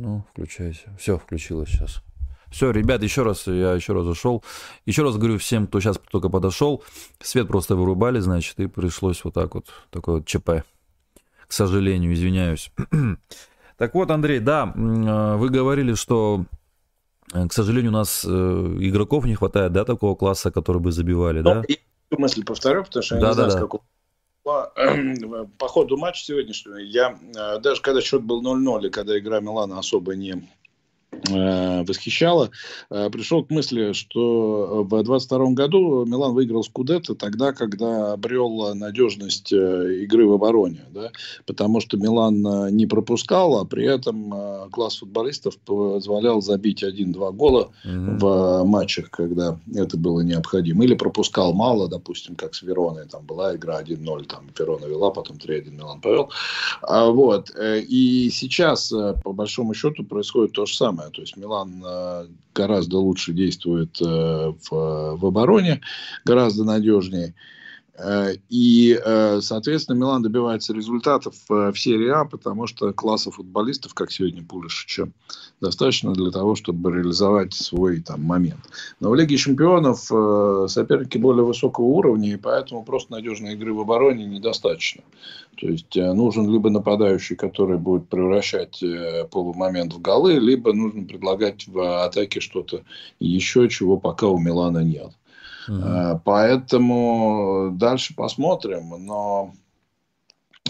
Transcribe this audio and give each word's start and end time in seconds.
Ну, 0.00 0.24
включайся. 0.30 0.94
Все, 0.96 1.18
включилось 1.18 1.70
сейчас. 1.70 2.02
Все, 2.50 2.70
ребят, 2.70 3.02
еще 3.02 3.24
раз, 3.24 3.48
я 3.48 3.72
еще 3.72 3.92
раз 3.92 4.04
зашел. 4.04 4.44
Еще 4.86 5.02
раз 5.02 5.16
говорю 5.16 5.38
всем, 5.38 5.66
кто 5.66 5.80
сейчас 5.80 5.98
только 6.10 6.28
подошел, 6.28 6.84
свет 7.20 7.48
просто 7.48 7.74
вырубали, 7.74 8.20
значит, 8.20 8.60
и 8.60 8.68
пришлось 8.68 9.22
вот 9.24 9.34
так 9.34 9.54
вот, 9.56 9.66
такое 9.90 10.16
вот 10.16 10.26
ЧП. 10.26 10.62
К 11.46 11.52
сожалению, 11.52 12.12
извиняюсь. 12.12 12.70
так 13.76 13.94
вот, 13.94 14.10
Андрей, 14.10 14.38
да, 14.38 14.72
э, 14.72 15.36
вы 15.36 15.48
говорили, 15.48 15.94
что, 15.94 16.44
э, 17.34 17.48
к 17.48 17.52
сожалению, 17.52 17.90
у 17.90 17.94
нас 17.94 18.24
э, 18.24 18.28
игроков 18.30 19.24
не 19.24 19.34
хватает, 19.34 19.72
да, 19.72 19.84
такого 19.84 20.14
класса, 20.14 20.52
который 20.52 20.80
бы 20.80 20.92
забивали, 20.92 21.42
да? 21.42 21.64
Я 21.68 21.76
мысль 22.18 22.44
повторю, 22.44 22.84
потому 22.84 23.02
что 23.02 23.16
я 23.16 23.20
да, 23.20 23.28
не 23.28 23.34
знаю, 23.34 23.50
да, 23.50 23.56
с 23.56 23.60
какого 23.60 23.82
по 25.58 25.68
ходу 25.68 25.96
матча 25.96 26.24
сегодняшнего, 26.24 26.76
я 26.76 27.18
даже 27.60 27.82
когда 27.82 28.00
счет 28.00 28.22
был 28.22 28.42
0-0, 28.42 28.86
и 28.86 28.90
когда 28.90 29.18
игра 29.18 29.40
Милана 29.40 29.78
особо 29.78 30.14
не 30.14 30.34
Э, 30.34 30.57
восхищало, 31.12 32.50
э, 32.90 33.10
пришел 33.10 33.44
к 33.44 33.50
мысли, 33.50 33.92
что 33.92 34.86
в 34.88 35.02
22 35.02 35.50
году 35.52 36.04
Милан 36.04 36.34
выиграл 36.34 36.62
Скудетто 36.62 37.14
тогда, 37.14 37.52
когда 37.52 38.12
обрел 38.12 38.74
надежность 38.74 39.52
э, 39.52 40.02
игры 40.02 40.26
в 40.26 40.32
обороне, 40.32 40.84
да, 40.90 41.10
потому 41.46 41.80
что 41.80 41.96
Милан 41.96 42.74
не 42.74 42.86
пропускал, 42.86 43.58
а 43.58 43.64
при 43.64 43.86
этом 43.86 44.70
класс 44.70 44.98
футболистов 44.98 45.58
позволял 45.58 46.40
забить 46.40 46.82
1-2 46.82 47.32
гола 47.32 47.70
mm-hmm. 47.84 48.18
в 48.18 48.64
матчах, 48.64 49.10
когда 49.10 49.58
это 49.74 49.96
было 49.96 50.20
необходимо, 50.20 50.84
или 50.84 50.94
пропускал 50.94 51.52
мало, 51.52 51.88
допустим, 51.88 52.36
как 52.36 52.54
с 52.54 52.62
Вероной, 52.62 53.06
там 53.06 53.24
была 53.24 53.56
игра 53.56 53.80
1-0, 53.82 54.24
там 54.26 54.50
Верона 54.58 54.86
вела, 54.86 55.10
потом 55.10 55.36
3-1 55.36 55.70
Милан 55.70 56.00
повел, 56.00 56.30
а, 56.82 57.10
вот, 57.10 57.50
и 57.58 58.30
сейчас, 58.30 58.92
по 59.24 59.32
большому 59.32 59.74
счету, 59.74 60.04
происходит 60.04 60.52
то 60.52 60.66
же 60.66 60.74
самое, 60.74 60.97
то 61.12 61.20
есть 61.20 61.36
Милан 61.36 61.82
э, 61.84 62.26
гораздо 62.54 62.98
лучше 62.98 63.32
действует 63.32 64.00
э, 64.00 64.04
в, 64.04 65.16
в 65.16 65.26
обороне, 65.26 65.80
гораздо 66.24 66.64
надежнее. 66.64 67.28
Э, 67.28 67.57
и, 68.48 69.00
соответственно, 69.40 69.96
Милан 69.96 70.22
добивается 70.22 70.72
результатов 70.72 71.34
в 71.48 71.74
серии 71.74 72.10
А, 72.10 72.24
потому 72.24 72.66
что 72.66 72.92
класса 72.92 73.30
футболистов, 73.30 73.94
как 73.94 74.12
сегодня 74.12 74.44
Пулишича, 74.44 75.10
достаточно 75.60 76.12
для 76.12 76.30
того, 76.30 76.54
чтобы 76.54 76.92
реализовать 76.92 77.54
свой 77.54 78.00
там, 78.00 78.22
момент. 78.22 78.60
Но 79.00 79.10
в 79.10 79.14
Лиге 79.14 79.36
чемпионов 79.36 80.00
соперники 80.70 81.18
более 81.18 81.44
высокого 81.44 81.86
уровня, 81.86 82.34
и 82.34 82.36
поэтому 82.36 82.84
просто 82.84 83.12
надежной 83.12 83.54
игры 83.54 83.74
в 83.74 83.80
обороне 83.80 84.26
недостаточно. 84.26 85.02
То 85.60 85.66
есть 85.66 85.96
э, 85.96 86.12
нужен 86.12 86.48
либо 86.50 86.70
нападающий, 86.70 87.34
который 87.34 87.78
будет 87.78 88.08
превращать 88.08 88.80
э, 88.82 89.26
полумомент 89.30 89.92
в 89.92 90.00
голы, 90.00 90.34
либо 90.34 90.72
нужно 90.72 91.04
предлагать 91.04 91.66
в 91.66 92.04
атаке 92.04 92.40
что-то 92.40 92.84
еще, 93.18 93.68
чего 93.68 93.96
пока 93.96 94.28
у 94.28 94.38
Милана 94.38 94.84
нет. 94.84 95.10
Угу. 95.68 96.22
Поэтому 96.24 97.70
дальше 97.72 98.14
посмотрим. 98.14 98.94
Но 99.04 99.52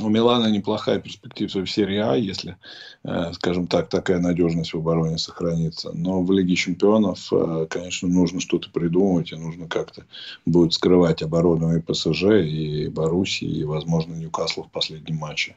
у 0.00 0.08
Милана 0.08 0.46
неплохая 0.46 1.00
перспектива 1.00 1.64
в 1.64 1.70
серии 1.70 1.98
А, 1.98 2.14
если, 2.14 2.56
э, 3.04 3.32
скажем 3.32 3.66
так, 3.66 3.88
такая 3.88 4.18
надежность 4.18 4.72
в 4.72 4.78
обороне 4.78 5.18
сохранится. 5.18 5.90
Но 5.92 6.22
в 6.22 6.30
Лиге 6.32 6.54
чемпионов, 6.54 7.28
э, 7.32 7.66
конечно, 7.68 8.08
нужно 8.08 8.40
что-то 8.40 8.70
придумывать, 8.70 9.32
и 9.32 9.36
нужно 9.36 9.66
как-то 9.66 10.04
будет 10.46 10.72
скрывать 10.72 11.22
оборону 11.22 11.76
и 11.76 11.80
ПСЖ, 11.80 12.24
и 12.44 12.88
Боруссии, 12.88 13.48
и, 13.48 13.64
возможно, 13.64 14.14
Ньюкасла 14.14 14.64
в 14.64 14.70
последнем 14.70 15.16
матче. 15.16 15.56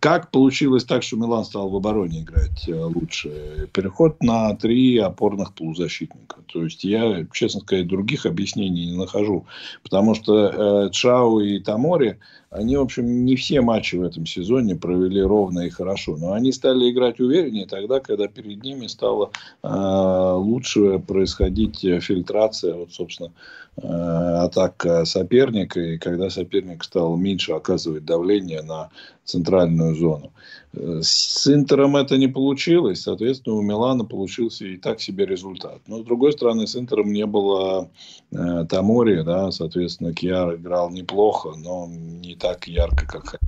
Как 0.00 0.30
получилось 0.30 0.84
так, 0.84 1.02
что 1.02 1.16
Милан 1.16 1.44
стал 1.44 1.68
в 1.68 1.76
обороне 1.76 2.20
играть 2.20 2.68
э, 2.68 2.74
лучше? 2.74 3.68
Переход 3.72 4.22
на 4.22 4.54
три 4.56 4.98
опорных 4.98 5.54
полузащитника. 5.54 6.36
То 6.52 6.64
есть 6.64 6.84
я, 6.84 7.26
честно 7.32 7.60
сказать, 7.60 7.88
других 7.88 8.26
объяснений 8.26 8.90
не 8.90 8.96
нахожу. 8.96 9.46
Потому 9.82 10.14
что 10.14 10.86
э, 10.86 10.90
Чао 10.90 11.40
и 11.40 11.58
Тамори, 11.58 12.18
они, 12.50 12.76
в 12.76 12.82
общем, 12.82 13.24
не 13.24 13.36
все 13.36 13.62
матчи 13.62 13.96
в 13.96 14.02
этом 14.02 14.26
сезоне 14.26 14.76
провели 14.76 15.22
ровно 15.22 15.60
и 15.60 15.70
хорошо. 15.70 16.16
Но 16.16 16.32
они 16.32 16.52
стали 16.52 16.90
играть 16.90 17.18
увереннее 17.20 17.66
тогда, 17.66 18.00
когда 18.00 18.28
перед 18.28 18.62
ними 18.62 18.86
стала 18.86 19.30
э, 19.62 20.32
лучше 20.36 20.98
происходить 20.98 21.80
фильтрация, 21.80 22.74
вот, 22.74 22.92
собственно, 22.92 23.32
э, 23.71 23.71
атака 23.76 25.04
соперника. 25.04 25.80
И 25.80 25.98
когда 25.98 26.30
соперник 26.30 26.84
стал 26.84 27.16
меньше 27.16 27.52
оказывать 27.52 28.04
давление 28.04 28.62
на 28.62 28.90
центральную 29.24 29.94
зону. 29.94 30.32
Э, 30.72 31.00
с 31.02 31.46
Интером 31.46 31.96
это 31.96 32.16
не 32.16 32.28
получилось, 32.28 33.02
соответственно, 33.02 33.56
у 33.56 33.62
Милана 33.62 34.04
получился 34.04 34.66
и 34.66 34.76
так 34.76 35.00
себе 35.00 35.26
результат. 35.26 35.80
Но, 35.86 36.00
с 36.00 36.04
другой 36.04 36.32
стороны, 36.32 36.66
с 36.66 36.76
Интером 36.76 37.12
не 37.12 37.26
было 37.26 37.90
э, 38.32 38.64
Тамори, 38.68 39.22
да, 39.22 39.50
соответственно, 39.50 40.14
Кьяр 40.14 40.56
играл 40.56 40.90
неплохо, 40.90 41.54
но 41.56 41.86
не 41.88 42.34
так 42.34 42.66
ярко, 42.66 43.06
как 43.06 43.40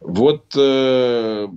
Вот, 0.00 0.54
э, 0.56 1.48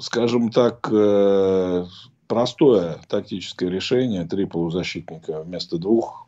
скажем 0.00 0.50
так, 0.50 0.88
э, 0.92 1.86
простое 2.26 2.98
тактическое 3.08 3.68
решение, 3.70 4.26
три 4.26 4.46
полузащитника 4.46 5.42
вместо 5.42 5.78
двух, 5.78 6.26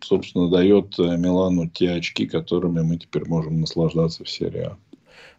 собственно, 0.00 0.48
дает 0.48 0.98
э, 0.98 1.16
Милану 1.16 1.68
те 1.68 1.92
очки, 1.92 2.26
которыми 2.26 2.82
мы 2.82 2.98
теперь 2.98 3.28
можем 3.28 3.60
наслаждаться 3.60 4.24
в 4.24 4.28
серии 4.28 4.62
А. 4.62 4.76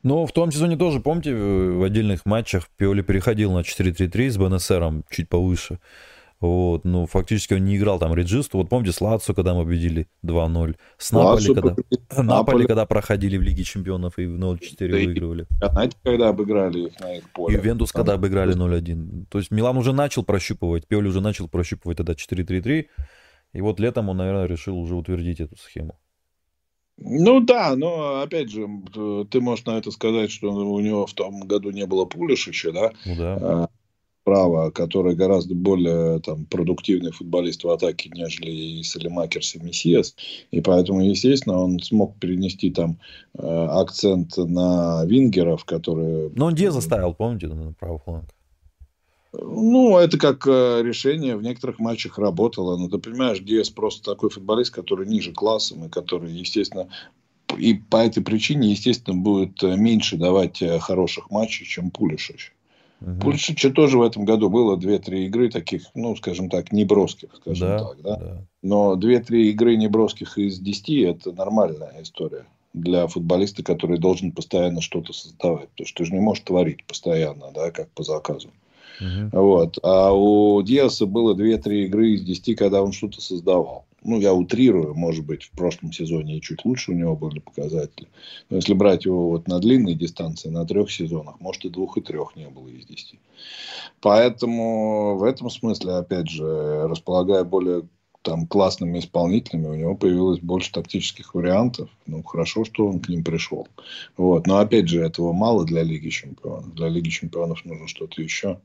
Но 0.04 0.26
в 0.26 0.32
том 0.32 0.52
сезоне 0.52 0.78
тоже, 0.78 1.00
помните, 1.00 1.34
в 1.34 1.84
отдельных 1.84 2.26
матчах 2.26 2.70
Пиоли 2.78 3.02
переходил 3.02 3.52
на 3.52 3.62
4-3-3 3.62 4.30
с 4.30 4.38
БНСРом 4.38 5.04
чуть 5.10 5.30
повыше. 5.30 5.80
Вот, 6.42 6.84
ну, 6.84 7.06
фактически 7.06 7.54
он 7.54 7.64
не 7.66 7.78
играл 7.78 7.98
там 7.98 8.14
реджисту. 8.14 8.58
Вот 8.58 8.70
помните, 8.70 8.92
с 8.92 9.00
Лацо, 9.00 9.34
когда 9.34 9.54
мы 9.54 9.64
победили 9.64 10.08
2-0. 10.24 10.76
С 10.98 11.12
Наполи, 11.12 11.54
когда... 11.54 11.76
Наполи, 12.24 12.68
когда 12.68 12.86
проходили 12.86 13.38
в 13.38 13.42
Лиге 13.42 13.64
Чемпионов 13.64 14.20
и 14.20 14.26
в 14.26 14.38
0-4 14.38 14.60
да 14.80 14.86
выигрывали. 14.86 15.48
Знаете, 15.62 15.98
когда 16.04 16.30
обыграли 16.30 16.88
их 16.88 17.00
на 17.00 17.16
их 17.16 17.32
поле. 17.32 17.56
Ювентус, 17.56 17.92
когда 17.92 18.14
обыграли 18.14 18.56
0-1. 18.56 19.26
То 19.30 19.38
есть 19.38 19.50
Милан 19.50 19.78
уже 19.78 19.94
начал 19.94 20.24
прощупывать, 20.24 20.88
Пиоли 20.88 21.08
уже 21.08 21.22
начал 21.22 21.48
прощупывать 21.48 21.98
тогда 21.98 22.14
4-3-3. 22.14 22.86
И 23.54 23.62
вот 23.62 23.80
летом 23.80 24.10
он, 24.10 24.18
наверное, 24.18 24.46
решил 24.46 24.78
уже 24.78 24.96
утвердить 24.96 25.40
эту 25.40 25.56
схему. 25.56 25.96
Ну 26.98 27.40
да, 27.42 27.76
но 27.76 28.22
опять 28.22 28.50
же, 28.50 28.68
ты 29.30 29.42
можешь 29.42 29.66
на 29.66 29.78
это 29.78 29.92
сказать, 29.92 30.32
что 30.32 30.50
у 30.50 30.80
него 30.80 31.06
в 31.06 31.14
том 31.14 31.42
году 31.42 31.72
не 31.72 31.86
было 31.86 32.06
Пулишича, 32.06 32.72
да? 32.72 32.92
Ну 33.06 33.16
да. 33.18 33.38
А, 33.42 33.70
право, 34.26 34.72
который 34.72 35.16
гораздо 35.16 35.56
более 35.56 36.20
там, 36.20 36.46
продуктивный 36.46 37.12
футболист 37.12 37.64
в 37.64 37.70
атаке, 37.70 38.10
нежели 38.14 38.50
и 38.50 38.84
Салимакерс 38.84 39.56
и 39.56 39.60
Мессиас. 39.60 40.16
И 40.52 40.62
поэтому, 40.62 41.02
естественно, 41.02 41.62
он 41.62 41.80
смог 41.80 42.18
перенести 42.20 42.72
там 42.72 42.98
э, 43.38 43.48
акцент 43.48 44.36
на 44.36 45.06
вингеров, 45.06 45.64
которые... 45.64 46.32
Но 46.36 46.48
он 46.48 46.56
Диа 46.56 46.72
заставил, 46.72 47.14
помните, 47.14 47.48
на 47.48 47.72
правый 47.74 48.00
фланг? 48.04 48.26
Ну, 49.32 49.98
это 49.98 50.18
как 50.18 50.48
э, 50.48 50.82
решение 50.82 51.38
в 51.38 51.44
некоторых 51.44 51.78
матчах 51.78 52.18
работало. 52.18 52.78
Но 52.78 52.90
ты 52.90 52.98
понимаешь, 52.98 53.40
Диас 53.40 53.70
просто 53.70 54.12
такой 54.12 54.32
футболист, 54.32 54.74
который 54.74 55.08
ниже 55.08 55.34
классом 55.34 55.86
и 55.86 55.90
который, 55.90 56.32
естественно, 56.32 56.90
и 57.60 57.76
по 57.76 57.98
этой 57.98 58.24
причине, 58.24 58.72
естественно, 58.72 59.16
будет 59.16 59.62
э, 59.62 59.78
меньше 59.78 60.18
давать 60.18 60.64
хороших 60.80 61.30
матчей, 61.30 61.68
чем 61.68 61.92
Пулишич. 61.92 62.55
Угу. 63.02 63.20
Пульшича 63.22 63.72
тоже 63.72 63.98
в 63.98 64.02
этом 64.02 64.26
году 64.26 64.50
было 64.50 64.78
2-3 64.78 65.26
игры 65.26 65.50
таких, 65.50 65.84
ну, 65.96 66.16
скажем 66.16 66.50
так, 66.50 66.72
неброских, 66.72 67.30
скажем 67.36 67.68
да, 67.68 67.80
так, 67.80 68.02
да? 68.02 68.16
да. 68.16 68.42
Но 68.62 68.96
2-3 68.96 69.36
игры 69.52 69.76
неброских 69.76 70.38
из 70.38 70.60
10 70.60 70.90
это 71.04 71.32
нормальная 71.32 72.02
история 72.02 72.46
для 72.74 73.08
футболиста, 73.08 73.64
который 73.64 73.98
должен 73.98 74.32
постоянно 74.32 74.82
что-то 74.82 75.14
создавать. 75.14 75.70
То 75.76 75.84
есть 75.84 75.96
ты 75.96 76.06
же 76.06 76.14
не 76.14 76.20
можешь 76.20 76.44
творить 76.44 76.86
постоянно, 76.86 77.52
да, 77.54 77.72
как 77.72 77.90
по 77.92 78.04
заказу. 78.04 78.50
Угу. 79.00 79.30
Вот. 79.42 79.78
А 79.84 80.12
у 80.14 80.62
Диаса 80.62 81.06
было 81.06 81.34
2-3 81.34 81.86
игры 81.86 82.12
из 82.12 82.22
10, 82.22 82.58
когда 82.58 82.82
он 82.82 82.92
что-то 82.92 83.22
создавал 83.22 83.86
ну, 84.06 84.20
я 84.20 84.34
утрирую, 84.34 84.94
может 84.94 85.26
быть, 85.26 85.44
в 85.44 85.52
прошлом 85.52 85.92
сезоне 85.92 86.38
и 86.38 86.42
чуть 86.42 86.64
лучше 86.64 86.92
у 86.92 86.96
него 86.96 87.16
были 87.16 87.40
показатели. 87.40 88.08
Но 88.50 88.58
если 88.58 88.74
брать 88.74 89.06
его 89.06 89.30
вот 89.30 89.48
на 89.48 89.60
длинной 89.60 89.96
дистанции, 89.96 90.50
на 90.50 90.66
трех 90.66 90.92
сезонах, 90.92 91.40
может, 91.40 91.66
и 91.66 91.70
двух, 91.70 91.98
и 91.98 92.02
трех 92.02 92.36
не 92.36 92.48
было 92.48 92.68
из 92.68 92.86
десяти. 92.86 93.20
Поэтому 94.02 95.18
в 95.18 95.24
этом 95.24 95.50
смысле, 95.50 95.94
опять 95.94 96.30
же, 96.30 96.88
располагая 96.88 97.44
более 97.44 97.88
там 98.26 98.48
классными 98.48 98.98
исполнителями, 99.00 99.68
у 99.68 99.76
него 99.76 99.96
появилось 99.96 100.40
больше 100.40 100.72
тактических 100.72 101.36
вариантов. 101.36 101.90
Ну, 102.08 102.24
хорошо, 102.24 102.66
что 102.66 102.88
он 102.88 103.00
к 103.00 103.08
ним 103.08 103.24
пришел. 103.24 103.68
Вот. 104.18 104.48
Но, 104.48 104.58
опять 104.58 104.90
же, 104.90 105.02
этого 105.02 105.32
мало 105.32 105.64
для 105.64 105.84
Лиги 105.84 106.10
Чемпионов. 106.10 106.74
Для 106.74 106.90
Лиги 106.90 107.10
Чемпионов 107.10 107.64
нужно 107.64 107.88
что-то 107.88 108.22
еще. 108.22 108.60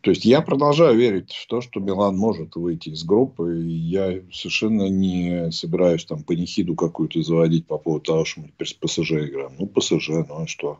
То 0.00 0.10
есть, 0.10 0.24
я 0.24 0.40
продолжаю 0.40 0.96
верить 0.96 1.32
в 1.32 1.46
то, 1.48 1.60
что 1.60 1.80
Милан 1.80 2.16
может 2.16 2.54
выйти 2.54 2.90
из 2.90 3.02
группы. 3.02 3.60
И 3.60 3.72
я 3.72 4.20
совершенно 4.32 4.88
не 4.88 5.50
собираюсь 5.50 6.04
там 6.04 6.22
панихиду 6.22 6.76
какую-то 6.76 7.20
заводить 7.20 7.66
по 7.66 7.78
поводу 7.78 8.04
того, 8.04 8.24
что 8.24 8.42
мы 8.42 8.48
теперь 8.48 8.68
с 8.68 8.74
ПСЖ 8.74 9.12
играем. 9.12 9.52
Ну, 9.58 9.66
ПСЖ, 9.66 10.08
ну 10.28 10.42
а 10.42 10.46
что? 10.46 10.78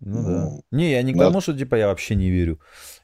Ну, 0.00 0.22
да. 0.22 0.60
Не, 0.70 0.90
я 0.90 1.02
не 1.02 1.14
к 1.14 1.18
тому, 1.18 1.40
что 1.40 1.56
типа 1.56 1.76
я 1.76 1.86
вообще 1.86 2.14
не 2.14 2.28
верю. 2.28 2.60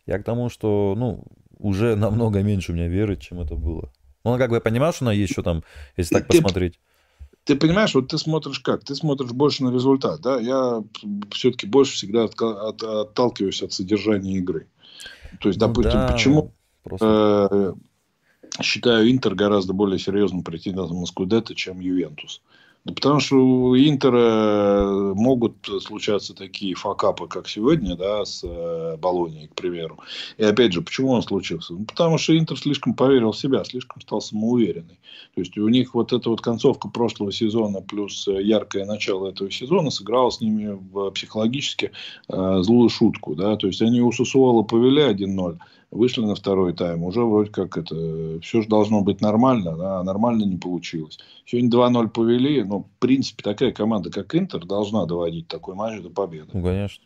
Я 0.07 0.19
к 0.19 0.25
тому, 0.25 0.51
что, 0.51 0.95
ну, 0.99 1.25
уже 1.59 1.97
намного 1.97 2.43
меньше 2.43 2.73
у 2.73 2.75
меня 2.75 2.89
веры, 2.89 3.17
чем 3.17 3.41
это 3.41 3.55
было. 3.55 3.91
Ну, 4.33 4.39
как 4.39 4.51
бы 4.51 4.57
я 4.57 4.61
понимаю, 4.61 4.93
что 4.93 5.05
она 5.05 5.13
есть 5.13 5.33
что 5.33 5.43
там, 5.43 5.63
если 5.97 6.15
так 6.15 6.29
ты, 6.29 6.41
посмотреть. 6.41 6.79
Ты 7.45 7.57
понимаешь, 7.57 7.95
вот 7.95 8.09
ты 8.09 8.19
смотришь 8.19 8.61
как? 8.61 8.85
Ты 8.85 8.95
смотришь 8.95 9.33
больше 9.33 9.65
на 9.65 9.73
результат, 9.73 10.21
да? 10.21 10.39
Я 10.39 10.83
все-таки 11.31 11.67
больше 11.67 11.95
всегда 11.95 12.25
от, 12.25 12.41
от, 12.41 12.83
отталкиваюсь 12.83 13.63
от 13.63 13.73
содержания 13.73 14.37
игры. 14.37 14.67
То 15.41 15.49
есть, 15.49 15.61
ну, 15.61 15.67
допустим, 15.67 15.93
да, 15.93 16.09
почему 16.09 16.53
просто... 16.83 17.49
э, 17.51 18.63
считаю 18.63 19.11
Интер 19.11 19.35
гораздо 19.35 19.73
более 19.73 19.99
серьезным 19.99 20.43
претендентом 20.43 21.01
на 21.01 21.07
Скудетто, 21.07 21.55
чем 21.55 21.81
Ювентус? 21.81 22.43
Потому 22.85 23.21
что 23.21 23.37
у 23.37 23.77
Интера 23.77 25.13
могут 25.15 25.69
случаться 25.83 26.35
такие 26.35 26.75
факапы, 26.75 27.27
как 27.27 27.49
сегодня, 27.49 27.97
да, 27.97 28.25
с 28.25 28.43
э, 28.45 28.97
Болонией, 28.97 29.49
к 29.49 29.55
примеру. 29.55 29.99
И 30.39 30.45
опять 30.45 30.73
же, 30.73 30.81
почему 30.81 31.11
он 31.11 31.23
случился? 31.23 31.75
Ну, 31.75 31.85
потому 31.85 32.19
что 32.19 32.39
Интер 32.39 32.59
слишком 32.59 32.95
поверил 32.95 33.33
в 33.33 33.39
себя, 33.39 33.65
слишком 33.65 34.01
стал 34.01 34.21
самоуверенный. 34.21 34.99
То 35.35 35.41
есть, 35.41 35.59
у 35.59 35.69
них 35.69 35.95
вот 35.95 36.13
эта 36.13 36.31
вот 36.31 36.41
концовка 36.41 36.89
прошлого 36.89 37.33
сезона 37.33 37.81
плюс 37.81 38.27
яркое 38.27 38.87
начало 38.87 39.29
этого 39.29 39.51
сезона 39.51 39.91
сыграло 39.91 40.31
с 40.31 40.41
ними 40.41 40.79
психологически 41.11 41.93
э, 42.29 42.59
злую 42.63 42.89
шутку. 42.89 43.35
Да? 43.35 43.57
То 43.57 43.67
есть, 43.67 43.83
они 43.83 44.01
у 44.01 44.13
Сусуола 44.13 44.63
повели 44.63 45.03
1-0 45.03 45.59
вышли 45.91 46.23
на 46.23 46.35
второй 46.35 46.75
тайм, 46.75 47.03
уже 47.05 47.23
вроде 47.23 47.51
как 47.51 47.79
это, 47.79 48.41
все 48.43 48.63
же 48.63 48.69
должно 48.69 49.01
быть 49.01 49.21
нормально, 49.21 49.77
да, 49.77 50.01
а 50.01 50.03
нормально 50.03 50.45
не 50.45 50.57
получилось. 50.57 51.19
Сегодня 51.47 51.71
2-0 51.71 52.09
повели, 52.09 52.63
но, 52.63 52.78
в 52.85 52.99
принципе, 52.99 53.43
такая 53.43 53.73
команда, 53.73 54.11
как 54.11 54.35
Интер, 54.35 54.65
должна 54.65 55.07
доводить 55.07 55.49
такой 55.49 55.75
матч 55.75 56.03
до 56.03 56.11
победы. 56.11 56.51
Ну, 56.53 56.63
конечно. 56.63 57.05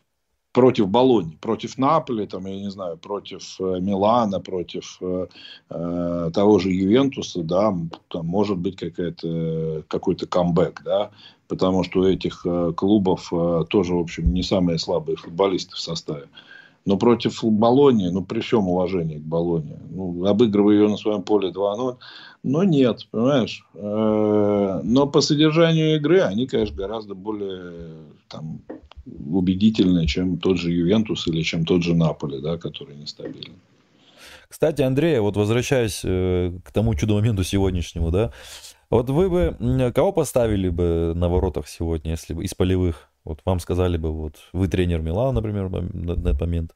Против 0.52 0.88
Болони, 0.88 1.38
против 1.40 1.78
Наполи, 1.78 2.26
там, 2.26 2.46
я 2.46 2.56
не 2.56 2.70
знаю, 2.70 2.98
против 2.98 3.58
э, 3.58 3.80
Милана, 3.80 4.38
против 4.38 4.98
э, 5.00 5.26
э, 5.70 6.30
того 6.34 6.58
же 6.58 6.70
Ювентуса, 6.70 7.42
да, 7.42 7.74
там 8.08 8.26
может 8.26 8.58
быть 8.58 8.76
какая-то, 8.76 9.82
какой-то 9.88 10.26
камбэк, 10.26 10.82
да, 10.84 11.10
потому 11.48 11.84
что 11.84 12.00
у 12.00 12.04
этих 12.04 12.44
э, 12.44 12.72
клубов 12.76 13.32
э, 13.32 13.64
тоже, 13.70 13.94
в 13.94 14.00
общем, 14.00 14.34
не 14.34 14.42
самые 14.42 14.78
слабые 14.78 15.16
футболисты 15.16 15.74
в 15.74 15.80
составе. 15.80 16.28
Но 16.84 16.96
против 16.96 17.44
Болонии, 17.44 18.08
ну, 18.08 18.24
при 18.24 18.40
всем 18.40 18.68
уважении 18.68 19.18
к 19.18 19.22
Болонии, 19.22 19.78
ну, 19.90 20.24
обыгрывая 20.26 20.74
ее 20.74 20.88
на 20.88 20.96
своем 20.96 21.22
поле 21.22 21.50
2-0, 21.50 21.96
но 22.42 22.64
нет, 22.64 23.06
понимаешь. 23.10 23.64
Э, 23.74 24.80
но 24.82 25.06
по 25.06 25.20
содержанию 25.20 25.96
игры 25.96 26.20
они, 26.22 26.46
конечно, 26.46 26.76
гораздо 26.76 27.14
более 27.14 27.72
там, 28.28 28.62
убедительные, 29.06 30.06
чем 30.06 30.38
тот 30.38 30.58
же 30.58 30.72
Ювентус 30.72 31.26
или 31.28 31.42
чем 31.42 31.64
тот 31.64 31.82
же 31.82 31.94
Наполе, 31.94 32.40
да, 32.40 32.58
который 32.58 32.96
нестабильный. 32.96 33.58
Кстати, 34.48 34.82
Андрей, 34.82 35.18
вот 35.20 35.36
возвращаясь 35.36 36.02
э, 36.04 36.52
к 36.64 36.72
тому 36.72 36.94
чудо-моменту 36.94 37.44
сегодняшнему, 37.44 38.10
да, 38.10 38.32
вот 38.90 39.08
вы 39.08 39.30
бы 39.30 39.92
кого 39.94 40.12
поставили 40.12 40.68
бы 40.68 41.12
на 41.14 41.28
воротах 41.28 41.68
сегодня, 41.68 42.10
если 42.10 42.34
бы 42.34 42.44
из 42.44 42.54
полевых? 42.54 43.11
Вот 43.24 43.40
вам 43.44 43.60
сказали 43.60 43.96
бы, 43.96 44.10
вот 44.10 44.34
вы 44.52 44.68
тренер 44.68 45.00
Милана, 45.00 45.32
например, 45.32 45.68
на, 45.68 46.12
этот 46.12 46.40
момент. 46.40 46.72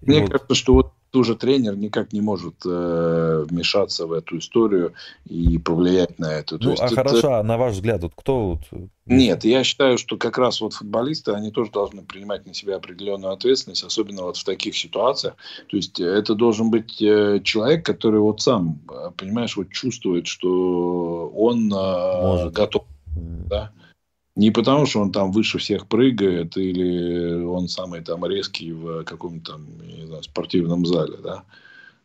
Мне 0.00 0.20
вот... 0.20 0.30
кажется, 0.30 0.54
что 0.54 0.74
вот 0.74 0.92
тоже 1.10 1.36
тренер 1.36 1.76
никак 1.76 2.12
не 2.12 2.20
может 2.20 2.54
э, 2.66 3.44
вмешаться 3.48 4.06
в 4.06 4.12
эту 4.12 4.38
историю 4.38 4.92
и 5.24 5.58
повлиять 5.58 6.18
на 6.18 6.32
это. 6.32 6.58
То 6.58 6.64
ну, 6.64 6.70
есть 6.72 6.82
а 6.82 6.86
это... 6.86 6.94
хорошо, 6.94 7.42
на 7.42 7.56
ваш 7.56 7.74
взгляд, 7.74 8.02
вот 8.02 8.12
кто 8.14 8.50
вот... 8.50 8.60
Э, 8.72 8.86
Нет, 9.06 9.44
я 9.44 9.64
считаю, 9.64 9.96
что 9.96 10.16
как 10.16 10.36
раз 10.36 10.60
вот 10.60 10.74
футболисты, 10.74 11.32
они 11.32 11.50
тоже 11.50 11.70
должны 11.70 12.02
принимать 12.02 12.46
на 12.46 12.52
себя 12.52 12.76
определенную 12.76 13.32
ответственность, 13.32 13.84
особенно 13.84 14.22
вот 14.24 14.36
в 14.36 14.44
таких 14.44 14.76
ситуациях. 14.76 15.34
То 15.68 15.76
есть 15.76 15.98
это 15.98 16.34
должен 16.34 16.70
быть 16.70 17.00
э, 17.00 17.40
человек, 17.42 17.86
который 17.86 18.20
вот 18.20 18.42
сам, 18.42 18.78
э, 18.90 19.10
понимаешь, 19.16 19.56
вот 19.56 19.70
чувствует, 19.70 20.26
что 20.26 21.32
он 21.34 21.72
э, 21.72 22.22
Может. 22.22 22.52
готов. 22.52 22.84
Да? 23.48 23.72
Не 24.38 24.52
потому, 24.52 24.86
что 24.86 25.00
он 25.00 25.10
там 25.10 25.32
выше 25.32 25.58
всех 25.58 25.88
прыгает, 25.88 26.56
или 26.56 27.42
он 27.42 27.66
самый 27.66 28.02
там 28.02 28.24
резкий 28.24 28.70
в 28.70 29.02
каком-то 29.02 29.54
там, 29.54 29.66
не 29.84 30.06
знаю, 30.06 30.22
спортивном 30.22 30.86
зале, 30.86 31.18
да. 31.20 31.42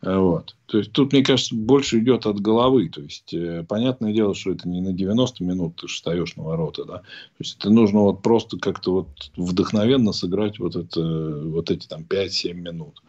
Вот. 0.01 0.55
То 0.65 0.79
есть, 0.79 0.91
тут, 0.93 1.13
мне 1.13 1.23
кажется, 1.23 1.53
больше 1.53 1.99
идет 1.99 2.25
от 2.25 2.39
головы. 2.39 2.89
То 2.89 3.01
есть, 3.01 3.35
э, 3.35 3.63
понятное 3.69 4.13
дело, 4.13 4.33
что 4.33 4.49
это 4.49 4.67
не 4.67 4.81
на 4.81 4.93
90 4.93 5.43
минут 5.43 5.75
ты 5.75 5.85
встаешь 5.85 6.35
на 6.35 6.41
ворота, 6.41 6.85
да. 6.85 6.97
То 6.97 7.39
есть, 7.39 7.57
это 7.59 7.69
нужно 7.69 7.99
вот 7.99 8.23
просто 8.23 8.57
как-то 8.57 8.93
вот 8.93 9.09
вдохновенно 9.37 10.11
сыграть 10.11 10.57
вот, 10.57 10.75
это, 10.75 11.39
вот 11.45 11.69
эти 11.69 11.85
там 11.85 12.03
5-7 12.03 12.53
минут. 12.55 13.03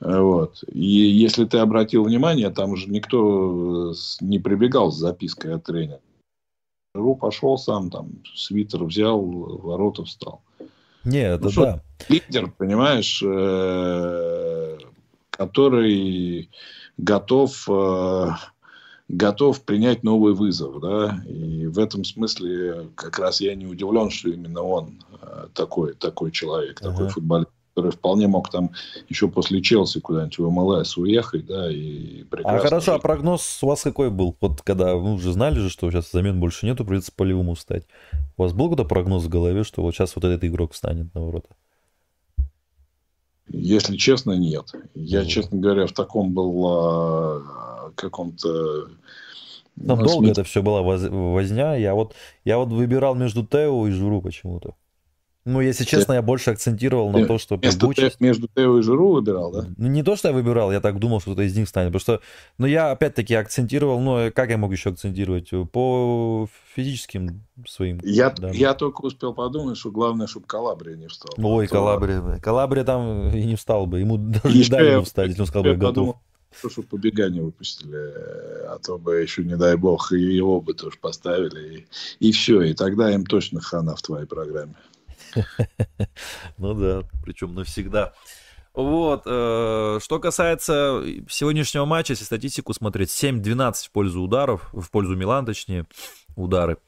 Вот. 0.00 0.64
И 0.72 0.88
если 0.88 1.44
ты 1.44 1.58
обратил 1.58 2.02
внимание, 2.02 2.50
там 2.50 2.74
же 2.74 2.90
никто 2.90 3.94
не 4.20 4.40
прибегал 4.40 4.90
с 4.90 4.98
запиской 4.98 5.54
от 5.54 5.64
тренера. 5.66 6.00
Ру 6.94 7.14
пошел 7.14 7.56
сам, 7.56 7.88
там, 7.90 8.08
свитер 8.34 8.84
взял, 8.84 9.20
ворота 9.20 10.04
встал. 10.04 10.42
Нет, 11.04 11.40
ну, 11.40 11.50
да. 11.56 11.82
Лидер, 12.08 12.50
понимаешь, 12.50 13.22
э, 13.24 14.78
который 15.30 16.50
готов, 16.98 17.68
э, 17.70 18.28
готов 19.08 19.62
принять 19.62 20.02
новый 20.02 20.34
вызов, 20.34 20.80
да, 20.80 21.22
и 21.26 21.66
в 21.66 21.78
этом 21.78 22.04
смысле 22.04 22.88
как 22.96 23.18
раз 23.18 23.40
я 23.40 23.54
не 23.54 23.66
удивлен, 23.66 24.10
что 24.10 24.28
именно 24.28 24.62
он 24.62 25.02
э, 25.22 25.46
такой, 25.54 25.94
такой 25.94 26.32
человек, 26.32 26.80
ага. 26.82 26.90
такой 26.90 27.08
футболист 27.08 27.50
который 27.80 27.92
вполне 27.92 28.28
мог 28.28 28.50
там 28.50 28.70
еще 29.08 29.28
после 29.28 29.62
Челси 29.62 30.00
куда-нибудь 30.00 30.38
в 30.38 30.50
МЛС 30.50 30.96
уехать, 30.98 31.46
да, 31.46 31.70
и 31.72 32.24
прекрасно. 32.24 32.58
А 32.58 32.62
хорошо, 32.62 32.94
а 32.94 32.98
прогноз 32.98 33.58
у 33.62 33.66
вас 33.66 33.82
какой 33.82 34.10
был? 34.10 34.36
Вот 34.40 34.60
когда 34.62 34.94
вы 34.94 35.14
уже 35.14 35.32
знали 35.32 35.58
же, 35.58 35.70
что 35.70 35.90
сейчас 35.90 36.10
замен 36.10 36.40
больше 36.40 36.66
нету, 36.66 36.84
придется 36.84 37.12
полевому 37.14 37.56
стать. 37.56 37.84
У 38.36 38.42
вас 38.42 38.52
был 38.52 38.68
какой-то 38.68 38.88
прогноз 38.88 39.24
в 39.24 39.28
голове, 39.28 39.64
что 39.64 39.82
вот 39.82 39.94
сейчас 39.94 40.14
вот 40.14 40.24
этот 40.24 40.44
игрок 40.44 40.72
встанет 40.72 41.14
на 41.14 41.22
ворота? 41.22 41.48
Если 43.48 43.96
честно, 43.96 44.32
нет. 44.32 44.66
Я, 44.94 45.22
ну, 45.22 45.26
честно 45.26 45.58
говоря, 45.58 45.86
в 45.86 45.92
таком 45.92 46.32
был 46.32 46.66
а, 46.68 47.90
каком-то... 47.96 48.88
Там 49.74 49.98
ну, 49.98 50.04
долго 50.04 50.26
смет... 50.26 50.38
это 50.38 50.44
все 50.44 50.62
была 50.62 50.82
возня. 50.82 51.74
Я 51.74 51.94
вот, 51.94 52.14
я 52.44 52.58
вот 52.58 52.68
выбирал 52.68 53.14
между 53.14 53.44
Тео 53.44 53.88
и 53.88 53.90
Журу 53.90 54.20
почему-то. 54.20 54.74
Ну, 55.46 55.62
если 55.62 55.84
честно, 55.84 56.12
я 56.14 56.22
больше 56.22 56.50
акцентировал 56.50 57.10
на 57.10 57.26
то, 57.26 57.38
что 57.38 57.56
между, 57.56 57.92
между 58.20 58.48
Тео 58.48 58.78
и 58.78 58.82
Жиру 58.82 59.12
выбирал, 59.12 59.50
да? 59.50 59.66
Ну, 59.78 59.86
не 59.88 60.02
то, 60.02 60.14
что 60.14 60.28
я 60.28 60.34
выбирал, 60.34 60.70
я 60.70 60.80
так 60.80 60.98
думал, 60.98 61.20
что 61.20 61.30
кто-то 61.30 61.46
из 61.46 61.56
них 61.56 61.66
станет. 61.66 61.92
Потому 61.92 62.00
что, 62.00 62.20
ну, 62.58 62.66
я 62.66 62.90
опять-таки 62.90 63.34
акцентировал, 63.34 64.00
ну, 64.00 64.30
как 64.32 64.50
я 64.50 64.58
мог 64.58 64.70
еще 64.72 64.90
акцентировать? 64.90 65.50
По 65.72 66.46
физическим 66.74 67.42
своим. 67.66 68.00
Я, 68.02 68.30
да. 68.30 68.50
я 68.50 68.74
только 68.74 69.00
успел 69.00 69.32
подумать, 69.32 69.78
что 69.78 69.90
главное, 69.90 70.26
чтобы 70.26 70.46
Калабрия 70.46 70.96
не 70.96 71.08
встал. 71.08 71.32
Ой, 71.38 71.66
то... 71.66 71.74
Калабрия. 71.74 72.38
Калабрия 72.40 72.84
там 72.84 73.30
и 73.30 73.44
не 73.44 73.56
встал 73.56 73.86
бы. 73.86 74.00
Ему 74.00 74.16
даже 74.42 74.56
не 74.56 74.64
дали 74.64 74.98
бы 74.98 75.04
встать, 75.04 75.28
если 75.28 75.40
он 75.40 75.46
сказал 75.46 75.62
бы, 75.62 75.70
я 75.70 75.74
готов. 75.74 75.92
Подумал, 75.92 76.20
что 76.52 76.82
побегание 76.82 77.42
выпустили, 77.42 77.96
а 78.66 78.78
то 78.84 78.98
бы 78.98 79.20
еще, 79.20 79.44
не 79.44 79.56
дай 79.56 79.76
бог, 79.76 80.12
и 80.12 80.20
его 80.20 80.60
бы 80.60 80.74
тоже 80.74 80.96
поставили. 81.00 81.86
И, 82.20 82.28
и 82.28 82.32
все, 82.32 82.62
и 82.62 82.74
тогда 82.74 83.10
им 83.12 83.24
точно 83.24 83.60
хана 83.60 83.96
в 83.96 84.02
твоей 84.02 84.26
программе. 84.26 84.74
Ну 86.58 86.74
да, 86.74 87.02
причем 87.24 87.54
навсегда. 87.54 88.12
Вот, 88.72 89.22
э, 89.26 89.98
что 90.00 90.20
касается 90.20 91.02
сегодняшнего 91.28 91.84
матча, 91.86 92.12
если 92.12 92.24
статистику 92.24 92.72
смотреть, 92.72 93.10
7-12 93.10 93.86
в 93.86 93.90
пользу 93.90 94.22
ударов, 94.22 94.68
в 94.72 94.90
пользу 94.90 95.16
Милан, 95.16 95.44
точнее, 95.44 95.86
удары. 96.36 96.78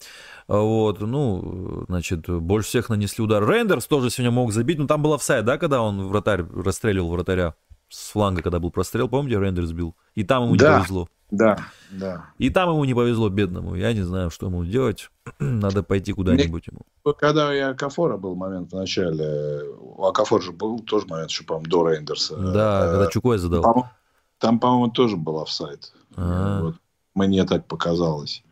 Вот, 0.46 1.00
ну, 1.00 1.84
значит, 1.88 2.28
больше 2.28 2.68
всех 2.68 2.88
нанесли 2.88 3.24
удар. 3.24 3.48
Рейндерс 3.48 3.86
тоже 3.86 4.10
сегодня 4.10 4.30
мог 4.30 4.52
забить, 4.52 4.78
но 4.78 4.86
там 4.86 5.02
был 5.02 5.14
офсайд, 5.14 5.44
да, 5.44 5.58
когда 5.58 5.82
он 5.82 6.06
вратарь 6.06 6.42
расстреливал 6.42 7.10
вратаря 7.10 7.54
с 7.92 8.10
фланга, 8.10 8.42
когда 8.42 8.58
был 8.58 8.70
прострел, 8.70 9.08
помните, 9.08 9.38
Рейндерс 9.38 9.72
бил? 9.72 9.94
И 10.14 10.24
там 10.24 10.44
ему 10.44 10.56
да. 10.56 10.72
не 10.72 10.78
повезло. 10.78 11.08
Да, 11.30 11.58
да. 11.90 12.26
И 12.38 12.50
там 12.50 12.70
ему 12.70 12.84
не 12.84 12.94
повезло, 12.94 13.28
бедному. 13.30 13.74
Я 13.74 13.92
не 13.92 14.02
знаю, 14.02 14.30
что 14.30 14.46
ему 14.46 14.64
делать. 14.64 15.10
Надо 15.38 15.82
пойти 15.82 16.12
куда-нибудь 16.12 16.66
ему. 16.66 16.80
Когда 17.14 17.52
я 17.52 17.70
Акафора 17.70 18.16
был 18.18 18.34
момент 18.34 18.72
в 18.72 18.76
начале, 18.76 19.62
у 19.78 20.04
Акафора 20.04 20.42
же 20.42 20.52
был 20.52 20.80
тоже 20.80 21.06
момент, 21.06 21.30
что, 21.30 21.44
по-моему, 21.44 21.70
до 21.70 21.88
Рейндерса. 21.88 22.36
Да, 22.36 22.88
когда 22.90 23.10
Чукой 23.10 23.38
задал. 23.38 23.62
Там, 23.62 23.90
там 24.38 24.60
по-моему, 24.60 24.90
тоже 24.90 25.16
был 25.16 25.40
офсайд. 25.40 25.92
А. 26.16 26.62
Вот. 26.62 26.76
Мне 27.14 27.44
так 27.44 27.66
показалось. 27.66 28.42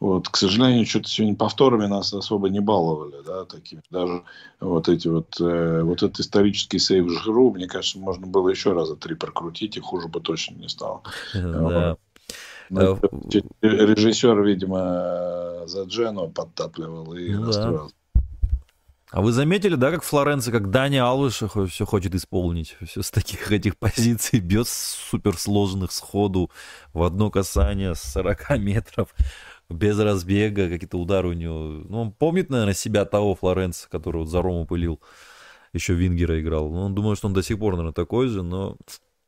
Вот, 0.00 0.28
к 0.28 0.36
сожалению, 0.36 0.86
что-то 0.86 1.08
сегодня 1.08 1.36
повторами 1.36 1.86
нас 1.86 2.12
особо 2.12 2.48
не 2.48 2.60
баловали, 2.60 3.22
да, 3.26 3.44
такими. 3.44 3.82
Даже 3.90 4.22
вот 4.60 4.88
эти 4.88 5.08
вот, 5.08 5.40
э, 5.40 5.82
вот 5.82 6.02
этот 6.02 6.20
исторический 6.20 6.78
сейв 6.78 7.10
Жиру, 7.22 7.50
мне 7.52 7.66
кажется, 7.66 7.98
можно 7.98 8.26
было 8.26 8.48
еще 8.48 8.72
раза 8.72 8.96
три 8.96 9.14
прокрутить, 9.14 9.76
и 9.76 9.80
хуже 9.80 10.08
бы 10.08 10.20
точно 10.20 10.54
не 10.56 10.68
стало. 10.68 11.02
Да. 11.34 11.96
Ну, 12.70 12.98
э, 13.00 13.40
режиссер, 13.62 14.42
видимо, 14.42 15.62
за 15.66 15.84
Джену 15.84 16.28
подтапливал 16.28 17.14
и 17.14 17.30
ну. 17.30 17.90
А 19.10 19.22
вы 19.22 19.32
заметили, 19.32 19.74
да, 19.74 19.90
как 19.90 20.02
Флоренция, 20.02 20.52
как 20.52 20.70
Даня 20.70 21.06
Алвыша 21.06 21.48
все 21.66 21.86
хочет 21.86 22.14
исполнить? 22.14 22.76
Все 22.86 23.00
с 23.00 23.10
таких 23.10 23.50
этих 23.50 23.78
позиций 23.78 24.40
бьет 24.40 24.68
суперсложных 24.68 25.92
сходу 25.92 26.50
в 26.92 27.02
одно 27.02 27.30
касание 27.30 27.94
с 27.94 28.02
40 28.02 28.58
метров, 28.58 29.14
без 29.68 29.98
разбега, 29.98 30.68
какие-то 30.68 30.98
удары 30.98 31.28
у 31.28 31.32
него. 31.32 31.84
Ну, 31.88 32.00
он 32.00 32.12
помнит, 32.12 32.50
наверное, 32.50 32.74
себя 32.74 33.04
того 33.04 33.34
Флоренца, 33.34 33.88
который 33.90 34.18
вот 34.18 34.28
за 34.28 34.42
Рому 34.42 34.66
пылил, 34.66 35.00
еще 35.72 35.94
Вингера 35.94 36.40
играл. 36.40 36.70
Ну, 36.70 36.80
он 36.80 36.94
думает, 36.94 37.18
что 37.18 37.28
он 37.28 37.34
до 37.34 37.42
сих 37.42 37.58
пор, 37.58 37.74
наверное, 37.74 37.92
такой 37.92 38.28
же, 38.28 38.42
но 38.42 38.76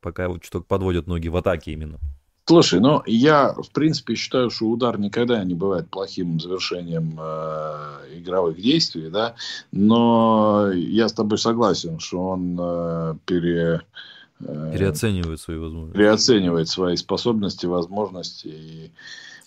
пока 0.00 0.28
вот 0.28 0.44
что-то 0.44 0.64
подводят 0.64 1.06
ноги 1.06 1.28
в 1.28 1.36
атаке 1.36 1.72
именно. 1.72 1.98
Слушай, 2.46 2.80
ну 2.80 3.00
я 3.06 3.52
в 3.52 3.70
принципе 3.70 4.16
считаю, 4.16 4.50
что 4.50 4.66
удар 4.66 4.98
никогда 4.98 5.44
не 5.44 5.54
бывает 5.54 5.88
плохим 5.88 6.40
завершением 6.40 7.16
э, 7.16 8.18
игровых 8.18 8.60
действий, 8.60 9.08
да. 9.08 9.36
Но 9.70 10.72
я 10.72 11.08
с 11.08 11.12
тобой 11.12 11.38
согласен, 11.38 12.00
что 12.00 12.30
он 12.30 12.58
э, 12.60 13.14
пере 13.24 13.82
э, 14.40 14.72
переоценивает 14.72 15.38
свои 15.38 15.58
возможности, 15.58 15.96
переоценивает 15.96 16.68
свои 16.68 16.96
способности, 16.96 17.66
возможности 17.66 18.48
и 18.48 18.90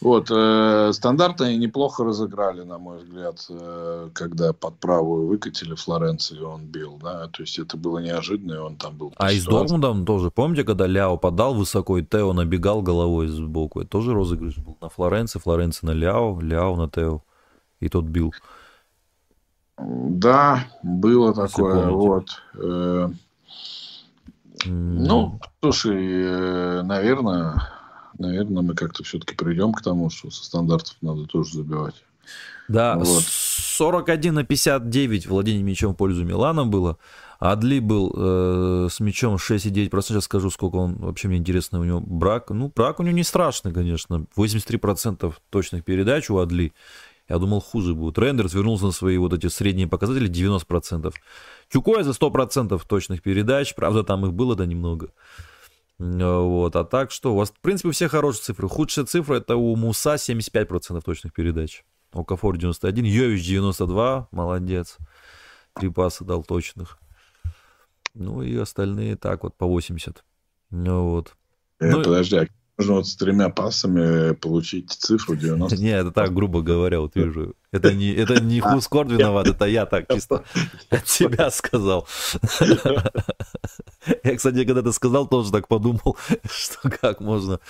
вот, 0.04 0.28
э, 0.30 0.92
стандартно 0.92 1.56
неплохо 1.56 2.04
разыграли, 2.04 2.64
на 2.64 2.78
мой 2.78 2.98
взгляд, 2.98 3.46
э, 3.50 4.10
когда 4.14 4.52
под 4.52 4.78
правую 4.78 5.28
выкатили 5.28 5.76
Флоренцию, 5.76 6.46
он 6.50 6.66
бил, 6.66 7.00
да, 7.02 7.28
то 7.28 7.42
есть 7.42 7.58
это 7.58 7.78
было 7.78 8.00
неожиданно, 8.00 8.54
и 8.54 8.58
он 8.58 8.76
там 8.76 8.98
был. 8.98 9.14
А 9.16 9.32
и 9.32 9.40
с 9.40 9.46
Дортмундом 9.46 10.06
тоже, 10.06 10.30
помните, 10.30 10.66
когда 10.66 10.88
Ляо 10.88 11.16
подал 11.16 11.54
высоко, 11.54 11.98
и 11.98 12.04
Тео 12.04 12.34
набегал 12.34 12.82
головой 12.82 13.28
сбоку, 13.28 13.80
это 13.80 13.90
тоже 13.92 14.14
розыгрыш 14.14 14.58
был 14.58 14.78
на 14.82 14.90
Флоренции, 14.90 15.40
Флоренция 15.40 15.88
на 15.88 15.94
Ляо, 15.94 16.38
Ляо 16.42 16.76
на 16.76 16.90
Тео, 16.90 17.24
и 17.80 17.88
тот 17.88 18.04
бил. 18.04 18.34
Да, 19.78 20.66
было 20.84 21.34
такое, 21.34 21.90
вот. 21.90 22.28
Э, 22.56 23.10
ну, 24.66 25.40
слушай, 25.62 25.96
э, 25.96 26.82
наверное, 26.84 27.56
наверное, 28.18 28.64
мы 28.64 28.76
как-то 28.76 29.04
все-таки 29.04 29.36
придем 29.36 29.74
к 29.74 29.82
тому, 29.82 30.10
что 30.10 30.30
со 30.30 30.44
стандартов 30.44 30.96
надо 31.02 31.26
тоже 31.26 31.54
забивать. 31.54 31.96
Да, 32.68 32.98
вот. 32.98 33.24
41 33.24 34.34
на 34.34 34.44
59 34.44 35.28
владение 35.28 35.64
мячом 35.64 35.94
в 35.94 35.98
пользу 35.98 36.24
Милана 36.24 36.66
было. 36.66 36.98
Адли 37.40 37.80
был 37.80 38.14
э, 38.16 38.88
с 38.90 39.02
мячом 39.02 39.36
6,9%. 39.36 40.02
Сейчас 40.02 40.24
скажу, 40.24 40.50
сколько 40.50 40.78
он 40.78 40.96
вообще 40.96 41.28
мне 41.28 41.38
интересно. 41.38 41.82
У 41.82 41.84
него 41.84 42.00
брак. 42.00 42.52
Ну, 42.52 42.72
брак 42.74 43.00
у 43.00 43.04
него 43.04 43.16
не 43.16 43.24
страшный, 43.24 43.74
конечно. 43.74 44.26
83% 44.38 45.34
точных 45.50 45.84
передач 45.84 46.30
у 46.30 46.38
Адли. 46.38 46.72
Я 47.28 47.40
думал, 47.40 47.62
хуже 47.62 47.96
будет. 47.96 48.18
Рендерс 48.18 48.54
вернулся 48.54 48.86
на 48.86 48.92
свои 48.92 49.18
вот 49.18 49.34
эти 49.34 49.48
средние 49.48 49.88
показатели 49.88 50.30
90%. 50.30 51.14
Чукоя 51.70 52.04
за 52.04 52.12
100% 52.12 52.82
точных 52.88 53.22
передач. 53.22 53.76
Правда, 53.76 54.04
там 54.04 54.26
их 54.26 54.34
было 54.34 54.56
да 54.56 54.66
немного. 54.66 55.10
Вот. 56.04 56.76
А 56.76 56.84
так 56.84 57.12
что, 57.12 57.34
у 57.34 57.38
вас, 57.38 57.50
в 57.50 57.60
принципе, 57.62 57.92
все 57.92 58.10
хорошие 58.10 58.44
цифры. 58.44 58.68
Худшая 58.68 59.06
цифра 59.06 59.36
это 59.36 59.56
у 59.56 59.74
Муса 59.78 60.16
75% 60.16 61.02
точных 61.02 61.34
передач. 61.34 61.86
У 62.12 62.26
Кафор 62.26 62.58
91, 62.58 63.06
Йович 63.06 63.46
92, 63.46 64.28
молодец. 64.32 64.98
Три 65.74 65.90
паса 65.90 66.26
дал 66.26 66.44
точных. 66.44 67.00
Ну 68.14 68.44
и 68.44 68.56
остальные 68.58 69.16
так 69.16 69.44
вот 69.44 69.56
по 69.56 69.66
80. 69.66 70.26
Ну 70.72 71.10
вот. 71.10 71.36
Э, 71.80 71.92
ну, 71.92 72.04
подожди, 72.04 72.36
а 72.36 72.48
можно 72.84 72.96
вот 72.96 73.08
с 73.08 73.16
тремя 73.16 73.50
пассами 73.50 74.34
получить 74.34 74.92
цифру 74.92 75.36
90. 75.36 75.78
Не, 75.78 75.90
это 75.90 76.12
так, 76.12 76.34
грубо 76.34 76.62
говоря, 76.62 77.00
вот 77.00 77.16
вижу. 77.16 77.56
Это 77.72 77.94
не, 77.94 78.12
это 78.14 78.42
не 78.42 78.60
Хускорд 78.60 79.12
виноват, 79.12 79.48
это 79.48 79.66
я 79.66 79.86
так 79.86 80.06
чисто 80.12 80.44
от 80.90 81.08
себя 81.08 81.50
сказал. 81.52 82.08
Я, 84.24 84.36
кстати, 84.36 84.66
когда 84.66 84.82
ты 84.82 84.92
сказал, 84.92 85.28
тоже 85.28 85.52
так 85.52 85.70
подумал, 85.70 86.18
что 86.50 86.90
как 86.90 87.22
можно 87.22 87.62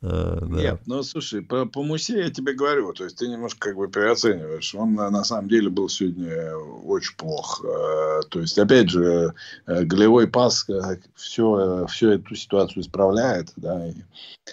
да. 0.00 0.46
Нет, 0.46 0.80
ну 0.86 1.02
слушай, 1.02 1.42
по, 1.42 1.66
по 1.66 1.82
Мусе 1.82 2.18
я 2.18 2.30
тебе 2.30 2.54
говорю, 2.54 2.92
то 2.92 3.04
есть 3.04 3.18
ты 3.18 3.28
немножко 3.28 3.68
как 3.68 3.76
бы 3.76 3.88
переоцениваешь. 3.88 4.74
Он 4.74 4.94
на 4.94 5.24
самом 5.24 5.48
деле 5.48 5.70
был 5.70 5.88
сегодня 5.88 6.56
очень 6.56 7.16
плох. 7.16 7.64
Uh, 7.64 8.22
то 8.28 8.40
есть, 8.40 8.58
опять 8.58 8.90
же, 8.90 9.34
голевой 9.66 10.28
пас 10.28 10.66
все, 11.14 11.86
все 11.88 12.12
эту 12.12 12.34
ситуацию 12.34 12.82
исправляет. 12.82 13.52
Да, 13.56 13.86
и 13.86 13.94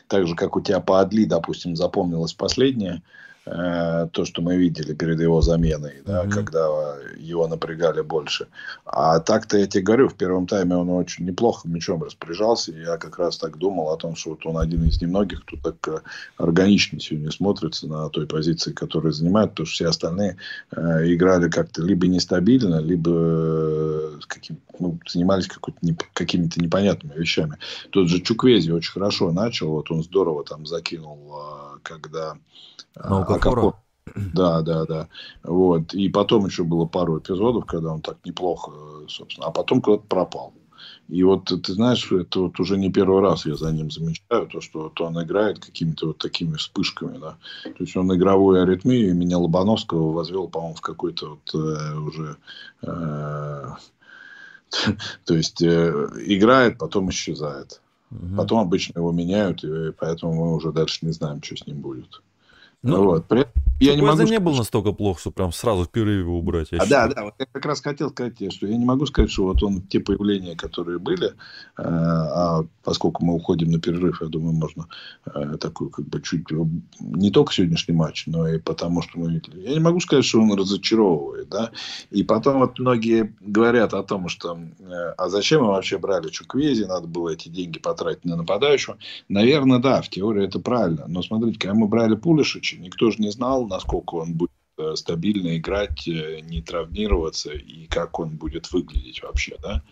так 0.08 0.28
же, 0.28 0.36
как 0.36 0.56
у 0.56 0.62
тебя 0.62 0.80
по 0.80 1.00
Адли, 1.00 1.26
допустим, 1.26 1.76
запомнилось 1.76 2.34
последнее. 2.34 3.02
Э, 3.46 4.08
то, 4.14 4.24
что 4.24 4.42
мы 4.42 4.56
видели 4.56 4.94
перед 4.94 5.20
его 5.20 5.42
заменой, 5.42 6.02
да, 6.06 6.24
mm-hmm. 6.24 6.30
когда 6.30 6.96
его 7.18 7.46
напрягали 7.48 8.00
больше. 8.00 8.48
А 8.86 9.20
так-то 9.20 9.58
я 9.58 9.68
тебе 9.68 9.84
говорю, 9.84 10.08
в 10.08 10.16
первом 10.16 10.48
тайме 10.48 10.78
он 10.78 10.90
очень 10.90 11.26
неплохо 11.26 11.68
мячом 11.68 12.02
распоряжался. 12.04 12.72
И 12.72 12.80
я 12.80 12.98
как 12.98 13.20
раз 13.20 13.38
так 13.38 13.58
думал 13.58 13.90
о 13.90 13.98
том, 13.98 14.16
что 14.16 14.32
вот 14.32 14.46
он 14.46 14.58
один 14.58 14.86
из 14.86 15.02
немногих, 15.02 15.44
кто 15.44 15.58
так 15.58 15.88
э, 15.90 16.02
органично 16.38 17.02
сегодня 17.02 17.32
смотрится 17.32 17.86
на 17.88 18.08
той 18.10 18.28
позиции, 18.28 18.72
которую 18.72 19.12
занимает, 19.12 19.52
потому 19.52 19.66
что 19.66 19.76
все 19.76 19.88
остальные 19.88 20.38
э, 20.72 21.14
играли 21.14 21.50
как-то 21.50 21.82
либо 21.82 22.08
нестабильно, 22.08 22.80
либо 22.80 23.12
э, 23.14 24.20
каким, 24.28 24.58
ну, 24.80 24.98
занимались 25.06 25.50
не, 25.82 25.98
какими-то 26.14 26.62
непонятными 26.62 27.20
вещами. 27.20 27.58
Тот 27.90 28.08
же 28.08 28.22
Чуквези 28.22 28.72
очень 28.72 28.94
хорошо 28.94 29.34
начал, 29.34 29.72
вот 29.72 29.92
он 29.92 30.02
здорово 30.02 30.46
там 30.46 30.66
закинул, 30.66 31.36
когда 31.84 32.38
на 32.96 33.24
Окафора? 33.36 33.74
Да, 34.16 34.62
да, 34.62 34.86
да. 34.86 35.08
Вот. 35.44 35.94
И 35.94 36.10
потом 36.10 36.46
еще 36.46 36.64
было 36.64 36.86
пару 36.86 37.20
эпизодов, 37.20 37.66
когда 37.66 37.94
он 37.94 38.02
так 38.02 38.18
неплохо, 38.26 38.72
собственно. 39.08 39.48
А 39.48 39.52
потом 39.52 39.82
куда-то 39.82 40.04
пропал. 40.08 40.54
И 41.10 41.24
вот 41.24 41.46
ты 41.46 41.74
знаешь, 41.74 42.12
это 42.12 42.42
вот 42.42 42.60
уже 42.60 42.78
не 42.78 42.92
первый 42.92 43.22
раз 43.22 43.46
я 43.46 43.56
за 43.56 43.72
ним 43.72 43.92
замечаю, 43.92 44.48
то, 44.48 44.62
что 44.62 44.84
вот 44.84 45.02
он 45.02 45.22
играет 45.22 45.60
какими-то 45.60 46.08
вот 46.08 46.18
такими 46.18 46.56
вспышками, 46.56 47.18
да. 47.18 47.38
То 47.64 47.84
есть 47.84 47.96
он 47.96 48.14
игровую 48.16 48.62
аритмию, 48.62 49.10
и 49.10 49.14
меня 49.14 49.38
Лобановского 49.38 50.12
возвел, 50.12 50.48
по-моему, 50.48 50.76
в 50.76 50.82
какой-то 50.82 51.30
вот 51.32 51.54
э, 51.54 51.96
уже... 51.98 52.38
Э, 52.82 53.72
то 55.26 55.36
есть 55.36 55.62
э, 55.62 56.10
играет, 56.26 56.78
потом 56.78 57.10
исчезает. 57.10 57.82
Угу. 58.12 58.36
Потом 58.38 58.60
обычно 58.60 59.00
его 59.00 59.12
меняют, 59.12 59.64
и 59.64 59.92
поэтому 59.92 60.34
мы 60.34 60.56
уже 60.56 60.72
дальше 60.72 61.06
не 61.06 61.12
знаем, 61.12 61.42
что 61.44 61.58
с 61.58 61.68
ним 61.68 61.82
будет. 61.82 62.22
Ну, 62.84 63.04
вот. 63.04 63.28
При... 63.28 63.46
Я 63.80 63.96
не 63.96 64.02
могу 64.02 64.24
не 64.24 64.40
был 64.40 64.56
настолько 64.56 64.92
плохо, 64.92 65.20
что 65.20 65.32
прям 65.32 65.52
сразу 65.52 65.84
в 65.84 65.90
перерыве 65.90 66.20
его 66.20 66.38
убрать. 66.38 66.68
а, 66.74 66.86
да, 66.86 67.08
да, 67.08 67.24
вот 67.24 67.34
я 67.40 67.46
как 67.52 67.66
раз 67.66 67.82
хотел 67.82 68.10
сказать 68.10 68.38
тебе, 68.38 68.52
что 68.52 68.68
я 68.68 68.78
не 68.78 68.86
могу 68.86 69.06
сказать, 69.06 69.32
что 69.32 69.46
вот 69.46 69.64
он 69.64 69.82
те 69.82 70.00
появления, 70.00 70.56
которые 70.56 71.00
были, 71.00 71.28
э, 71.28 71.32
а 71.78 72.66
поскольку 72.84 73.26
мы 73.26 73.34
уходим 73.36 73.72
на 73.72 73.80
перерыв, 73.80 74.22
я 74.22 74.28
думаю, 74.28 74.54
можно 74.54 74.88
э, 75.26 75.58
такой 75.60 75.90
как 75.90 76.06
бы 76.08 76.22
чуть 76.22 76.46
не 77.00 77.32
только 77.32 77.54
сегодняшний 77.54 77.96
матч, 77.96 78.26
но 78.28 78.48
и 78.48 78.60
потому, 78.60 79.02
что 79.02 79.20
мы 79.20 79.32
видели. 79.32 79.62
Я 79.62 79.74
не 79.74 79.80
могу 79.80 80.00
сказать, 80.00 80.26
что 80.26 80.42
он 80.42 80.54
разочаровывает, 80.54 81.50
да. 81.50 81.72
И 82.12 82.24
потом 82.24 82.60
вот 82.60 82.80
многие 82.80 83.34
говорят 83.40 83.94
о 83.94 84.04
том, 84.04 84.28
что 84.28 84.60
э, 84.80 85.14
а 85.18 85.30
зачем 85.30 85.64
мы 85.64 85.70
вообще 85.70 85.98
брали 85.98 86.30
Чуквези, 86.30 86.84
надо 86.84 87.08
было 87.08 87.30
эти 87.30 87.48
деньги 87.48 87.80
потратить 87.80 88.26
на 88.26 88.36
нападающего. 88.36 88.98
Наверное, 89.30 89.80
да, 89.80 90.02
в 90.02 90.10
теории 90.10 90.46
это 90.46 90.60
правильно. 90.60 91.06
Но 91.08 91.22
смотрите, 91.22 91.60
когда 91.60 91.74
мы 91.74 91.88
брали 91.88 92.16
Пулишича, 92.16 92.73
никто 92.80 93.12
же 93.12 93.18
не 93.20 93.30
знал, 93.32 93.68
насколько 93.68 94.16
он 94.16 94.34
будет 94.34 94.52
э, 94.78 94.96
стабильно 94.96 95.58
играть, 95.58 96.08
э, 96.08 96.40
не 96.42 96.62
травмироваться 96.62 97.52
и 97.52 97.86
как 97.88 98.20
он 98.20 98.38
будет 98.38 98.72
выглядеть 98.72 99.22
вообще, 99.24 99.58
да. 99.62 99.84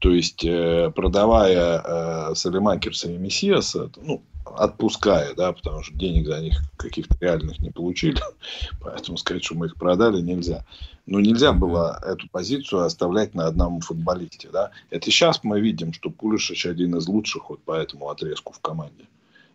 То 0.00 0.12
есть, 0.12 0.44
э, 0.44 0.90
продавая 0.94 2.34
Салемакерса 2.34 3.12
и 3.12 3.16
Мессиаса, 3.16 3.90
ну, 3.96 4.22
отпуская, 4.44 5.34
да, 5.34 5.52
потому 5.52 5.82
что 5.82 5.94
денег 5.94 6.26
за 6.26 6.40
них 6.40 6.60
каких-то 6.76 7.16
реальных 7.20 7.60
не 7.60 7.70
получили, 7.70 8.20
поэтому 8.80 9.16
сказать, 9.16 9.44
что 9.44 9.54
мы 9.54 9.66
их 9.66 9.76
продали, 9.76 10.20
нельзя. 10.20 10.64
Но 11.06 11.20
нельзя 11.20 11.52
было 11.52 12.00
эту 12.04 12.28
позицию 12.28 12.84
оставлять 12.84 13.34
на 13.34 13.46
одном 13.46 13.80
футболисте, 13.80 14.48
да. 14.52 14.70
Это 14.90 15.10
сейчас 15.10 15.44
мы 15.44 15.60
видим, 15.60 15.92
что 15.92 16.10
Пулишич 16.10 16.66
один 16.66 16.96
из 16.96 17.06
лучших 17.06 17.50
вот 17.50 17.62
по 17.62 17.72
этому 17.72 18.08
отрезку 18.08 18.52
в 18.52 18.60
команде 18.60 19.06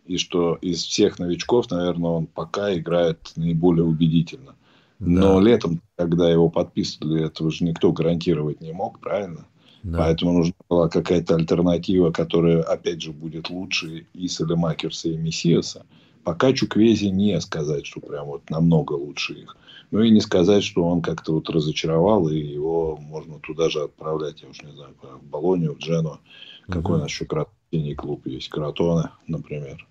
и 0.08 0.16
что 0.16 0.54
из 0.62 0.82
всех 0.82 1.18
новичков, 1.18 1.70
наверное, 1.70 2.10
он 2.10 2.26
пока 2.26 2.74
играет 2.74 3.32
наиболее 3.36 3.84
убедительно. 3.84 4.54
Да. 4.98 5.06
Но 5.06 5.40
летом, 5.40 5.80
когда 5.96 6.30
его 6.30 6.48
подписывали, 6.48 7.26
этого 7.26 7.50
же 7.50 7.64
никто 7.64 7.92
гарантировать 7.92 8.60
не 8.60 8.72
мог, 8.72 8.98
правильно? 9.00 9.46
Да. 9.82 9.98
Поэтому 9.98 10.32
нужна 10.32 10.54
была 10.68 10.88
какая-то 10.88 11.36
альтернатива, 11.36 12.10
которая, 12.10 12.62
опять 12.62 13.02
же, 13.02 13.12
будет 13.12 13.50
лучше 13.50 14.06
и 14.12 14.28
Салемакерса, 14.28 15.10
и 15.10 15.16
Мессиаса. 15.16 15.86
Пока 16.24 16.52
Чуквези 16.52 17.06
не 17.06 17.40
сказать, 17.40 17.86
что 17.86 18.00
прям 18.00 18.26
вот 18.26 18.50
намного 18.50 18.94
лучше 18.94 19.34
их. 19.34 19.56
Ну 19.90 20.02
и 20.02 20.10
не 20.10 20.20
сказать, 20.20 20.64
что 20.64 20.84
он 20.84 21.00
как-то 21.00 21.32
вот 21.32 21.48
разочаровал, 21.48 22.28
и 22.28 22.38
его 22.38 22.96
можно 22.96 23.38
туда 23.38 23.70
же 23.70 23.82
отправлять, 23.82 24.42
я 24.42 24.48
уж 24.48 24.62
не 24.62 24.72
знаю, 24.72 24.94
в 25.00 25.24
Болонию, 25.24 25.74
в 25.74 25.78
Джену. 25.78 26.18
Какой 26.66 26.94
угу. 26.94 26.94
у 26.94 27.02
нас 27.02 27.08
еще 27.08 27.24
синий 27.70 27.94
клуб 27.94 28.26
есть, 28.26 28.48
Кротона, 28.48 29.12
например. 29.26 29.86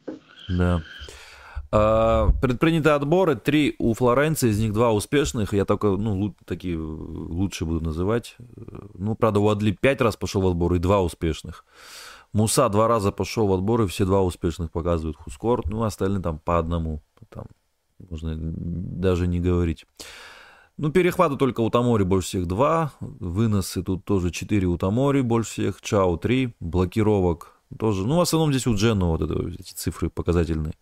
Да. 0.50 0.82
А, 1.70 2.30
предприняты 2.42 2.90
отборы, 2.92 3.36
три 3.36 3.76
у 3.78 3.94
Флоренции, 3.94 4.50
из 4.50 4.60
них 4.60 4.74
два 4.74 4.94
успешных, 4.94 5.54
я 5.54 5.66
только, 5.66 5.90
ну, 5.90 6.34
такие 6.46 6.78
лучше 6.78 7.66
буду 7.66 7.84
называть. 7.84 8.38
Ну, 8.94 9.16
правда, 9.16 9.40
у 9.40 9.50
Адли 9.50 9.72
пять 9.72 10.02
раз 10.02 10.16
пошел 10.16 10.42
в 10.42 10.48
отбор 10.48 10.76
и 10.76 10.80
два 10.80 11.02
успешных. 11.02 11.66
Муса 12.34 12.70
два 12.70 12.88
раза 12.88 13.12
пошел 13.12 13.48
в 13.48 13.54
отбор, 13.54 13.82
и 13.82 13.88
все 13.88 14.06
два 14.06 14.22
успешных 14.22 14.72
показывают 14.72 15.18
Хускор, 15.18 15.68
ну, 15.70 15.84
остальные 15.84 16.22
там 16.22 16.40
по 16.40 16.58
одному, 16.58 17.02
там 17.30 17.46
можно 18.10 18.36
даже 18.38 19.28
не 19.28 19.40
говорить. 19.40 19.86
Ну, 20.78 20.92
перехваты 20.92 21.38
только 21.38 21.62
у 21.62 21.70
Тамори 21.70 22.04
больше 22.04 22.28
всех 22.28 22.46
два, 22.46 22.92
выносы 23.00 23.82
тут 23.82 24.06
тоже 24.06 24.30
четыре 24.30 24.68
у 24.68 24.78
Тамори 24.78 25.22
больше 25.22 25.52
всех, 25.52 25.82
Чао 25.82 26.18
три, 26.18 26.56
блокировок 26.60 27.57
тоже, 27.78 28.06
ну, 28.06 28.18
в 28.18 28.22
основном 28.22 28.52
здесь 28.52 28.68
у 28.68 28.76
Джену 28.76 29.08
вот 29.08 29.22
это, 29.22 29.48
эти 29.50 29.74
цифры 29.74 30.10
показательные. 30.10 30.74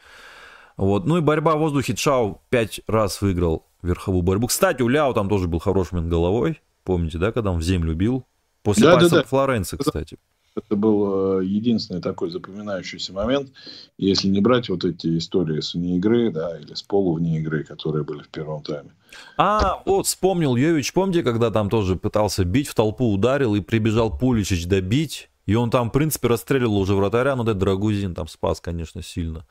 Вот. 0.78 1.06
Ну 1.06 1.18
и 1.18 1.22
борьба 1.22 1.56
в 1.56 1.60
воздухе. 1.60 1.96
Чао 1.96 2.42
пять 2.50 2.82
раз 2.88 3.22
выиграл 3.22 3.66
верховую 3.82 4.24
борьбу. 4.24 4.48
Кстати, 4.48 4.82
у 4.82 4.88
Ляо 4.88 5.14
там 5.14 5.30
тоже 5.30 5.48
был 5.48 5.60
хороший 5.60 5.96
момент 5.96 6.12
головой. 6.12 6.62
Помните, 6.84 7.18
да, 7.18 7.32
когда 7.32 7.52
он 7.52 7.60
в 7.60 7.64
землю 7.64 7.96
бил? 7.96 8.26
После 8.62 8.84
да, 8.84 8.94
пальца 8.94 9.10
да, 9.10 9.22
да. 9.22 9.28
Флоренции, 9.28 9.78
кстати. 9.78 10.18
Это 10.56 10.78
был 10.78 11.40
э, 11.40 11.46
единственный 11.46 12.02
такой 12.02 12.30
запоминающийся 12.30 13.12
момент. 13.12 13.52
Если 13.98 14.30
не 14.30 14.40
брать 14.40 14.70
вот 14.70 14.86
эти 14.86 15.18
истории 15.18 15.60
с 15.60 15.74
вне 15.74 15.98
игры, 15.98 16.32
да, 16.32 16.58
или 16.58 16.74
с 16.74 16.82
полу 16.82 17.16
вне 17.16 17.40
игры, 17.40 17.64
которые 17.64 18.06
были 18.06 18.24
в 18.24 18.30
первом 18.30 18.64
тайме. 18.64 18.92
А, 19.38 19.82
вот 19.86 20.08
вспомнил 20.08 20.56
Йович, 20.56 20.94
помните, 20.94 21.24
когда 21.24 21.52
там 21.52 21.70
тоже 21.70 21.96
пытался 21.98 22.46
бить, 22.46 22.68
в 22.68 22.76
толпу 22.76 23.12
ударил 23.12 23.56
и 23.56 23.62
прибежал 23.62 24.18
Пуличич 24.18 24.66
добить, 24.66 25.30
и 25.46 25.56
он 25.56 25.70
там, 25.70 25.90
в 25.90 25.92
принципе, 25.92 26.28
расстреливал 26.28 26.78
уже 26.78 26.96
вратаря, 26.96 27.36
но 27.36 27.44
этот 27.44 27.58
Драгузин 27.60 28.16
там 28.16 28.28
спас, 28.28 28.62
конечно, 28.62 29.02
сильно. 29.02 29.46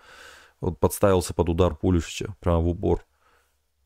Вот 0.61 0.79
подставился 0.79 1.35
под 1.35 1.49
удар 1.49 1.77
Пулишича 1.77 2.35
прямо 2.41 2.61
в 2.61 2.69
упор. 2.69 3.05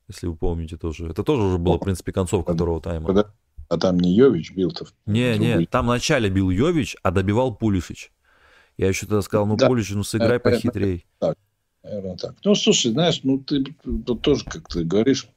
Если 0.09 0.27
вы 0.27 0.37
помните 0.37 0.77
тоже. 0.77 1.09
Это 1.09 1.23
тоже 1.23 1.43
уже 1.43 1.59
была, 1.59 1.77
в 1.77 1.81
принципе, 1.81 2.12
концовка 2.12 2.55
второго 2.55 2.81
тайма. 2.81 3.33
А 3.69 3.77
там 3.77 4.00
не 4.00 4.15
Йович 4.15 4.53
бил-то? 4.53 4.87
Не, 5.05 5.37
не, 5.37 5.67
там 5.67 5.87
вначале 5.87 6.31
бил 6.31 6.49
Йович, 6.49 6.97
а 7.03 7.11
добивал 7.11 7.55
Пулишич. 7.55 8.11
Я 8.79 8.88
еще 8.88 9.07
тогда 9.07 9.21
сказал, 9.21 9.47
ну, 9.47 9.57
да. 9.57 9.67
Пулишич, 9.67 9.95
ну, 9.95 10.05
сыграй 10.05 10.41
похитрей. 10.41 11.05
Так, 11.19 11.37
наверное, 11.83 12.17
так. 12.17 12.37
Ну, 12.45 12.55
слушай, 12.55 12.93
знаешь, 12.93 13.21
ну, 13.25 13.38
ты 13.38 13.65
тоже, 14.23 14.45
как 14.45 14.69
ты 14.69 14.85
говоришь, 14.85 15.29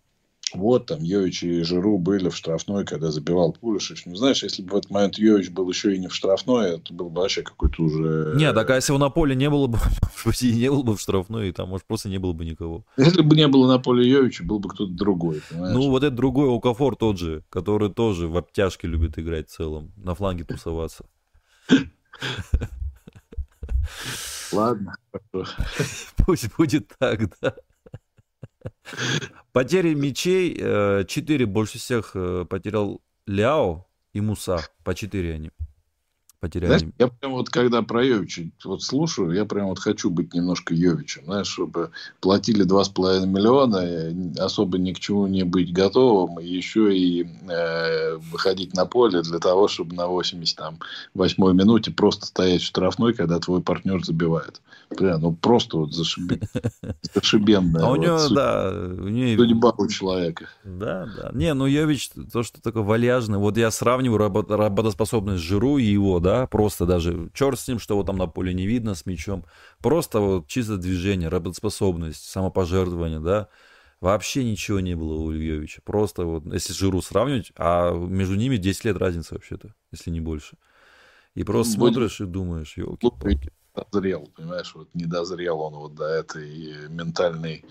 вот 0.53 0.87
там 0.87 1.01
Йович 1.01 1.43
и 1.43 1.63
Жиру 1.63 1.97
были 1.97 2.29
в 2.29 2.35
штрафной, 2.35 2.85
когда 2.85 3.11
забивал 3.11 3.53
Пулишич. 3.53 4.03
Ну, 4.05 4.15
знаешь, 4.15 4.43
если 4.43 4.61
бы 4.61 4.71
в 4.71 4.75
этот 4.77 4.91
момент 4.91 5.17
Йович 5.17 5.49
был 5.49 5.69
еще 5.69 5.95
и 5.95 5.99
не 5.99 6.07
в 6.07 6.13
штрафной, 6.13 6.77
это 6.77 6.93
был 6.93 7.09
бы 7.09 7.21
вообще 7.21 7.41
какой-то 7.41 7.83
уже... 7.83 8.33
Не, 8.35 8.53
так 8.53 8.69
а 8.69 8.75
если 8.75 8.91
его 8.91 8.99
на 8.99 9.09
поле 9.09 9.35
не 9.35 9.49
было 9.49 9.67
бы, 9.67 9.77
не 10.41 10.69
было 10.69 10.83
бы 10.83 10.95
в 10.95 11.01
штрафной, 11.01 11.49
и 11.49 11.51
там, 11.51 11.69
может, 11.69 11.85
просто 11.85 12.09
не 12.09 12.17
было 12.17 12.33
бы 12.33 12.45
никого. 12.45 12.85
Если 12.97 13.21
бы 13.21 13.35
не 13.35 13.47
было 13.47 13.67
на 13.67 13.79
поле 13.79 14.09
Йовича, 14.09 14.43
был 14.43 14.59
бы 14.59 14.69
кто-то 14.69 14.91
другой, 14.91 15.41
понимаешь? 15.49 15.75
Ну, 15.75 15.89
вот 15.89 16.03
этот 16.03 16.15
другой 16.15 16.55
Окафор 16.55 16.95
тот 16.95 17.17
же, 17.17 17.43
который 17.49 17.91
тоже 17.91 18.27
в 18.27 18.37
обтяжке 18.37 18.87
любит 18.87 19.17
играть 19.17 19.49
в 19.49 19.53
целом, 19.53 19.91
на 19.97 20.15
фланге 20.15 20.43
тусоваться. 20.43 21.05
Ладно. 24.51 24.95
Пусть 26.17 26.55
будет 26.57 26.91
так, 26.99 27.21
да. 27.41 27.55
Потери 29.51 29.93
мечей. 29.93 30.55
4 30.55 31.05
э, 31.05 31.47
больше 31.47 31.79
всех 31.79 32.11
э, 32.15 32.45
потерял 32.49 33.01
Ляо 33.27 33.87
и 34.13 34.21
Муса. 34.21 34.59
По 34.83 34.93
4 34.93 35.33
они 35.33 35.51
потеряли. 36.41 36.77
Знаешь, 36.77 36.93
я 36.97 37.07
прям 37.07 37.33
вот 37.33 37.49
когда 37.49 37.81
про 37.83 38.03
Йовича 38.03 38.49
вот 38.65 38.83
слушаю, 38.83 39.31
я 39.31 39.45
прям 39.45 39.67
вот 39.67 39.79
хочу 39.79 40.09
быть 40.09 40.33
немножко 40.33 40.73
Йовичем, 40.73 41.23
знаешь, 41.25 41.47
чтобы 41.47 41.91
платили 42.19 42.65
2,5 42.65 43.25
миллиона, 43.27 44.43
особо 44.43 44.77
ни 44.77 44.91
к 44.91 44.99
чему 44.99 45.27
не 45.27 45.43
быть 45.43 45.71
готовым, 45.71 46.39
и 46.39 46.47
еще 46.47 46.97
и 46.97 47.27
э, 47.47 48.17
выходить 48.17 48.73
на 48.73 48.85
поле 48.85 49.21
для 49.21 49.39
того, 49.39 49.67
чтобы 49.67 49.95
на 49.95 50.07
88 50.07 51.53
минуте 51.53 51.91
просто 51.91 52.25
стоять 52.25 52.61
в 52.61 52.65
штрафной, 52.65 53.13
когда 53.13 53.39
твой 53.39 53.61
партнер 53.61 54.03
забивает. 54.03 54.61
Бля, 54.97 55.17
ну 55.19 55.31
просто 55.31 55.77
вот 55.77 55.93
зашиб... 55.93 56.43
зашибенная. 57.13 57.85
А 57.85 57.91
у 57.91 57.95
него, 57.95 58.17
да, 58.29 58.71
у 58.73 59.07
него... 59.07 59.43
Судьба 59.43 59.73
у 59.77 59.87
человека. 59.87 60.49
Да, 60.65 61.07
да. 61.15 61.29
Не, 61.33 61.53
ну 61.53 61.67
Йович, 61.67 62.09
то, 62.33 62.41
что 62.41 62.61
такое 62.61 62.83
вальяжный, 62.83 63.37
вот 63.37 63.57
я 63.57 63.69
сравниваю 63.69 64.17
работоспособность 64.17 65.43
Жиру 65.43 65.77
и 65.77 65.83
его, 65.83 66.19
да, 66.19 66.30
да, 66.31 66.47
просто 66.47 66.85
даже 66.85 67.29
черт 67.33 67.59
с 67.59 67.67
ним, 67.67 67.77
что 67.77 67.93
его 67.93 68.03
там 68.03 68.17
на 68.17 68.27
поле 68.27 68.53
не 68.53 68.65
видно 68.65 68.95
с 68.95 69.05
мячом, 69.05 69.45
просто 69.79 70.21
вот 70.21 70.47
чисто 70.47 70.77
движение, 70.77 71.27
работоспособность, 71.27 72.23
самопожертвование, 72.23 73.19
да, 73.19 73.49
вообще 73.99 74.43
ничего 74.45 74.79
не 74.79 74.95
было 74.95 75.15
у 75.15 75.33
Ильевича, 75.33 75.81
просто 75.83 76.25
вот, 76.25 76.45
если 76.45 76.73
Жиру 76.73 77.01
сравнивать, 77.01 77.51
а 77.57 77.91
между 77.91 78.35
ними 78.35 78.55
10 78.55 78.85
лет 78.85 78.97
разница 78.97 79.33
вообще-то, 79.33 79.73
если 79.91 80.09
не 80.09 80.21
больше. 80.21 80.57
И 81.35 81.43
просто 81.43 81.77
ну, 81.77 81.87
смотришь 81.87 82.21
и 82.21 82.25
думаешь, 82.25 82.77
елки-палки. 82.77 83.51
Дозрел, 83.73 84.29
понимаешь, 84.35 84.73
вот 84.75 84.89
не 84.93 85.05
дозрел 85.05 85.59
он 85.61 85.75
вот 85.75 85.95
до 85.95 86.05
этой 86.05 86.89
ментальной 86.89 87.65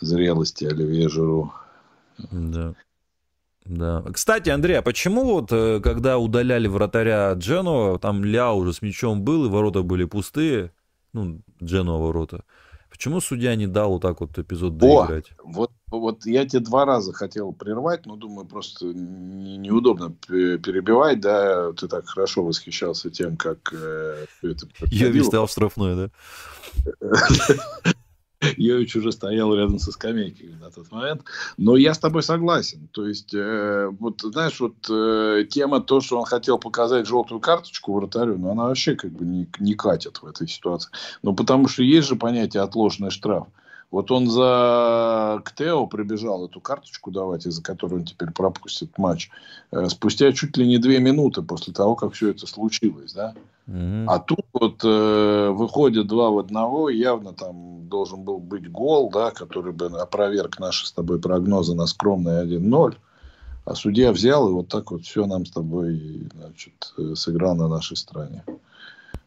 зрелости 0.00 0.64
Оливье 0.64 1.08
Жиру. 1.08 1.52
Да. 2.30 2.74
Да. 3.68 4.04
Кстати, 4.12 4.50
Андрей, 4.50 4.78
а 4.78 4.82
почему 4.82 5.24
вот, 5.24 5.48
э, 5.50 5.80
когда 5.80 6.18
удаляли 6.18 6.68
вратаря 6.68 7.32
Дженуа, 7.32 7.98
там 7.98 8.24
Ля 8.24 8.52
уже 8.52 8.72
с 8.72 8.82
мячом 8.82 9.22
был, 9.22 9.46
и 9.46 9.48
ворота 9.48 9.82
были 9.82 10.04
пустые, 10.04 10.72
ну, 11.12 11.40
Дженуа 11.62 11.98
ворота, 11.98 12.44
почему 12.90 13.20
судья 13.20 13.54
не 13.56 13.66
дал 13.66 13.92
вот 13.92 14.02
так 14.02 14.20
вот 14.20 14.38
эпизод 14.38 14.76
доиграть? 14.76 15.32
О, 15.38 15.50
вот, 15.50 15.70
вот 15.90 16.26
я 16.26 16.46
тебе 16.46 16.60
два 16.60 16.84
раза 16.84 17.12
хотел 17.12 17.52
прервать, 17.52 18.06
но 18.06 18.16
думаю, 18.16 18.46
просто 18.46 18.86
не, 18.86 19.56
неудобно 19.56 20.14
перебивать, 20.28 21.20
да, 21.20 21.72
ты 21.72 21.88
так 21.88 22.06
хорошо 22.06 22.44
восхищался 22.44 23.10
тем, 23.10 23.36
как 23.36 23.72
э, 23.72 24.26
это 24.42 24.68
Я 24.90 25.08
весь 25.08 25.26
стал 25.26 25.48
штрафной, 25.48 25.96
да? 25.96 26.10
Йович 28.56 28.96
уже 28.96 29.12
стоял 29.12 29.54
рядом 29.54 29.78
со 29.78 29.92
скамейкой 29.92 30.54
на 30.60 30.70
тот 30.70 30.90
момент. 30.90 31.22
Но 31.56 31.76
я 31.76 31.94
с 31.94 31.98
тобой 31.98 32.22
согласен. 32.22 32.88
То 32.92 33.06
есть, 33.06 33.34
э, 33.34 33.88
вот 33.98 34.20
знаешь, 34.20 34.60
вот 34.60 34.74
э, 34.90 35.44
тема 35.48 35.80
то, 35.80 36.00
что 36.00 36.18
он 36.18 36.24
хотел 36.24 36.58
показать 36.58 37.06
желтую 37.06 37.40
карточку 37.40 37.94
вратарю, 37.94 38.38
но 38.38 38.50
она 38.52 38.64
вообще 38.64 38.94
как 38.94 39.12
бы 39.12 39.24
не, 39.24 39.48
не 39.58 39.74
катит 39.74 40.18
в 40.22 40.26
этой 40.26 40.48
ситуации. 40.48 40.90
Ну, 41.22 41.34
потому 41.34 41.68
что 41.68 41.82
есть 41.82 42.08
же 42.08 42.16
понятие 42.16 42.62
отложенный 42.62 43.10
штраф. 43.10 43.46
Вот 43.90 44.10
он 44.10 44.28
за 44.28 45.40
КТО 45.44 45.86
прибежал 45.86 46.46
эту 46.46 46.60
карточку 46.60 47.10
давать, 47.10 47.46
из-за 47.46 47.62
которой 47.62 48.00
он 48.00 48.04
теперь 48.04 48.32
пропустит 48.32 48.98
матч, 48.98 49.30
э, 49.70 49.88
спустя 49.88 50.32
чуть 50.32 50.56
ли 50.56 50.66
не 50.66 50.78
две 50.78 50.98
минуты 50.98 51.42
после 51.42 51.72
того, 51.72 51.94
как 51.94 52.12
все 52.12 52.30
это 52.30 52.46
случилось, 52.46 53.12
да? 53.12 53.34
Mm-hmm. 53.68 54.04
А 54.08 54.18
тут 54.20 54.46
вот 54.52 54.84
э, 54.84 55.50
выходит 55.50 56.06
два 56.06 56.30
в 56.30 56.38
одного, 56.38 56.88
явно 56.88 57.32
там 57.32 57.88
должен 57.88 58.22
был 58.22 58.38
быть 58.38 58.70
гол, 58.70 59.10
да, 59.10 59.32
который 59.32 59.72
бы 59.72 59.86
опроверг 59.86 60.58
наши 60.60 60.86
с 60.86 60.92
тобой 60.92 61.20
прогнозы 61.20 61.74
на 61.74 61.86
скромный 61.86 62.44
1-0. 62.44 62.96
А 63.64 63.74
судья 63.74 64.12
взял 64.12 64.48
и 64.48 64.52
вот 64.52 64.68
так 64.68 64.92
вот 64.92 65.02
все 65.02 65.26
нам 65.26 65.44
с 65.44 65.50
тобой 65.50 66.28
значит, 66.32 66.94
э, 66.96 67.14
сыграл 67.16 67.56
на 67.56 67.66
нашей 67.66 67.96
стороне. 67.96 68.44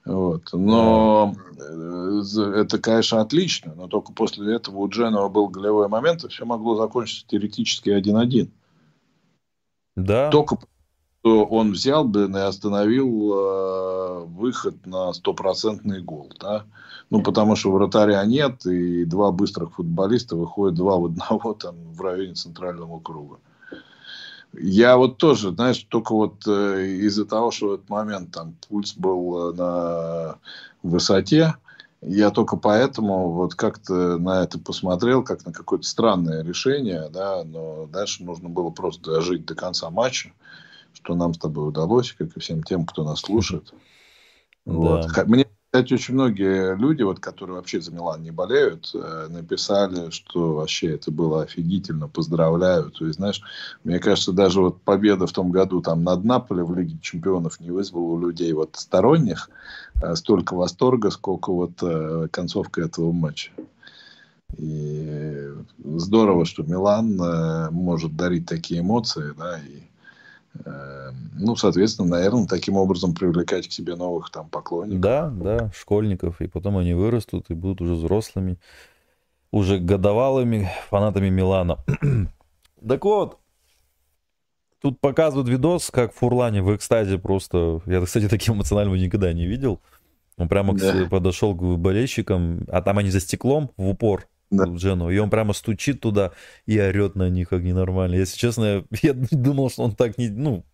Вот. 0.05 0.43
Но 0.53 1.35
э, 1.59 2.21
это, 2.55 2.79
конечно, 2.79 3.19
отлично, 3.19 3.73
но 3.75 3.87
только 3.87 4.13
после 4.13 4.55
этого 4.55 4.77
у 4.77 4.87
Дженова 4.89 5.27
был 5.27 5.49
голевой 5.49 5.89
момент, 5.89 6.23
и 6.23 6.29
все 6.29 6.45
могло 6.45 6.75
закончиться 6.77 7.27
теоретически 7.27 7.89
1-1. 7.89 8.49
Да. 9.97 10.29
Только 10.29 10.57
он 11.23 11.71
взял 11.71 12.05
бы 12.05 12.25
и 12.25 12.37
остановил 12.37 13.33
э, 13.33 14.25
выход 14.25 14.85
на 14.85 15.13
стопроцентный 15.13 16.01
гол. 16.01 16.31
Да? 16.39 16.65
Ну, 17.09 17.21
потому 17.21 17.55
что 17.55 17.71
вратаря 17.71 18.23
нет, 18.25 18.65
и 18.65 19.03
два 19.05 19.31
быстрых 19.31 19.73
футболиста 19.73 20.35
выходят 20.35 20.75
два 20.75 20.97
в 20.97 21.05
одного 21.05 21.53
там, 21.53 21.75
в 21.93 22.01
районе 22.01 22.35
центрального 22.35 22.99
круга. 22.99 23.39
Я 24.53 24.97
вот 24.97 25.17
тоже, 25.17 25.51
знаешь, 25.51 25.85
только 25.89 26.13
вот 26.13 26.47
э, 26.47 26.85
из-за 27.01 27.25
того, 27.25 27.51
что 27.51 27.67
в 27.69 27.73
этот 27.73 27.89
момент 27.89 28.31
там 28.31 28.55
пульс 28.67 28.93
был 28.93 29.51
э, 29.51 29.53
на 29.53 30.37
высоте, 30.81 31.55
я 32.01 32.31
только 32.31 32.55
поэтому 32.55 33.31
вот 33.31 33.55
как-то 33.55 34.17
на 34.17 34.41
это 34.43 34.57
посмотрел, 34.57 35.21
как 35.21 35.45
на 35.45 35.51
какое-то 35.51 35.85
странное 35.85 36.43
решение, 36.43 37.09
да, 37.09 37.43
но 37.43 37.87
дальше 37.87 38.23
нужно 38.23 38.47
было 38.49 38.69
просто 38.69 39.11
дожить 39.11 39.45
до 39.45 39.53
конца 39.53 39.89
матча, 39.89 40.31
что 40.93 41.15
нам 41.15 41.33
с 41.33 41.37
тобой 41.37 41.67
удалось, 41.67 42.13
как 42.13 42.35
и 42.35 42.39
всем 42.39 42.63
тем, 42.63 42.85
кто 42.85 43.03
нас 43.03 43.21
слушает. 43.21 43.73
Да. 44.65 44.73
Вот. 44.73 45.27
Мне 45.27 45.47
кстати, 45.71 45.93
очень 45.93 46.15
многие 46.15 46.75
люди, 46.75 47.03
вот, 47.03 47.19
которые 47.19 47.57
вообще 47.57 47.79
за 47.79 47.91
Милан 47.91 48.23
не 48.23 48.31
болеют, 48.31 48.89
э, 48.95 49.27
написали, 49.29 50.09
что 50.09 50.55
вообще 50.55 50.95
это 50.95 51.11
было 51.11 51.43
офигительно, 51.43 52.07
поздравляю. 52.07 52.89
То 52.89 53.05
есть, 53.05 53.17
знаешь, 53.17 53.39
мне 53.83 53.99
кажется, 53.99 54.31
даже 54.31 54.61
вот 54.61 54.81
победа 54.81 55.27
в 55.27 55.31
том 55.31 55.51
году 55.51 55.81
там 55.81 56.03
над 56.03 56.23
Наполе 56.23 56.63
в 56.63 56.75
Лиге 56.75 56.97
Чемпионов 57.03 57.59
не 57.59 57.69
вызвала 57.69 58.01
у 58.01 58.19
людей 58.19 58.51
вот 58.53 58.77
сторонних 58.77 59.51
э, 60.01 60.15
столько 60.15 60.55
восторга, 60.55 61.11
сколько 61.11 61.53
вот 61.53 61.73
э, 61.83 62.29
концовка 62.31 62.81
этого 62.81 63.11
матча. 63.11 63.51
И 64.57 65.53
здорово, 65.85 66.45
что 66.45 66.63
Милан 66.63 67.71
может 67.71 68.15
дарить 68.15 68.47
такие 68.47 68.79
эмоции, 68.79 69.35
да, 69.37 69.59
и 69.59 69.88
ну, 71.35 71.55
соответственно, 71.55 72.09
наверное, 72.09 72.47
таким 72.47 72.75
образом 72.75 73.13
привлекать 73.13 73.67
к 73.67 73.71
себе 73.71 73.95
новых 73.95 74.29
там 74.29 74.49
поклонников. 74.49 75.01
Да, 75.01 75.29
да, 75.29 75.71
школьников, 75.73 76.41
и 76.41 76.47
потом 76.47 76.77
они 76.77 76.93
вырастут 76.93 77.49
и 77.49 77.53
будут 77.53 77.81
уже 77.81 77.93
взрослыми, 77.93 78.57
уже 79.51 79.79
годовалыми 79.79 80.69
фанатами 80.89 81.29
Милана. 81.29 81.77
так 82.87 83.05
вот, 83.05 83.39
тут 84.81 84.99
показывают 84.99 85.47
видос, 85.47 85.89
как 85.91 86.13
Фурлани 86.13 86.59
в 86.59 86.75
экстазе 86.75 87.17
просто... 87.17 87.81
Я, 87.85 88.01
кстати, 88.01 88.27
таким 88.27 88.55
эмоциональным 88.55 88.95
никогда 88.95 89.31
не 89.33 89.45
видел. 89.45 89.79
Он 90.37 90.47
прямо 90.47 90.73
да. 90.73 91.07
подошел 91.09 91.53
к 91.53 91.61
болельщикам, 91.77 92.65
а 92.69 92.81
там 92.81 92.97
они 92.97 93.09
за 93.11 93.19
стеклом 93.19 93.71
в 93.77 93.89
упор 93.89 94.27
да. 94.51 94.65
Джену, 94.65 95.09
и 95.09 95.17
он 95.17 95.29
прямо 95.29 95.53
стучит 95.53 96.01
туда 96.01 96.31
и 96.65 96.79
орет 96.79 97.15
на 97.15 97.29
них, 97.29 97.49
как 97.49 97.61
ненормально. 97.61 98.15
Если 98.15 98.37
честно, 98.37 98.85
я, 99.01 99.13
я 99.13 99.13
думал, 99.31 99.69
что 99.69 99.83
он 99.83 99.95
так 99.95 100.17
не... 100.17 100.29
Ну, 100.29 100.65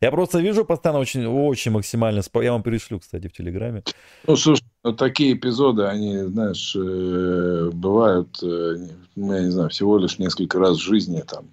я 0.00 0.10
просто 0.10 0.40
вижу 0.40 0.64
постоянно 0.64 1.00
очень, 1.00 1.24
очень 1.24 1.70
максимально... 1.70 2.20
Я 2.34 2.52
вам 2.52 2.62
перешлю, 2.62 2.98
кстати, 2.98 3.28
в 3.28 3.32
Телеграме. 3.32 3.82
Ну, 4.26 4.36
слушай, 4.36 4.64
ну, 4.82 4.92
такие 4.92 5.34
эпизоды, 5.34 5.84
они, 5.84 6.18
знаешь, 6.24 6.76
э, 6.76 7.70
бывают, 7.72 8.42
э, 8.42 8.76
ну, 9.16 9.32
я 9.32 9.42
не 9.44 9.50
знаю, 9.50 9.70
всего 9.70 9.96
лишь 9.96 10.18
несколько 10.18 10.58
раз 10.58 10.76
в 10.76 10.82
жизни 10.82 11.22
там 11.26 11.46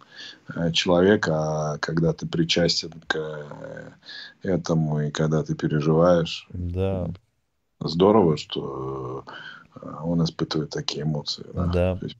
э, 0.53 0.71
человека, 0.73 1.31
а 1.33 1.77
когда 1.77 2.11
ты 2.11 2.27
причастен 2.27 2.91
к 3.07 3.45
этому 4.43 5.01
и 5.01 5.11
когда 5.11 5.43
ты 5.43 5.55
переживаешь. 5.55 6.45
Да. 6.49 7.09
Здорово, 7.79 8.35
что 8.35 9.23
он 10.03 10.23
испытывает 10.23 10.69
такие 10.69 11.03
эмоции. 11.03 11.45
Да. 11.53 11.65
да. 11.67 11.99
Есть, 12.01 12.17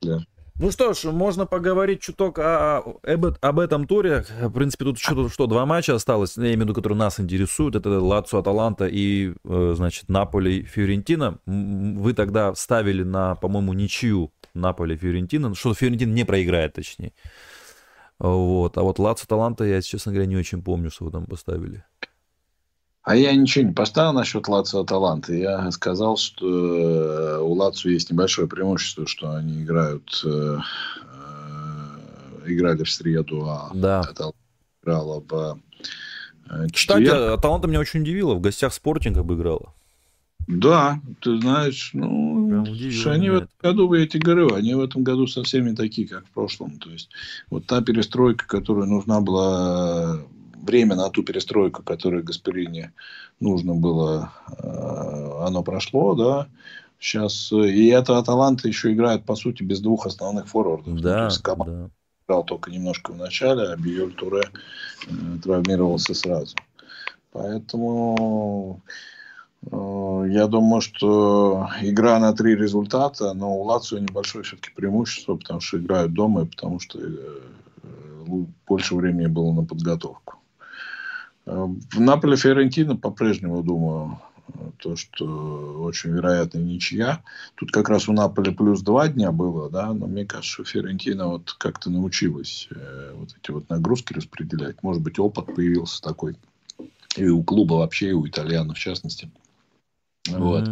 да. 0.00 0.20
Ну 0.60 0.70
что 0.70 0.92
ж, 0.92 1.04
можно 1.04 1.46
поговорить 1.46 2.02
чуток 2.02 2.38
о, 2.38 2.80
об, 3.02 3.26
об 3.40 3.58
этом 3.58 3.86
туре. 3.86 4.26
В 4.42 4.50
принципе, 4.50 4.84
тут 4.84 4.98
что, 4.98 5.30
что, 5.30 5.46
два 5.46 5.64
матча 5.64 5.94
осталось, 5.94 6.36
я 6.36 6.42
имею 6.42 6.58
в 6.58 6.62
виду, 6.64 6.74
которые 6.74 6.98
нас 6.98 7.18
интересуют. 7.18 7.76
Это 7.76 7.98
Лацо 7.98 8.38
Аталанта 8.38 8.86
и, 8.86 9.32
э, 9.42 9.72
значит, 9.74 10.10
Наполи 10.10 10.62
Фиорентина. 10.62 11.38
Вы 11.46 12.12
тогда 12.12 12.54
ставили 12.54 13.04
на, 13.04 13.36
по-моему, 13.36 13.72
ничью 13.72 14.32
Наполи 14.52 14.96
Фиорентина. 14.96 15.54
Что 15.54 15.72
Фиорентина 15.72 16.12
не 16.12 16.24
проиграет, 16.24 16.74
точнее. 16.74 17.14
Вот. 18.18 18.76
А 18.76 18.82
вот 18.82 18.98
Лацо 18.98 19.24
Аталанта, 19.24 19.64
я, 19.64 19.80
честно 19.80 20.12
говоря, 20.12 20.28
не 20.28 20.36
очень 20.36 20.62
помню, 20.62 20.90
что 20.90 21.06
вы 21.06 21.10
там 21.10 21.24
поставили. 21.24 21.84
А 23.10 23.16
я 23.16 23.34
ничего 23.34 23.64
не 23.64 23.72
поставил 23.72 24.12
насчет 24.12 24.46
Лацио 24.46 24.84
Таланта. 24.84 25.34
Я 25.34 25.68
сказал, 25.72 26.16
что 26.16 26.46
э, 26.46 27.40
у 27.40 27.54
Лацио 27.54 27.90
есть 27.90 28.08
небольшое 28.12 28.46
преимущество, 28.46 29.04
что 29.04 29.34
они 29.34 29.64
играют, 29.64 30.22
э, 30.24 30.58
э, 31.02 32.52
играли 32.52 32.84
в 32.84 32.90
среду, 32.90 33.48
а 33.48 33.72
да. 33.74 34.02
Аталанта 34.02 34.38
играла 34.80 35.24
в. 35.28 35.58
Кстати, 36.72 37.08
Аталанта 37.08 37.66
меня 37.66 37.80
очень 37.80 38.02
удивила. 38.02 38.34
В 38.34 38.40
гостях 38.40 38.72
Спортинг 38.72 39.16
обыграла. 39.16 39.74
Да, 40.46 41.00
ты 41.20 41.40
знаешь, 41.40 41.90
ну, 41.92 42.64
что 42.92 43.10
они 43.10 43.30
в 43.30 43.36
этом 43.38 43.48
году, 43.60 43.92
я 43.92 44.06
тебе 44.06 44.20
говорю, 44.20 44.54
они 44.54 44.74
в 44.74 44.80
этом 44.80 45.02
году 45.02 45.26
совсем 45.26 45.66
не 45.66 45.74
такие, 45.74 46.06
как 46.06 46.26
в 46.26 46.30
прошлом. 46.30 46.78
То 46.78 46.90
есть, 46.90 47.10
вот 47.50 47.66
та 47.66 47.82
перестройка, 47.82 48.46
которая 48.46 48.86
нужна 48.86 49.20
была 49.20 50.20
время 50.62 50.96
на 50.96 51.10
ту 51.10 51.22
перестройку, 51.22 51.82
которую 51.82 52.24
Гасперини 52.24 52.90
нужно 53.40 53.74
было, 53.74 54.32
э, 54.58 55.46
оно 55.46 55.62
прошло, 55.62 56.14
да. 56.14 56.48
Сейчас 56.98 57.50
э, 57.52 57.70
и 57.70 57.88
это 57.88 58.18
Аталанта 58.18 58.68
еще 58.68 58.92
играет, 58.92 59.24
по 59.24 59.34
сути, 59.34 59.62
без 59.62 59.80
двух 59.80 60.06
основных 60.06 60.48
форвардов. 60.48 61.00
Да, 61.00 61.18
То 61.18 61.24
есть 61.26 61.42
команда 61.42 61.72
да. 61.72 61.90
играл 62.26 62.44
только 62.44 62.70
немножко 62.70 63.12
в 63.12 63.16
начале, 63.16 63.68
а 63.68 63.76
Биоль 63.76 64.12
Туре 64.14 64.42
э, 64.42 65.10
травмировался 65.42 66.14
сразу. 66.14 66.56
Поэтому 67.32 68.82
я 69.70 70.46
думаю, 70.48 70.80
что 70.80 71.68
игра 71.82 72.18
на 72.18 72.32
три 72.32 72.56
результата, 72.56 73.34
но 73.34 73.54
у 73.56 73.62
Лацио 73.64 73.98
небольшое 73.98 74.42
все-таки 74.42 74.70
преимущество, 74.74 75.36
потому 75.36 75.60
что 75.60 75.78
играют 75.78 76.12
дома 76.12 76.42
и 76.42 76.46
потому 76.46 76.80
что 76.80 76.98
больше 78.66 78.96
времени 78.96 79.26
было 79.26 79.52
на 79.52 79.64
подготовку. 79.64 80.39
В 81.46 82.00
Наполе 82.00 82.36
Фиорентина 82.36 82.96
по-прежнему 82.96 83.62
думаю, 83.62 84.20
то, 84.78 84.96
что 84.96 85.82
очень 85.82 86.10
вероятно 86.10 86.58
ничья. 86.58 87.22
Тут 87.54 87.70
как 87.70 87.88
раз 87.88 88.08
у 88.08 88.12
Наполи 88.12 88.52
плюс 88.52 88.82
два 88.82 89.08
дня 89.08 89.32
было, 89.32 89.70
да, 89.70 89.92
но 89.92 90.06
мне 90.06 90.24
кажется, 90.24 90.52
что 90.52 90.64
Фиорентина 90.64 91.28
вот 91.28 91.52
как-то 91.52 91.90
научилась 91.90 92.68
э, 92.70 93.12
вот 93.14 93.34
эти 93.40 93.50
вот 93.50 93.68
нагрузки 93.68 94.12
распределять. 94.12 94.82
Может 94.82 95.02
быть, 95.02 95.18
опыт 95.18 95.54
появился 95.54 96.02
такой 96.02 96.36
и 97.16 97.26
у 97.26 97.42
клуба 97.42 97.74
вообще, 97.74 98.10
и 98.10 98.12
у 98.12 98.26
итальянов 98.26 98.76
в 98.76 98.80
частности. 98.80 99.30
Mm-hmm. 100.28 100.38
Вот. 100.38 100.68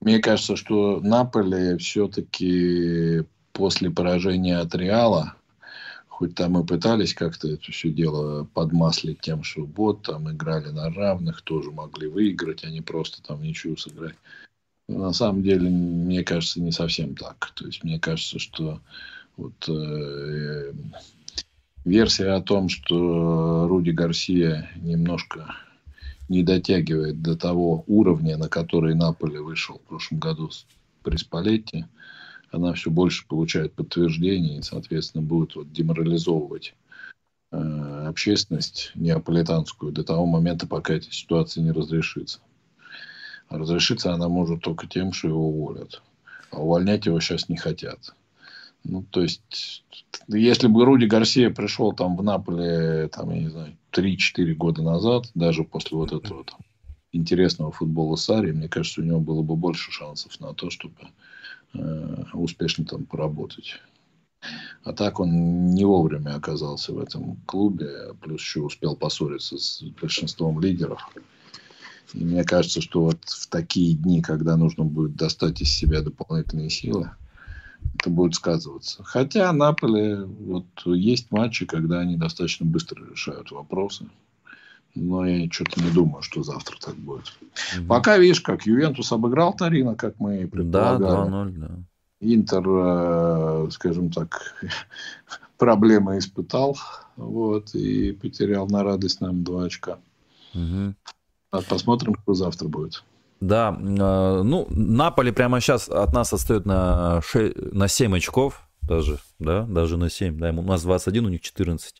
Мне 0.00 0.18
кажется, 0.18 0.56
что 0.56 1.00
Наполе 1.00 1.78
все-таки 1.78 3.24
после 3.52 3.90
поражения 3.90 4.58
от 4.58 4.74
Реала 4.74 5.34
хоть 6.16 6.34
там 6.34 6.58
и 6.58 6.64
пытались 6.66 7.12
как-то 7.12 7.46
это 7.46 7.70
все 7.70 7.90
дело 7.90 8.44
подмаслить 8.54 9.20
тем, 9.20 9.42
что 9.42 9.66
вот 9.66 10.00
там 10.00 10.30
играли 10.30 10.70
на 10.70 10.88
равных, 10.88 11.42
тоже 11.42 11.70
могли 11.70 12.08
выиграть, 12.08 12.64
а 12.64 12.70
не 12.70 12.80
просто 12.80 13.22
там 13.22 13.42
ничего 13.42 13.76
сыграть. 13.76 14.14
Но 14.88 14.98
на 14.98 15.12
самом 15.12 15.42
деле, 15.42 15.68
мне 15.68 16.24
кажется, 16.24 16.62
не 16.62 16.72
совсем 16.72 17.14
так. 17.14 17.52
То 17.54 17.66
есть, 17.66 17.84
мне 17.84 18.00
кажется, 18.00 18.38
что 18.38 18.80
вот 19.36 19.68
э, 19.68 20.72
версия 21.84 22.30
о 22.30 22.40
том, 22.40 22.70
что 22.70 23.68
Руди 23.68 23.90
Гарсия 23.90 24.70
немножко 24.76 25.54
не 26.30 26.42
дотягивает 26.42 27.20
до 27.20 27.36
того 27.36 27.84
уровня, 27.86 28.38
на 28.38 28.48
который 28.48 28.94
Наполе 28.94 29.42
вышел 29.42 29.76
в 29.76 29.88
прошлом 29.88 30.20
году 30.20 30.50
при 31.02 31.18
Спалетти, 31.18 31.84
она 32.50 32.72
все 32.74 32.90
больше 32.90 33.26
получает 33.26 33.74
подтверждений 33.74 34.58
и, 34.58 34.62
соответственно, 34.62 35.22
будет 35.22 35.56
вот 35.56 35.72
деморализовывать 35.72 36.74
э, 37.52 37.56
общественность 38.08 38.92
неаполитанскую 38.94 39.92
до 39.92 40.04
того 40.04 40.26
момента, 40.26 40.66
пока 40.66 40.94
эта 40.94 41.12
ситуация 41.12 41.62
не 41.62 41.72
разрешится. 41.72 42.40
А 43.48 43.58
разрешиться 43.58 44.12
она 44.12 44.28
может 44.28 44.62
только 44.62 44.86
тем, 44.86 45.12
что 45.12 45.28
его 45.28 45.48
уволят. 45.48 46.02
А 46.50 46.60
увольнять 46.60 47.06
его 47.06 47.20
сейчас 47.20 47.48
не 47.48 47.56
хотят. 47.56 48.14
Ну, 48.88 49.02
то 49.02 49.20
есть, 49.20 49.84
если 50.28 50.68
бы 50.68 50.84
Руди 50.84 51.06
Гарсия 51.06 51.50
пришел 51.50 51.92
там 51.92 52.16
в 52.16 52.22
Наполе, 52.22 53.08
там, 53.08 53.30
я 53.30 53.40
не 53.40 53.48
знаю, 53.48 53.76
3-4 53.92 54.54
года 54.54 54.82
назад, 54.82 55.30
даже 55.34 55.64
после 55.64 55.96
вот 55.96 56.12
этого 56.12 56.44
там, 56.44 56.60
интересного 57.12 57.72
футбола 57.72 58.16
Сари, 58.16 58.52
мне 58.52 58.68
кажется, 58.68 59.00
у 59.00 59.04
него 59.04 59.20
было 59.20 59.42
бы 59.42 59.56
больше 59.56 59.90
шансов 59.90 60.38
на 60.40 60.54
то, 60.54 60.70
чтобы 60.70 60.94
успешно 62.32 62.84
там 62.84 63.04
поработать. 63.04 63.80
А 64.84 64.92
так 64.92 65.18
он 65.18 65.74
не 65.74 65.84
вовремя 65.84 66.36
оказался 66.36 66.92
в 66.92 66.98
этом 66.98 67.36
клубе, 67.46 68.14
плюс 68.20 68.40
еще 68.40 68.60
успел 68.60 68.94
поссориться 68.94 69.58
с 69.58 69.82
большинством 70.00 70.60
лидеров. 70.60 71.00
И 72.14 72.24
мне 72.24 72.44
кажется, 72.44 72.80
что 72.80 73.02
вот 73.02 73.18
в 73.24 73.48
такие 73.48 73.94
дни, 73.94 74.22
когда 74.22 74.56
нужно 74.56 74.84
будет 74.84 75.16
достать 75.16 75.60
из 75.60 75.70
себя 75.70 76.02
дополнительные 76.02 76.70
силы, 76.70 77.10
это 77.94 78.10
будет 78.10 78.34
сказываться. 78.34 79.02
Хотя 79.02 79.52
Наполе, 79.52 80.24
вот 80.24 80.66
есть 80.84 81.30
матчи, 81.30 81.66
когда 81.66 82.00
они 82.00 82.16
достаточно 82.16 82.64
быстро 82.64 83.04
решают 83.10 83.50
вопросы. 83.50 84.06
Но 84.96 85.26
я 85.26 85.48
что-то 85.50 85.82
не 85.82 85.90
думаю, 85.90 86.22
что 86.22 86.42
завтра 86.42 86.76
так 86.80 86.94
будет. 86.96 87.32
Угу. 87.78 87.86
Пока, 87.86 88.18
видишь, 88.18 88.40
как 88.40 88.66
Ювентус 88.66 89.12
обыграл 89.12 89.54
Тарина, 89.54 89.94
как 89.94 90.18
мы 90.18 90.42
и 90.42 90.46
предполагали. 90.46 91.30
Да, 91.30 91.36
2-0, 91.36 91.50
да. 91.50 91.70
Интер, 92.20 92.64
э, 92.66 93.68
скажем 93.70 94.10
так, 94.10 94.56
проблемы 95.58 96.18
испытал. 96.18 96.76
Вот, 97.16 97.74
и 97.74 98.12
потерял 98.12 98.66
на 98.68 98.82
радость 98.82 99.20
нам 99.20 99.42
два 99.44 99.64
очка. 99.64 99.98
Угу. 100.54 100.94
Посмотрим, 101.68 102.14
что 102.22 102.34
завтра 102.34 102.68
будет. 102.68 103.04
Да, 103.40 103.76
э, 103.78 104.42
ну, 104.42 104.66
Наполи 104.70 105.30
прямо 105.30 105.60
сейчас 105.60 105.88
от 105.88 106.12
нас 106.12 106.32
отстает 106.32 106.64
на, 106.64 107.20
6, 107.22 107.72
на 107.72 107.88
7 107.88 108.16
очков 108.16 108.66
даже, 108.86 109.18
да, 109.38 109.62
даже 109.62 109.96
на 109.96 110.08
7, 110.08 110.38
да, 110.38 110.50
у 110.50 110.62
нас 110.62 110.82
21, 110.82 111.26
у 111.26 111.28
них 111.28 111.40
14. 111.40 111.94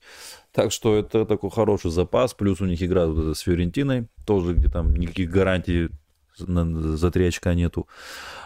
Так 0.57 0.73
что 0.73 0.97
это 0.97 1.27
такой 1.27 1.51
хороший 1.51 1.91
запас, 1.91 2.33
плюс 2.33 2.63
у 2.63 2.65
них 2.65 2.83
игра 2.83 3.07
с 3.35 3.41
Фиорентиной, 3.41 4.09
тоже 4.25 4.55
где 4.55 4.71
там 4.71 4.97
никаких 4.97 5.31
гарантий 5.31 5.91
за 6.39 7.11
3 7.11 7.27
очка 7.27 7.53
нету. 7.53 7.87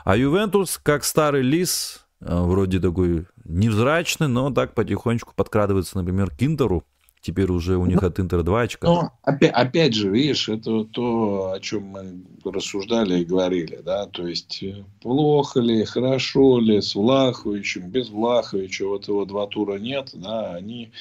А 0.04 0.16
Ювентус, 0.16 0.80
как 0.82 1.04
старый 1.04 1.42
лис, 1.42 2.04
э, 2.20 2.36
вроде 2.36 2.80
такой 2.80 3.26
невзрачный, 3.44 4.26
но 4.26 4.50
так 4.50 4.74
потихонечку 4.74 5.34
подкрадывается, 5.36 5.98
например, 5.98 6.30
к 6.30 6.42
Интеру, 6.42 6.82
Теперь 7.22 7.50
уже 7.50 7.76
у 7.76 7.84
них 7.84 8.02
от 8.02 8.18
Интера 8.18 8.42
2 8.42 8.62
очка. 8.62 8.88
Ну, 8.88 9.10
опять, 9.22 9.52
опять 9.52 9.94
же, 9.94 10.08
видишь, 10.08 10.48
это 10.48 10.84
то, 10.84 11.52
о 11.52 11.60
чем 11.60 11.84
мы 11.84 12.22
рассуждали 12.44 13.20
и 13.20 13.26
говорили, 13.26 13.80
да, 13.84 14.06
то 14.06 14.26
есть 14.26 14.62
э, 14.62 14.84
плохо 15.02 15.60
ли, 15.60 15.84
хорошо 15.84 16.58
ли, 16.60 16.80
с 16.80 16.94
Влаховичем, 16.94 17.90
без 17.90 18.08
Влаховича, 18.08 18.86
вот 18.86 19.06
его 19.06 19.26
два 19.26 19.46
тура 19.46 19.78
нет, 19.78 20.10
да, 20.14 20.54
они 20.54 20.92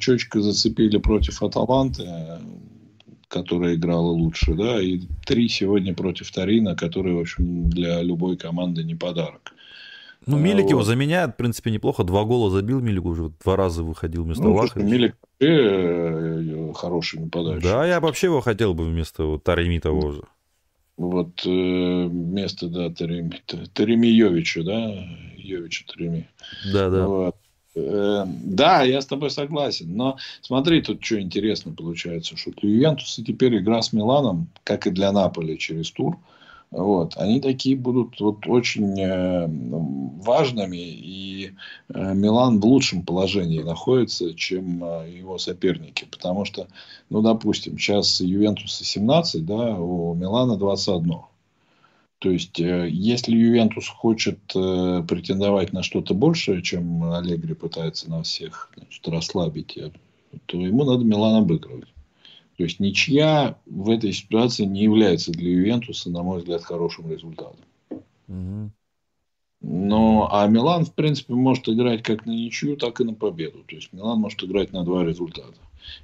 четко 0.00 0.40
зацепили 0.40 0.98
против 0.98 1.40
Аталанты, 1.40 2.04
которая 3.28 3.76
играла 3.76 4.10
лучше, 4.10 4.54
да, 4.54 4.82
и 4.82 5.02
три 5.24 5.48
сегодня 5.48 5.94
против 5.94 6.32
Тарина, 6.32 6.74
который, 6.74 7.14
в 7.14 7.20
общем, 7.20 7.70
для 7.70 8.02
любой 8.02 8.36
команды 8.36 8.82
не 8.82 8.96
подарок. 8.96 9.54
Ну, 10.26 10.38
Милик 10.38 10.64
вот. 10.64 10.70
его 10.70 10.82
заменяет, 10.82 11.32
в 11.32 11.36
принципе, 11.36 11.70
неплохо. 11.70 12.04
Два 12.04 12.24
гола 12.24 12.50
забил 12.50 12.80
Милик 12.80 13.04
уже, 13.06 13.32
два 13.42 13.56
раза 13.56 13.82
выходил 13.82 14.24
вместо 14.24 14.44
ну, 14.44 14.54
Лаховича. 14.54 14.86
Милик 14.86 15.16
вообще 15.40 16.72
хороший 16.74 17.20
нападающий. 17.20 17.68
Да, 17.68 17.86
я 17.86 18.00
вообще 18.00 18.26
его 18.26 18.40
хотел 18.40 18.74
бы 18.74 18.84
вместо 18.84 19.24
вот, 19.24 19.44
Тареми 19.44 19.78
того 19.78 20.12
же. 20.12 20.22
Вот 20.96 21.46
э, 21.46 22.04
вместо, 22.06 22.68
да, 22.68 22.90
Тареми, 22.90 23.40
Тареми 23.72 24.06
Йовича, 24.06 24.62
да, 24.62 24.94
Йовича 25.36 25.84
Тареми. 25.86 26.28
Да, 26.72 26.90
да. 26.90 27.06
Вот. 27.06 27.36
Э, 27.74 28.24
да, 28.26 28.82
я 28.82 29.00
с 29.00 29.06
тобой 29.06 29.30
согласен. 29.30 29.96
Но 29.96 30.18
смотри, 30.42 30.82
тут 30.82 31.02
что 31.02 31.20
интересно 31.20 31.72
получается, 31.72 32.36
что 32.36 32.50
для 32.50 32.70
Ювентуса 32.70 33.24
теперь 33.24 33.56
игра 33.56 33.80
с 33.80 33.92
Миланом, 33.94 34.48
как 34.62 34.86
и 34.86 34.90
для 34.90 35.10
Наполи 35.12 35.56
через 35.56 35.90
тур, 35.90 36.18
вот, 36.70 37.16
они 37.16 37.40
такие 37.40 37.76
будут 37.76 38.20
вот 38.20 38.46
очень 38.46 38.98
э, 39.00 39.46
важными, 40.22 40.76
и 40.76 41.52
э, 41.92 42.14
Милан 42.14 42.60
в 42.60 42.64
лучшем 42.64 43.04
положении 43.04 43.60
находится, 43.60 44.34
чем 44.34 44.84
э, 44.84 45.10
его 45.10 45.36
соперники. 45.38 46.06
Потому 46.08 46.44
что, 46.44 46.68
ну, 47.08 47.22
допустим, 47.22 47.76
сейчас 47.76 48.20
Ювентуса 48.20 48.84
17, 48.84 49.44
да, 49.44 49.76
у 49.76 50.14
Милана 50.14 50.56
21. 50.56 51.22
То 52.20 52.30
есть, 52.30 52.60
э, 52.60 52.88
если 52.88 53.34
Ювентус 53.34 53.88
хочет 53.88 54.38
э, 54.54 55.02
претендовать 55.08 55.72
на 55.72 55.82
что-то 55.82 56.14
большее, 56.14 56.62
чем 56.62 57.02
Аллегри 57.12 57.54
пытается 57.54 58.08
нас 58.08 58.28
всех 58.28 58.70
значит, 58.76 59.08
расслабить, 59.08 59.76
э, 59.76 59.90
то 60.46 60.58
ему 60.58 60.84
надо 60.84 61.02
Милан 61.02 61.42
обыгрывать. 61.42 61.88
То 62.60 62.64
есть, 62.64 62.78
ничья 62.78 63.58
в 63.64 63.88
этой 63.88 64.12
ситуации 64.12 64.66
не 64.66 64.82
является 64.82 65.32
для 65.32 65.50
Ювентуса, 65.50 66.10
на 66.10 66.22
мой 66.22 66.40
взгляд, 66.40 66.62
хорошим 66.62 67.10
результатом. 67.10 67.56
Угу. 68.28 68.70
Но, 69.62 70.28
а 70.30 70.46
Милан, 70.46 70.84
в 70.84 70.92
принципе, 70.92 71.32
может 71.32 71.70
играть 71.70 72.02
как 72.02 72.26
на 72.26 72.32
ничью, 72.32 72.76
так 72.76 73.00
и 73.00 73.04
на 73.04 73.14
победу. 73.14 73.64
То 73.66 73.76
есть, 73.76 73.94
Милан 73.94 74.20
может 74.20 74.44
играть 74.44 74.74
на 74.74 74.84
два 74.84 75.06
результата. 75.06 75.56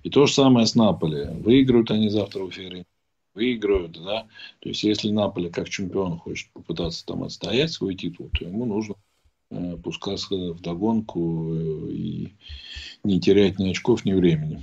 И 0.03 0.09
то 0.09 0.25
же 0.25 0.33
самое 0.33 0.65
с 0.65 0.75
Наполи. 0.75 1.27
Выиграют 1.43 1.91
они 1.91 2.09
завтра 2.09 2.45
в 2.45 2.49
эфире 2.49 2.87
выиграют, 3.35 3.93
да. 3.93 4.27
То 4.61 4.71
есть, 4.71 4.83
если 4.83 5.11
Наполе 5.11 5.51
как 5.51 5.69
чемпион 5.69 6.17
хочет 6.17 6.49
попытаться 6.55 7.05
там 7.05 7.23
отстоять 7.23 7.71
свой 7.71 7.97
титул, 7.97 8.31
то 8.33 8.47
ему 8.47 8.65
нужно 8.65 8.95
э, 9.51 9.77
пускаться 9.77 10.55
в 10.55 10.63
догонку 10.63 11.55
э, 11.55 11.91
и 11.91 12.33
не 13.05 13.21
терять 13.21 13.59
ни 13.59 13.69
очков, 13.69 14.07
ни 14.07 14.15
времени. 14.15 14.63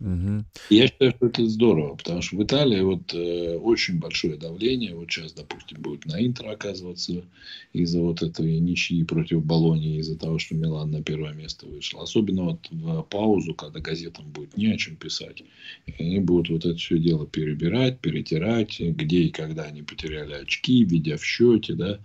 Угу. 0.00 0.44
Я 0.70 0.86
считаю, 0.88 1.12
что 1.12 1.26
это 1.26 1.46
здорово, 1.46 1.96
потому 1.96 2.22
что 2.22 2.36
в 2.36 2.42
Италии 2.42 2.80
вот 2.80 3.14
э, 3.14 3.56
очень 3.56 3.98
большое 3.98 4.36
давление. 4.36 4.94
Вот 4.94 5.10
сейчас, 5.10 5.32
допустим, 5.32 5.80
будет 5.80 6.04
на 6.06 6.24
Интер 6.24 6.48
оказываться 6.48 7.24
из-за 7.72 8.00
вот 8.00 8.22
этой 8.22 8.58
ничьи 8.58 9.04
против 9.04 9.44
Болонии, 9.44 9.98
из-за 9.98 10.18
того, 10.18 10.38
что 10.38 10.54
Милан 10.54 10.90
на 10.90 11.02
первое 11.02 11.32
место 11.32 11.66
вышел. 11.66 12.00
Особенно 12.00 12.44
вот 12.44 12.68
в 12.70 13.02
паузу, 13.02 13.54
когда 13.54 13.80
газетам 13.80 14.30
будет 14.30 14.56
не 14.56 14.66
о 14.66 14.76
чем 14.76 14.96
писать. 14.96 15.42
И 15.86 15.94
они 15.98 16.20
будут 16.20 16.50
вот 16.50 16.66
это 16.66 16.76
все 16.76 16.98
дело 16.98 17.26
перебирать, 17.26 18.00
перетирать, 18.00 18.78
где 18.80 19.22
и 19.22 19.30
когда 19.30 19.64
они 19.64 19.82
потеряли 19.82 20.34
очки, 20.34 20.84
видя 20.84 21.16
в 21.16 21.24
счете, 21.24 21.74
да. 21.74 22.00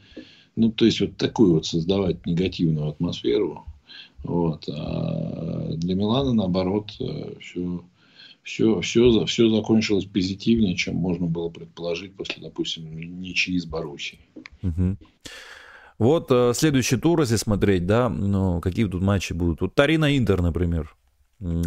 Ну, 0.56 0.71
то 0.71 0.86
есть, 0.86 0.99
вот 0.99 1.17
такую 1.17 1.54
вот 1.54 1.65
создавать 1.65 2.25
негативную 2.25 2.89
атмосферу, 2.89 3.65
вот. 4.23 4.67
А 4.69 5.73
для 5.75 5.95
Милана, 5.95 6.34
наоборот, 6.34 6.91
все, 7.39 7.84
все, 8.43 8.81
все, 8.81 9.25
все 9.25 9.49
закончилось 9.49 10.05
позитивнее, 10.05 10.75
чем 10.75 10.95
можно 10.95 11.27
было 11.27 11.49
предположить 11.49 12.15
после, 12.15 12.41
допустим, 12.41 12.97
ничьи 13.21 13.57
с 13.57 13.65
Боруссией. 13.65 14.21
Угу. 14.63 14.97
Вот 15.99 16.27
э, 16.31 16.53
следующий 16.55 16.97
тур, 16.97 17.21
если 17.21 17.36
смотреть, 17.36 17.86
да, 17.86 18.10
ну, 18.10 18.60
какие 18.60 18.86
тут 18.86 19.03
матчи 19.03 19.34
будут. 19.34 19.62
Вот 19.62 19.75
Тарина-Интер, 19.75 20.41
например. 20.41 20.95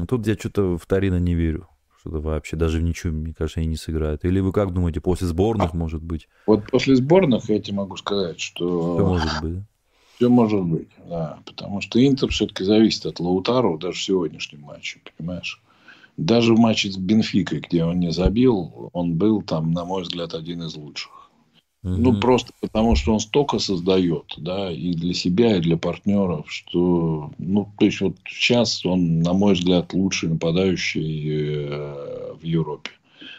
Тут 0.08 0.26
я 0.26 0.34
что-то 0.34 0.76
в 0.76 0.86
Тарина 0.86 1.20
не 1.20 1.34
верю. 1.34 1.68
Что-то 2.00 2.18
вообще, 2.18 2.56
даже 2.56 2.78
в 2.78 2.82
ничью, 2.82 3.12
мне 3.12 3.32
кажется, 3.32 3.60
они 3.60 3.68
не 3.68 3.76
сыграют. 3.76 4.24
Или 4.24 4.40
вы 4.40 4.52
как 4.52 4.72
думаете, 4.72 5.00
после 5.00 5.26
сборных, 5.26 5.70
а, 5.72 5.76
может 5.76 6.02
быть? 6.02 6.28
Вот 6.46 6.68
после 6.70 6.96
сборных 6.96 7.48
я 7.48 7.60
тебе 7.60 7.76
могу 7.76 7.96
сказать, 7.96 8.40
что... 8.40 8.96
Что 8.96 9.06
может 9.06 9.42
быть, 9.42 9.62
все 10.16 10.28
может 10.28 10.62
быть, 10.62 10.88
да. 11.08 11.38
Потому 11.44 11.80
что 11.80 12.04
Интер 12.04 12.30
все-таки 12.30 12.64
зависит 12.64 13.06
от 13.06 13.20
Лаутару 13.20 13.78
даже 13.78 13.98
в 13.98 14.02
сегодняшнем 14.02 14.62
матче, 14.62 15.00
понимаешь? 15.16 15.60
Даже 16.16 16.54
в 16.54 16.58
матче 16.58 16.92
с 16.92 16.96
Бенфикой, 16.96 17.60
где 17.60 17.84
он 17.84 17.98
не 17.98 18.12
забил, 18.12 18.90
он 18.92 19.14
был 19.14 19.42
там, 19.42 19.72
на 19.72 19.84
мой 19.84 20.02
взгляд, 20.02 20.34
один 20.34 20.62
из 20.62 20.76
лучших. 20.76 21.10
Угу. 21.82 21.96
Ну, 21.96 22.20
просто 22.20 22.52
потому, 22.60 22.96
что 22.96 23.12
он 23.12 23.20
столько 23.20 23.58
создает, 23.58 24.32
да, 24.38 24.72
и 24.72 24.94
для 24.94 25.12
себя, 25.12 25.56
и 25.56 25.60
для 25.60 25.76
партнеров, 25.76 26.46
что, 26.48 27.30
ну, 27.38 27.68
то 27.78 27.84
есть, 27.84 28.00
вот 28.00 28.16
сейчас 28.26 28.86
он, 28.86 29.20
на 29.20 29.34
мой 29.34 29.52
взгляд, 29.52 29.92
лучший 29.92 30.30
нападающий 30.30 31.66
э, 31.66 32.34
в 32.40 32.42
Европе. 32.42 32.90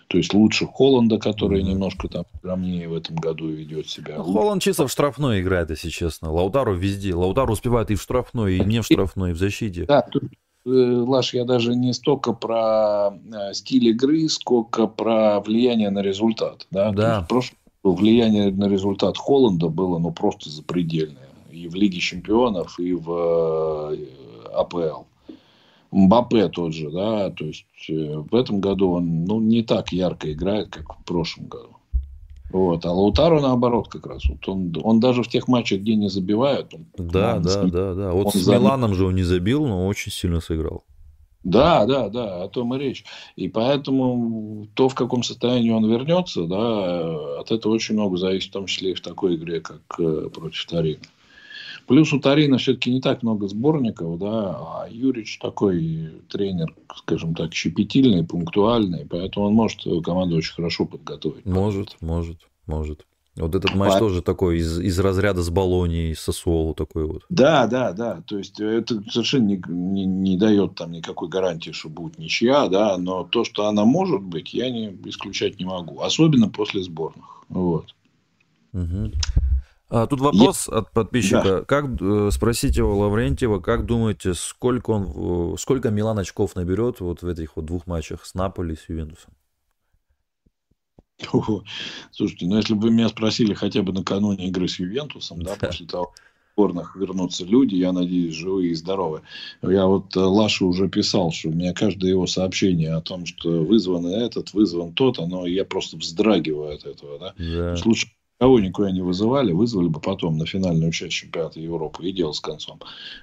То 0.08 0.18
есть 0.18 0.34
лучше 0.34 0.68
Холланда, 0.68 1.18
который 1.18 1.62
mm-hmm. 1.62 1.70
немножко 1.70 2.08
там 2.08 2.26
скромнее 2.38 2.88
в 2.88 2.94
этом 2.94 3.16
году 3.16 3.48
ведет 3.48 3.90
себя. 3.90 4.16
Ну, 4.18 4.24
Холланд 4.24 4.62
чисто 4.62 4.88
в 4.88 4.92
штрафной 4.92 5.42
играет, 5.42 5.72
если 5.72 5.90
честно. 5.90 6.32
Лаутару 6.32 6.76
везде. 6.76 7.16
Лаутару 7.16 7.54
успевает 7.54 7.90
и 7.90 7.96
в 7.96 8.02
штрафной, 8.02 8.58
и 8.58 8.60
не 8.64 8.82
в 8.82 8.86
штрафной, 8.86 9.32
и 9.32 9.34
в 9.34 9.38
защите. 9.38 9.86
Да, 9.86 10.02
тут, 10.04 10.24
э, 10.66 10.70
Лаш, 10.70 11.34
я 11.34 11.44
даже 11.44 11.76
не 11.76 11.92
столько 11.94 12.34
про 12.34 13.12
э, 13.12 13.54
стиль 13.54 13.88
игры, 13.88 14.30
сколько 14.30 14.86
про 14.86 15.40
влияние 15.40 15.90
на 15.90 16.02
результат. 16.04 16.68
Да. 16.70 16.92
да. 16.92 17.28
Влияние 17.84 18.52
на 18.52 18.68
результат 18.68 19.18
Холланда 19.18 19.70
было 19.70 19.98
ну, 19.98 20.12
просто 20.12 20.50
запредельное. 20.50 21.30
И 21.52 21.68
в 21.68 21.76
Лиге 21.76 22.00
чемпионов, 22.00 22.80
и 22.80 22.94
в 22.94 23.92
э, 23.92 23.98
АПЛ. 24.54 25.04
Мбаппе 25.92 26.50
тот 26.50 26.74
же, 26.74 26.90
да, 26.90 27.30
то 27.30 27.46
есть 27.46 27.66
э, 27.90 28.24
в 28.30 28.36
этом 28.36 28.60
году 28.60 28.92
он 28.92 29.26
ну, 29.26 29.40
не 29.40 29.64
так 29.64 29.92
ярко 29.92 30.32
играет, 30.32 30.70
как 30.70 31.00
в 31.00 31.04
прошлом 31.06 31.48
году. 31.48 31.78
Вот. 32.52 32.86
А 32.86 32.92
Лаутаро 32.92 33.42
наоборот 33.42 33.88
как 33.90 34.06
раз. 34.06 34.24
Вот 34.26 34.48
он, 34.48 34.74
он 34.84 35.00
даже 35.00 35.24
в 35.24 35.28
тех 35.28 35.48
матчах, 35.48 35.82
где 35.82 35.96
не 35.96 36.10
забивает. 36.10 36.74
Он, 36.74 36.86
да, 36.98 37.40
да, 37.40 37.50
с... 37.50 37.70
да, 37.70 37.94
да. 37.94 38.12
Вот 38.12 38.34
с 38.34 38.38
забил. 38.38 38.62
Миланом 38.62 38.94
же 38.94 39.06
он 39.06 39.16
не 39.16 39.24
забил, 39.24 39.66
но 39.66 39.88
очень 39.88 40.12
сильно 40.12 40.40
сыграл. 40.40 40.84
Да, 41.44 41.86
да, 41.86 42.10
да, 42.10 42.44
о 42.44 42.48
том 42.48 42.74
и 42.74 42.80
речь. 42.80 43.06
И 43.36 43.48
поэтому 43.48 44.68
то, 44.74 44.90
в 44.90 44.96
каком 44.96 45.22
состоянии 45.22 45.70
он 45.70 45.86
вернется, 45.86 46.46
да, 46.46 47.40
от 47.40 47.52
этого 47.52 47.74
очень 47.74 47.94
много 47.94 48.18
зависит, 48.18 48.50
в 48.50 48.54
том 48.54 48.66
числе 48.66 48.92
и 48.92 48.96
в 48.96 49.02
такой 49.02 49.36
игре, 49.36 49.62
как 49.62 49.82
э, 50.00 50.30
против 50.34 50.66
Тарина. 50.66 51.02
Плюс 51.88 52.12
у 52.14 52.20
Тарина 52.20 52.58
все-таки 52.58 52.92
не 52.92 53.02
так 53.02 53.22
много 53.22 53.48
сборников, 53.48 54.18
да, 54.20 54.56
а 54.56 54.88
Юрич 54.90 55.38
такой 55.40 56.12
тренер, 56.30 56.74
скажем 56.96 57.36
так, 57.36 57.54
щепетильный, 57.54 58.26
пунктуальный, 58.26 59.06
поэтому 59.08 59.48
он 59.48 59.54
может 59.54 59.82
команду 60.04 60.38
очень 60.38 60.54
хорошо 60.54 60.86
подготовить. 60.86 61.46
Может, 61.46 61.98
может, 62.02 62.40
может. 62.66 63.06
Вот 63.36 63.54
этот 63.54 63.76
матч 63.76 63.94
а... 63.96 64.00
тоже 64.00 64.22
такой 64.22 64.60
из, 64.60 64.80
из 64.80 64.98
разряда 64.98 65.44
с 65.44 65.50
Болонией, 65.50 66.16
с 66.16 66.22
Сосуолу 66.22 66.74
такой 66.74 67.06
вот. 67.06 67.24
Да, 67.30 67.68
да, 67.68 67.92
да. 67.92 68.24
То 68.26 68.38
есть 68.38 68.60
это 68.62 69.04
совершенно 69.12 69.48
не, 69.48 69.62
не, 69.68 70.06
не 70.06 70.38
дает 70.38 70.76
там 70.76 70.94
никакой 70.94 71.28
гарантии, 71.28 71.72
что 71.72 71.90
будет 71.90 72.18
ничья, 72.18 72.70
да, 72.70 72.98
но 72.98 73.26
то, 73.26 73.44
что 73.44 73.68
она 73.68 73.84
может 73.84 74.22
быть, 74.22 74.54
я 74.54 74.70
не 74.70 74.98
исключать 75.06 75.60
не 75.60 75.66
могу. 75.66 76.00
Особенно 76.00 76.48
после 76.48 76.82
сборных. 76.82 77.44
Вот. 77.50 77.94
Угу. 78.72 79.12
А, 79.90 80.08
тут 80.08 80.20
вопрос 80.20 80.68
Я... 80.68 80.80
от 80.80 80.92
подписчика. 80.92 81.44
Да. 81.44 81.62
Как 81.62 81.86
э, 82.02 82.30
спросите 82.32 82.82
у 82.82 82.98
Лаврентьева, 82.98 83.60
как 83.60 83.86
думаете, 83.86 84.34
сколько 84.34 84.92
он, 84.92 85.58
сколько 85.58 85.90
Милан 85.90 86.18
очков 86.18 86.56
наберет 86.56 87.00
вот 87.00 87.22
в 87.22 87.28
этих 87.28 87.56
вот 87.56 87.66
двух 87.66 87.86
матчах 87.86 88.26
с 88.26 88.34
Наполи 88.34 88.74
и 88.74 88.78
с 88.78 88.90
Ювентусом? 88.90 89.34
Слушайте, 92.12 92.46
ну 92.48 92.58
если 92.58 92.74
бы 92.74 92.82
вы 92.82 92.92
меня 92.92 93.10
спросили 93.10 93.54
хотя 93.54 93.84
бы 93.84 93.94
накануне 93.94 94.48
игры 94.48 94.68
с 94.68 94.80
Ювентусом, 94.80 95.42
да, 95.42 95.56
да. 95.60 95.68
после 95.68 95.86
того, 95.86 96.14
сборных 96.56 96.96
вернутся 96.96 97.46
люди, 97.46 97.76
я 97.76 97.92
надеюсь, 97.92 98.34
живые 98.34 98.72
и 98.72 98.76
здоровые. 98.76 99.24
Я 99.62 99.88
вот 99.88 100.16
э, 100.16 100.20
Лаша 100.20 100.66
уже 100.66 100.88
писал, 100.88 101.32
что 101.32 101.50
у 101.50 101.52
меня 101.52 101.74
каждое 101.74 102.12
его 102.12 102.28
сообщение 102.28 102.94
о 102.94 103.02
том, 103.02 103.26
что 103.26 103.64
вызван 103.64 104.08
этот, 104.08 104.54
вызван 104.54 104.94
тот, 104.94 105.20
оно, 105.20 105.46
я 105.46 105.66
просто 105.66 105.98
вздрагиваю 105.98 106.76
от 106.76 106.86
этого, 106.86 107.20
да. 107.20 107.34
да. 107.38 107.76
Лучше 107.84 108.08
Кого 108.38 108.60
никуда 108.60 108.92
не 108.92 109.02
вызывали, 109.02 109.54
вызвали 109.54 109.88
бы 109.88 110.02
потом 110.02 110.38
на 110.38 110.46
финальную 110.46 110.92
часть 110.92 111.14
чемпионата 111.14 111.60
Европы 111.62 112.06
и 112.06 112.12
дело 112.12 112.34
с 112.34 112.42
концом. 112.42 112.80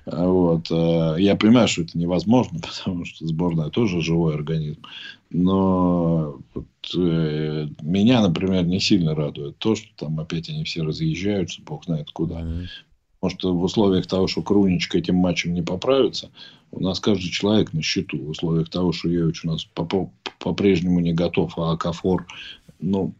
А 0.06 0.26
вот. 0.26 0.70
Э, 0.70 1.16
я 1.18 1.36
понимаю, 1.36 1.68
что 1.68 1.82
это 1.82 1.98
невозможно, 1.98 2.60
потому 2.78 3.04
что 3.04 3.26
сборная 3.26 3.68
тоже 3.68 4.00
живой 4.00 4.34
организм. 4.34 4.80
Но 5.28 6.38
вот, 6.54 6.66
э, 6.96 7.68
меня, 7.82 8.22
например, 8.22 8.64
не 8.64 8.80
сильно 8.80 9.14
радует 9.14 9.58
то, 9.58 9.74
что 9.74 9.88
там 9.96 10.18
опять 10.18 10.48
они 10.48 10.64
все 10.64 10.82
разъезжаются, 10.82 11.60
бог 11.62 11.84
знает 11.84 12.10
куда. 12.10 12.40
Mm-hmm. 12.40 12.66
Потому 13.20 13.38
что 13.38 13.54
в 13.54 13.62
условиях 13.62 14.06
того, 14.06 14.26
что 14.26 14.42
Круничка 14.42 14.98
этим 14.98 15.16
матчем 15.16 15.52
не 15.52 15.62
поправится, 15.62 16.30
у 16.72 16.82
нас 16.82 17.00
каждый 17.00 17.28
человек 17.28 17.72
на 17.74 17.82
счету. 17.82 18.18
В 18.18 18.30
условиях 18.30 18.70
того, 18.70 18.92
что 18.92 19.08
Йович 19.08 19.44
у 19.44 19.48
нас 19.48 19.64
по-прежнему 20.38 21.00
не 21.00 21.12
готов, 21.12 21.56
а 21.58 21.72
Акафор, 21.72 22.26
ну, 22.80 23.12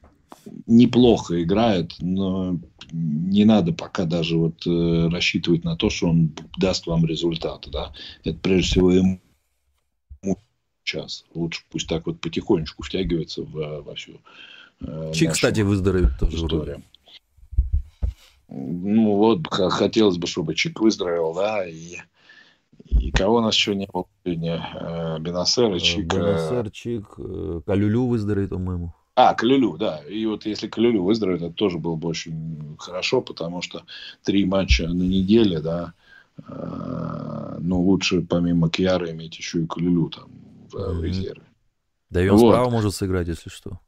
неплохо 0.67 1.43
играет, 1.43 1.93
но 2.01 2.59
не 2.91 3.45
надо 3.45 3.73
пока 3.73 4.05
даже 4.05 4.37
вот 4.37 4.67
э, 4.67 5.09
рассчитывать 5.09 5.65
на 5.65 5.77
то, 5.77 5.91
что 5.91 6.09
он 6.09 6.33
даст 6.59 6.87
вам 6.87 7.07
результаты, 7.07 7.71
да. 7.71 7.93
Это 8.25 8.39
прежде 8.39 8.69
всего 8.69 8.93
ему 8.93 9.21
сейчас. 10.85 11.25
Лучше 11.35 11.63
пусть 11.71 11.89
так 11.89 12.07
вот 12.07 12.21
потихонечку 12.21 12.83
втягивается 12.83 13.43
в, 13.43 13.83
во 13.83 13.95
всю 13.95 14.21
э, 14.81 15.13
Чик, 15.15 15.33
кстати, 15.33 15.61
выздоровеет 15.61 16.19
тоже 16.19 16.37
история. 16.37 16.83
Ну 18.49 19.17
вот, 19.17 19.47
хотелось 19.49 20.19
бы, 20.19 20.27
чтобы 20.27 20.55
Чик 20.55 20.81
выздоровел, 20.81 21.33
да, 21.33 21.67
и, 21.67 21.97
и 22.91 23.11
кого 23.11 23.37
у 23.37 23.41
нас 23.41 23.55
еще 23.55 23.75
не 23.75 23.87
было 23.91 24.05
сегодня? 24.25 24.69
Э, 24.75 25.19
Бенасер, 25.19 25.81
Чик. 25.81 26.13
Бенасер, 26.13 26.71
Чик, 26.71 27.17
Калюлю 27.65 28.07
выздоровеет, 28.07 28.51
по-моему. 28.51 28.93
А, 29.15 29.35
Калюлю, 29.35 29.77
да. 29.79 30.01
И 30.09 30.25
вот 30.27 30.47
если 30.47 30.69
Калюлю 30.69 31.03
выздоровеет, 31.03 31.43
это 31.43 31.55
тоже 31.55 31.79
было 31.79 31.97
бы 31.97 32.09
очень 32.09 32.77
хорошо, 32.79 33.21
потому 33.21 33.61
что 33.61 33.83
три 34.25 34.45
матча 34.45 34.89
на 34.89 35.03
неделе, 35.03 35.61
да, 35.61 35.93
э, 36.49 37.59
ну, 37.61 37.81
лучше 37.83 38.23
помимо 38.23 38.71
Кьяра 38.71 39.11
иметь 39.11 39.37
еще 39.37 39.63
и 39.63 39.67
Калюлю 39.67 40.09
там 40.09 40.31
в, 40.71 40.77
mm-hmm. 40.77 40.93
в 40.95 41.05
резерве. 41.05 41.43
Да 42.09 42.25
и 42.25 42.29
он 42.29 42.39
вот. 42.39 42.53
справа 42.53 42.71
может 42.71 42.95
сыграть, 42.95 43.29
если 43.29 43.51
что. 43.51 43.81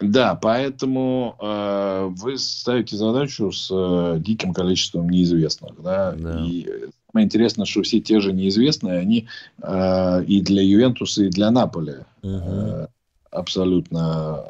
Да, 0.00 0.34
поэтому 0.34 1.36
э, 1.38 2.08
вы 2.10 2.38
ставите 2.38 2.96
задачу 2.96 3.52
с 3.52 3.68
э, 3.70 4.18
диким 4.18 4.54
количеством 4.54 5.10
неизвестных, 5.10 5.80
да, 5.82 6.12
да. 6.12 6.40
и 6.40 6.66
самое 7.10 7.26
интересное, 7.26 7.66
что 7.66 7.82
все 7.82 8.00
те 8.00 8.20
же 8.20 8.32
неизвестные, 8.32 8.98
они 8.98 9.28
э, 9.62 10.24
и 10.24 10.40
для 10.40 10.62
Ювентуса, 10.62 11.24
и 11.24 11.28
для 11.28 11.50
Наполи 11.50 11.96
угу. 12.22 12.32
э, 12.32 12.86
абсолютно 13.30 14.44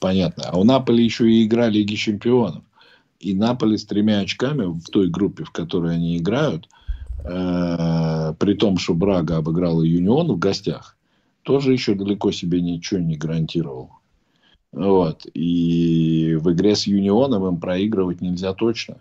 понятно. 0.00 0.44
А 0.48 0.58
у 0.58 0.64
Наполи 0.64 1.04
еще 1.04 1.30
и 1.30 1.44
игра 1.44 1.68
Лиги 1.68 1.94
Чемпионов. 1.94 2.62
И 3.18 3.34
Наполи 3.34 3.76
с 3.76 3.84
тремя 3.86 4.20
очками 4.20 4.64
в 4.64 4.84
той 4.84 5.08
группе, 5.08 5.44
в 5.44 5.50
которой 5.50 5.94
они 5.94 6.18
играют, 6.18 6.68
э, 7.24 8.34
при 8.38 8.54
том, 8.54 8.78
что 8.78 8.94
Брага 8.94 9.38
обыграла 9.38 9.82
Юнион 9.82 10.32
в 10.32 10.38
гостях, 10.38 10.96
тоже 11.42 11.72
еще 11.72 11.94
далеко 11.94 12.30
себе 12.32 12.60
ничего 12.60 13.00
не 13.00 13.16
гарантировал. 13.16 13.90
Вот. 14.72 15.26
И 15.32 16.36
в 16.38 16.52
игре 16.52 16.76
с 16.76 16.86
Юнионом 16.86 17.46
им 17.46 17.58
проигрывать 17.58 18.20
нельзя 18.20 18.52
точно. 18.52 18.98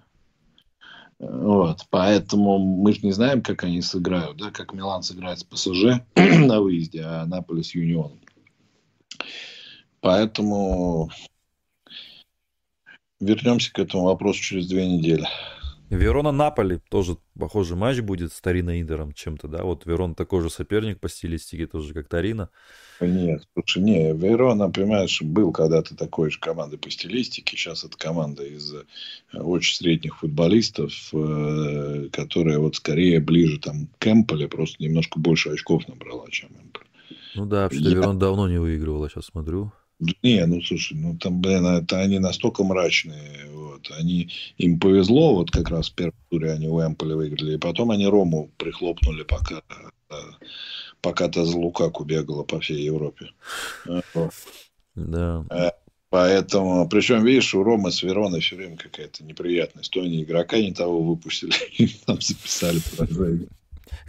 Вот. 1.20 1.86
Поэтому 1.90 2.60
мы 2.60 2.94
же 2.94 3.00
не 3.04 3.12
знаем, 3.12 3.42
как 3.42 3.64
они 3.64 3.82
сыграют, 3.82 4.38
да, 4.38 4.52
как 4.52 4.74
Милан 4.74 5.04
сыграет 5.04 5.40
с 5.40 5.44
ПСЖ 5.44 6.02
на 6.16 6.62
выезде, 6.62 7.02
а 7.04 7.26
Наполи 7.26 7.64
с 7.64 7.76
Юнионом. 7.76 8.20
Поэтому 10.06 11.10
вернемся 13.20 13.74
к 13.74 13.80
этому 13.80 14.04
вопросу 14.04 14.40
через 14.40 14.68
две 14.68 14.88
недели. 14.88 15.28
Верона-Наполи 15.90 16.80
тоже 16.92 17.18
похожий 17.40 17.76
матч 17.76 18.02
будет 18.02 18.32
с 18.32 18.40
Торино-Интером 18.40 19.14
чем-то, 19.14 19.48
да? 19.48 19.64
Вот 19.64 19.88
Верон 19.88 20.14
такой 20.14 20.44
же 20.44 20.52
соперник 20.52 21.00
по 21.00 21.10
стилистике, 21.10 21.66
тоже 21.66 21.96
как 21.96 22.08
Торино. 22.08 22.52
Нет, 23.02 23.48
слушай, 23.54 23.82
не, 23.82 24.14
Верона, 24.14 24.70
понимаешь, 24.70 25.24
был 25.24 25.52
когда-то 25.52 25.98
такой 25.98 26.30
же 26.30 26.40
командой 26.40 26.78
по 26.78 26.92
стилистике. 26.92 27.58
Сейчас 27.58 27.84
это 27.84 27.98
команда 27.98 28.44
из 28.44 28.76
э, 28.76 28.84
очень 29.34 29.76
средних 29.76 30.20
футболистов, 30.20 30.94
э, 31.14 32.10
которая 32.12 32.60
вот 32.60 32.76
скорее 32.76 33.20
ближе 33.22 33.60
там 33.60 33.90
к 33.98 34.06
Эмполе, 34.06 34.48
просто 34.50 34.84
немножко 34.84 35.20
больше 35.20 35.50
очков 35.50 35.88
набрала, 35.88 36.30
чем 36.30 36.50
Эмполе. 36.50 36.86
Ну 37.34 37.48
да, 37.48 37.72
что 37.72 37.80
Я... 37.80 37.96
Верон 37.96 38.20
давно 38.20 38.48
не 38.48 38.60
выигрывала, 38.60 39.10
сейчас 39.10 39.26
смотрю. 39.26 39.72
Не, 40.00 40.46
ну 40.46 40.62
слушай, 40.62 40.98
ну 40.98 41.18
там, 41.18 41.42
блин, 41.42 41.66
это 41.66 42.00
они 42.00 42.20
настолько 42.20 42.64
мрачные. 42.64 43.50
Вот. 43.52 43.92
Они, 43.98 44.30
им 44.58 44.80
повезло, 44.80 45.36
вот 45.36 45.52
как 45.52 45.70
раз 45.70 45.90
в 45.90 45.96
первом 45.96 46.16
туре 46.30 46.52
они 46.52 46.68
у 46.68 46.82
Эмполи 46.82 47.14
выиграли. 47.14 47.56
И 47.56 47.60
потом 47.60 47.92
они 47.92 48.08
Рому 48.08 48.52
прихлопнули, 48.58 49.24
пока, 49.24 49.62
пока 51.02 51.30
та 51.30 51.46
за 51.46 51.58
Лукаку 51.58 52.04
бегала 52.04 52.44
по 52.44 52.60
всей 52.60 52.84
Европе. 52.84 53.32
Да. 54.96 55.46
Э, 55.50 55.72
поэтому, 56.10 56.88
причем, 56.90 57.24
видишь, 57.24 57.54
у 57.54 57.64
Ромы 57.64 57.92
с 57.92 58.02
Вероной 58.04 58.40
все 58.42 58.56
время 58.56 58.78
какая-то 58.78 59.24
неприятность. 59.24 59.92
То 59.92 60.02
они 60.02 60.24
игрока 60.24 60.58
не 60.58 60.74
того 60.74 61.02
выпустили, 61.02 61.54
там 62.06 62.20
записали. 62.20 62.80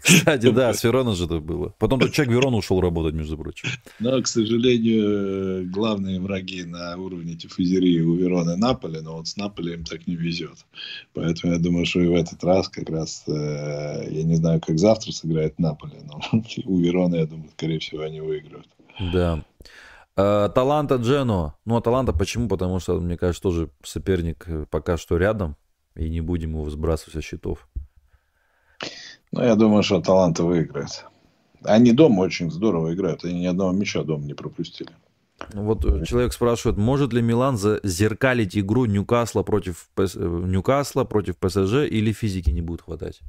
Кстати, 0.06 0.50
да, 0.50 0.72
с 0.72 0.84
Верона 0.84 1.14
же 1.14 1.24
это 1.24 1.40
было. 1.40 1.74
Потом 1.78 1.98
тот 1.98 2.12
человек 2.12 2.34
Верон 2.34 2.54
ушел 2.54 2.80
работать, 2.80 3.14
между 3.14 3.36
прочим. 3.36 3.68
Но, 3.98 4.22
к 4.22 4.26
сожалению, 4.28 5.68
главные 5.70 6.20
враги 6.20 6.62
на 6.64 6.96
уровне 6.96 7.34
тифузерии 7.34 8.00
у 8.00 8.14
Верона 8.14 8.52
и 8.52 8.56
Наполи, 8.56 9.00
но 9.00 9.16
вот 9.16 9.26
с 9.26 9.36
Наполи 9.36 9.74
им 9.74 9.84
так 9.84 10.06
не 10.06 10.14
везет. 10.14 10.58
Поэтому 11.12 11.54
я 11.54 11.58
думаю, 11.58 11.86
что 11.86 12.00
и 12.00 12.06
в 12.06 12.14
этот 12.14 12.42
раз 12.44 12.68
как 12.68 12.88
раз, 12.88 13.24
э, 13.26 14.08
я 14.10 14.22
не 14.22 14.36
знаю, 14.36 14.60
как 14.64 14.78
завтра 14.78 15.10
сыграет 15.10 15.58
Наполи, 15.58 15.96
но 16.04 16.20
у 16.64 16.78
Верона, 16.78 17.16
я 17.16 17.26
думаю, 17.26 17.50
скорее 17.56 17.80
всего, 17.80 18.02
они 18.02 18.20
выиграют. 18.20 18.68
Да. 19.12 19.44
Э, 20.16 20.48
Таланта 20.54 20.96
Джено. 20.96 21.54
Ну, 21.64 21.76
а 21.76 21.80
Таланта 21.80 22.12
почему? 22.12 22.48
Потому 22.48 22.78
что, 22.78 23.00
мне 23.00 23.16
кажется, 23.16 23.42
тоже 23.42 23.70
соперник 23.82 24.44
э, 24.46 24.66
пока 24.70 24.96
что 24.96 25.16
рядом, 25.16 25.56
и 25.96 26.08
не 26.08 26.20
будем 26.20 26.50
его 26.50 26.68
сбрасывать 26.70 27.14
со 27.14 27.22
счетов. 27.22 27.68
Ну, 29.32 29.42
я 29.42 29.54
думаю, 29.54 29.82
что 29.82 30.00
Таланта 30.00 30.44
выиграет. 30.44 31.04
Они 31.62 31.92
дома 31.92 32.20
очень 32.22 32.50
здорово 32.50 32.94
играют. 32.94 33.24
Они 33.24 33.40
ни 33.40 33.46
одного 33.46 33.72
мяча 33.72 34.02
дома 34.02 34.24
не 34.24 34.34
пропустили. 34.34 34.90
Ну, 35.52 35.64
вот 35.64 36.06
человек 36.06 36.32
спрашивает, 36.32 36.78
может 36.78 37.12
ли 37.12 37.20
Милан 37.20 37.58
зазеркалить 37.58 38.56
игру 38.56 38.86
Ньюкасла 38.86 39.42
против, 39.42 39.88
Ньюкасла 39.96 41.04
против 41.04 41.36
ПСЖ 41.36 41.86
или 41.90 42.12
физики 42.12 42.50
не 42.50 42.62
будет 42.62 42.82
хватать? 42.82 43.20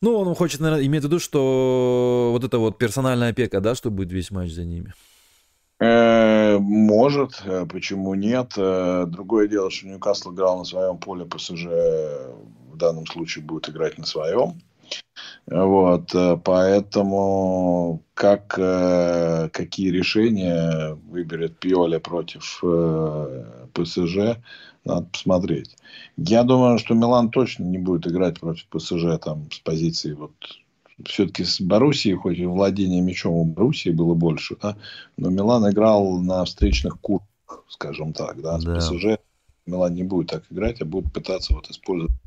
Ну, 0.00 0.14
он 0.16 0.34
хочет, 0.34 0.60
наверное, 0.60 0.86
иметь 0.86 1.02
в 1.02 1.06
виду, 1.06 1.18
что 1.18 2.30
вот 2.32 2.44
это 2.44 2.58
вот 2.58 2.78
персональная 2.78 3.30
опека, 3.30 3.60
да, 3.60 3.74
что 3.74 3.90
будет 3.90 4.12
весь 4.12 4.30
матч 4.30 4.52
за 4.52 4.64
ними. 4.64 4.92
Э, 5.78 6.58
может, 6.58 7.42
э, 7.44 7.66
почему 7.66 8.14
нет. 8.14 8.52
Э, 8.56 9.04
другое 9.06 9.48
дело, 9.48 9.70
что 9.70 9.86
Ньюкасл 9.86 10.32
играл 10.32 10.58
на 10.58 10.64
своем 10.64 10.98
поле, 10.98 11.24
ПСЖ 11.24 11.66
в 12.76 12.78
данном 12.78 13.06
случае 13.06 13.44
будет 13.44 13.68
играть 13.68 13.98
на 13.98 14.06
своем. 14.06 14.60
Вот, 15.46 16.14
поэтому 16.44 18.02
как, 18.14 18.48
какие 18.48 19.90
решения 19.90 20.94
выберет 21.08 21.58
Пиоли 21.58 21.98
против 21.98 22.62
ПСЖ, 23.72 24.38
надо 24.84 25.06
посмотреть. 25.06 25.76
Я 26.16 26.44
думаю, 26.44 26.78
что 26.78 26.94
Милан 26.94 27.30
точно 27.30 27.64
не 27.64 27.78
будет 27.78 28.06
играть 28.06 28.38
против 28.38 28.66
ПСЖ 28.68 29.18
там 29.22 29.50
с 29.50 29.58
позиции 29.58 30.12
вот 30.12 30.32
все-таки 31.04 31.44
с 31.44 31.60
Боруссией, 31.60 32.16
хоть 32.16 32.38
и 32.38 32.46
владение 32.46 33.02
мячом 33.02 33.34
у 33.34 33.44
Боруссии 33.44 33.90
было 33.90 34.14
больше, 34.14 34.56
да, 34.62 34.76
но 35.16 35.28
Милан 35.28 35.68
играл 35.70 36.18
на 36.20 36.44
встречных 36.44 37.00
курсах, 37.00 37.64
скажем 37.68 38.12
так, 38.12 38.40
да, 38.40 38.58
с 38.60 38.64
да. 38.64 38.78
ПСЖ 38.78 39.18
Милан 39.66 39.94
не 39.94 40.04
будет 40.04 40.30
так 40.30 40.44
играть, 40.50 40.80
а 40.80 40.84
будет 40.84 41.12
пытаться 41.12 41.52
вот 41.52 41.68
использовать 41.68 42.12
э, 42.12 42.25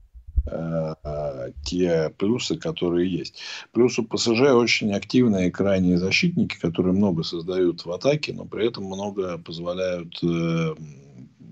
те 1.63 2.13
плюсы, 2.17 2.57
которые 2.57 3.11
есть. 3.11 3.39
Плюс 3.71 3.99
у 3.99 4.03
ПСЖ 4.03 4.41
очень 4.53 4.93
активные 4.93 5.51
крайние 5.51 5.97
защитники, 5.97 6.57
которые 6.59 6.93
много 6.93 7.23
создают 7.23 7.85
в 7.85 7.91
атаке, 7.91 8.33
но 8.33 8.45
при 8.45 8.67
этом 8.67 8.85
много 8.85 9.37
позволяют 9.37 10.17
э, 10.23 10.75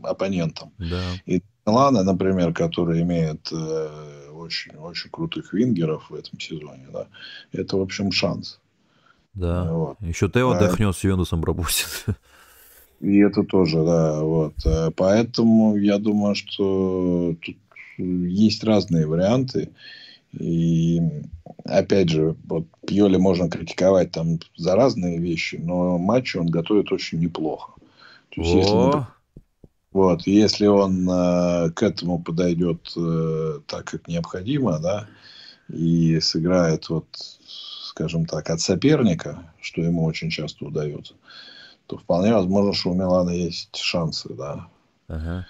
оппонентам. 0.04 0.72
Да. 0.78 1.02
И 1.26 1.42
Милана, 1.66 2.04
например, 2.04 2.54
который 2.54 3.02
имеет 3.02 3.50
э, 3.52 4.30
очень, 4.34 4.76
очень 4.76 5.10
крутых 5.10 5.54
вингеров 5.54 6.10
в 6.10 6.16
этом 6.16 6.40
сезоне, 6.40 6.88
да, 6.92 7.08
это, 7.52 7.78
в 7.78 7.82
общем, 7.82 8.12
шанс. 8.12 8.60
Да. 9.34 9.72
Вот. 9.72 9.98
Еще 10.02 10.30
Тео 10.30 10.52
отдохнет 10.52 10.96
с 10.96 11.04
Юнусом 11.04 11.42
пропустит. 11.42 12.06
И 13.00 13.18
это 13.18 13.44
тоже, 13.44 13.84
да, 13.84 14.24
вот. 14.24 14.56
Э, 14.66 14.90
поэтому 14.96 15.78
я 15.78 16.00
думаю, 16.00 16.34
что 16.34 17.36
тут 17.42 17.58
есть 17.98 18.64
разные 18.64 19.08
варианты. 19.08 19.70
И 20.32 21.02
опять 21.66 22.10
же, 22.10 22.36
вот 22.46 22.66
Пьоли 22.86 23.18
можно 23.18 23.50
критиковать 23.50 24.12
там 24.12 24.40
за 24.56 24.76
разные 24.76 25.20
вещи, 25.20 25.56
но 25.56 25.98
матчи 25.98 26.38
он 26.38 26.48
готовит 26.48 26.92
очень 26.92 27.20
неплохо. 27.20 27.74
То 28.30 28.42
есть, 28.42 28.54
О, 28.54 28.58
если, 28.58 29.06
Вот, 29.92 30.28
если 30.28 30.68
он 30.68 31.10
э, 31.10 31.72
к 31.72 31.82
этому 31.82 32.22
подойдет 32.22 32.94
э, 32.96 33.60
так, 33.66 33.86
как 33.86 34.08
необходимо, 34.08 34.80
да, 34.80 35.08
и 35.70 36.20
сыграет 36.20 36.90
вот, 36.90 37.08
скажем 37.18 38.26
так, 38.26 38.50
от 38.50 38.62
соперника, 38.62 39.52
что 39.60 39.82
ему 39.82 40.04
очень 40.04 40.30
часто 40.30 40.66
удается, 40.66 41.14
то 41.88 41.98
вполне 41.98 42.34
возможно, 42.34 42.74
что 42.74 42.92
у 42.92 42.94
Милана 42.94 43.32
есть 43.32 43.76
шансы, 43.76 44.34
да. 44.34 44.68
Ага. 45.08 45.48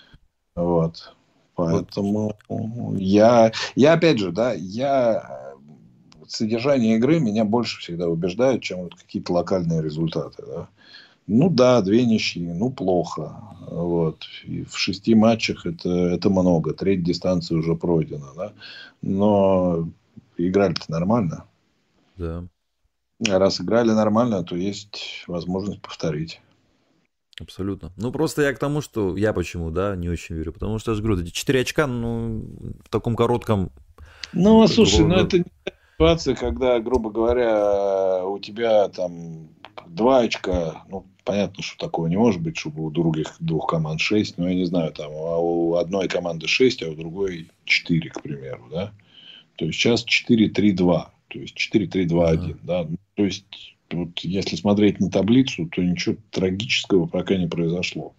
Вот. 0.56 1.16
Поэтому 1.58 2.36
вот. 2.50 3.00
я, 3.00 3.52
я 3.76 3.94
опять 3.94 4.20
же, 4.20 4.32
да, 4.32 4.54
я 4.54 5.56
содержание 6.28 6.98
игры 6.98 7.20
меня 7.20 7.46
больше 7.46 7.80
всегда 7.80 8.08
убеждает, 8.08 8.62
чем 8.62 8.84
вот 8.84 8.94
какие-то 8.94 9.34
локальные 9.34 9.82
результаты, 9.82 10.44
да. 10.46 10.68
Ну 11.26 11.50
да, 11.50 11.82
две 11.82 12.06
ничьи, 12.06 12.48
ну 12.48 12.70
плохо. 12.70 13.36
Вот. 13.72 14.24
И 14.44 14.64
в 14.66 14.78
шести 14.78 15.16
матчах 15.16 15.66
это, 15.66 15.90
это 15.90 16.30
много. 16.30 16.74
Треть 16.74 17.04
дистанции 17.04 17.56
уже 17.56 17.76
пройдена, 17.76 18.28
да. 18.36 18.54
Но 19.02 19.90
играли-то 20.38 20.92
нормально. 20.92 21.46
Да. 22.18 22.46
А 23.28 23.40
раз 23.40 23.60
играли 23.60 23.92
нормально, 23.92 24.44
то 24.44 24.56
есть 24.56 25.26
возможность 25.28 25.82
повторить. 25.82 26.40
Абсолютно. 27.40 27.92
Ну, 27.98 28.12
просто 28.12 28.42
я 28.42 28.54
к 28.54 28.60
тому, 28.60 28.82
что 28.82 29.16
я 29.16 29.32
почему, 29.32 29.70
да, 29.70 29.96
не 29.96 30.10
очень 30.10 30.36
верю. 30.36 30.54
Потому 30.54 30.80
что, 30.80 30.92
я 30.92 30.96
же 30.96 31.04
говорю, 31.04 31.22
эти 31.22 31.30
4 31.30 31.62
очка, 31.62 31.88
ну, 31.88 32.44
в 32.84 32.90
таком 32.90 33.16
коротком... 33.16 33.72
Ну, 34.34 34.62
а 34.62 34.68
слушай, 34.68 35.06
ну, 35.06 35.16
это 35.16 35.40
не 35.40 35.46
ситуация, 35.94 36.36
когда, 36.36 36.80
грубо 36.80 37.12
говоря, 37.12 38.26
у 38.26 38.40
тебя 38.40 38.90
там 38.90 39.50
2 39.88 40.20
очка, 40.20 40.84
ну, 40.90 41.06
понятно, 41.24 41.64
что 41.64 41.78
такого 41.86 42.08
не 42.08 42.18
может 42.18 42.42
быть, 42.42 42.58
чтобы 42.58 42.84
у 42.84 42.90
других 42.90 43.36
двух 43.40 43.68
команд 43.68 44.02
6, 44.02 44.38
но 44.38 44.50
я 44.50 44.56
не 44.56 44.66
знаю, 44.66 44.92
там, 44.92 45.12
а 45.12 45.38
у 45.38 45.76
одной 45.76 46.08
команды 46.08 46.48
6, 46.48 46.84
а 46.84 46.90
у 46.90 46.96
другой 46.96 47.50
4, 47.66 48.10
к 48.10 48.22
примеру, 48.22 48.68
да. 48.72 48.94
То 49.58 49.66
есть, 49.66 49.80
сейчас 49.80 50.06
4-3-2, 50.06 51.06
то 51.28 51.40
есть 51.40 51.56
4-3-2-1, 51.56 52.10
uh-huh. 52.10 52.58
да. 52.64 52.88
То 53.16 53.26
есть, 53.26 53.76
вот 53.92 54.20
если 54.20 54.56
смотреть 54.56 55.00
на 55.00 55.10
таблицу, 55.10 55.68
то 55.68 55.84
ничего 55.84 56.16
трагического 56.32 57.06
пока 57.06 57.36
не 57.36 57.48
произошло. 57.48 58.14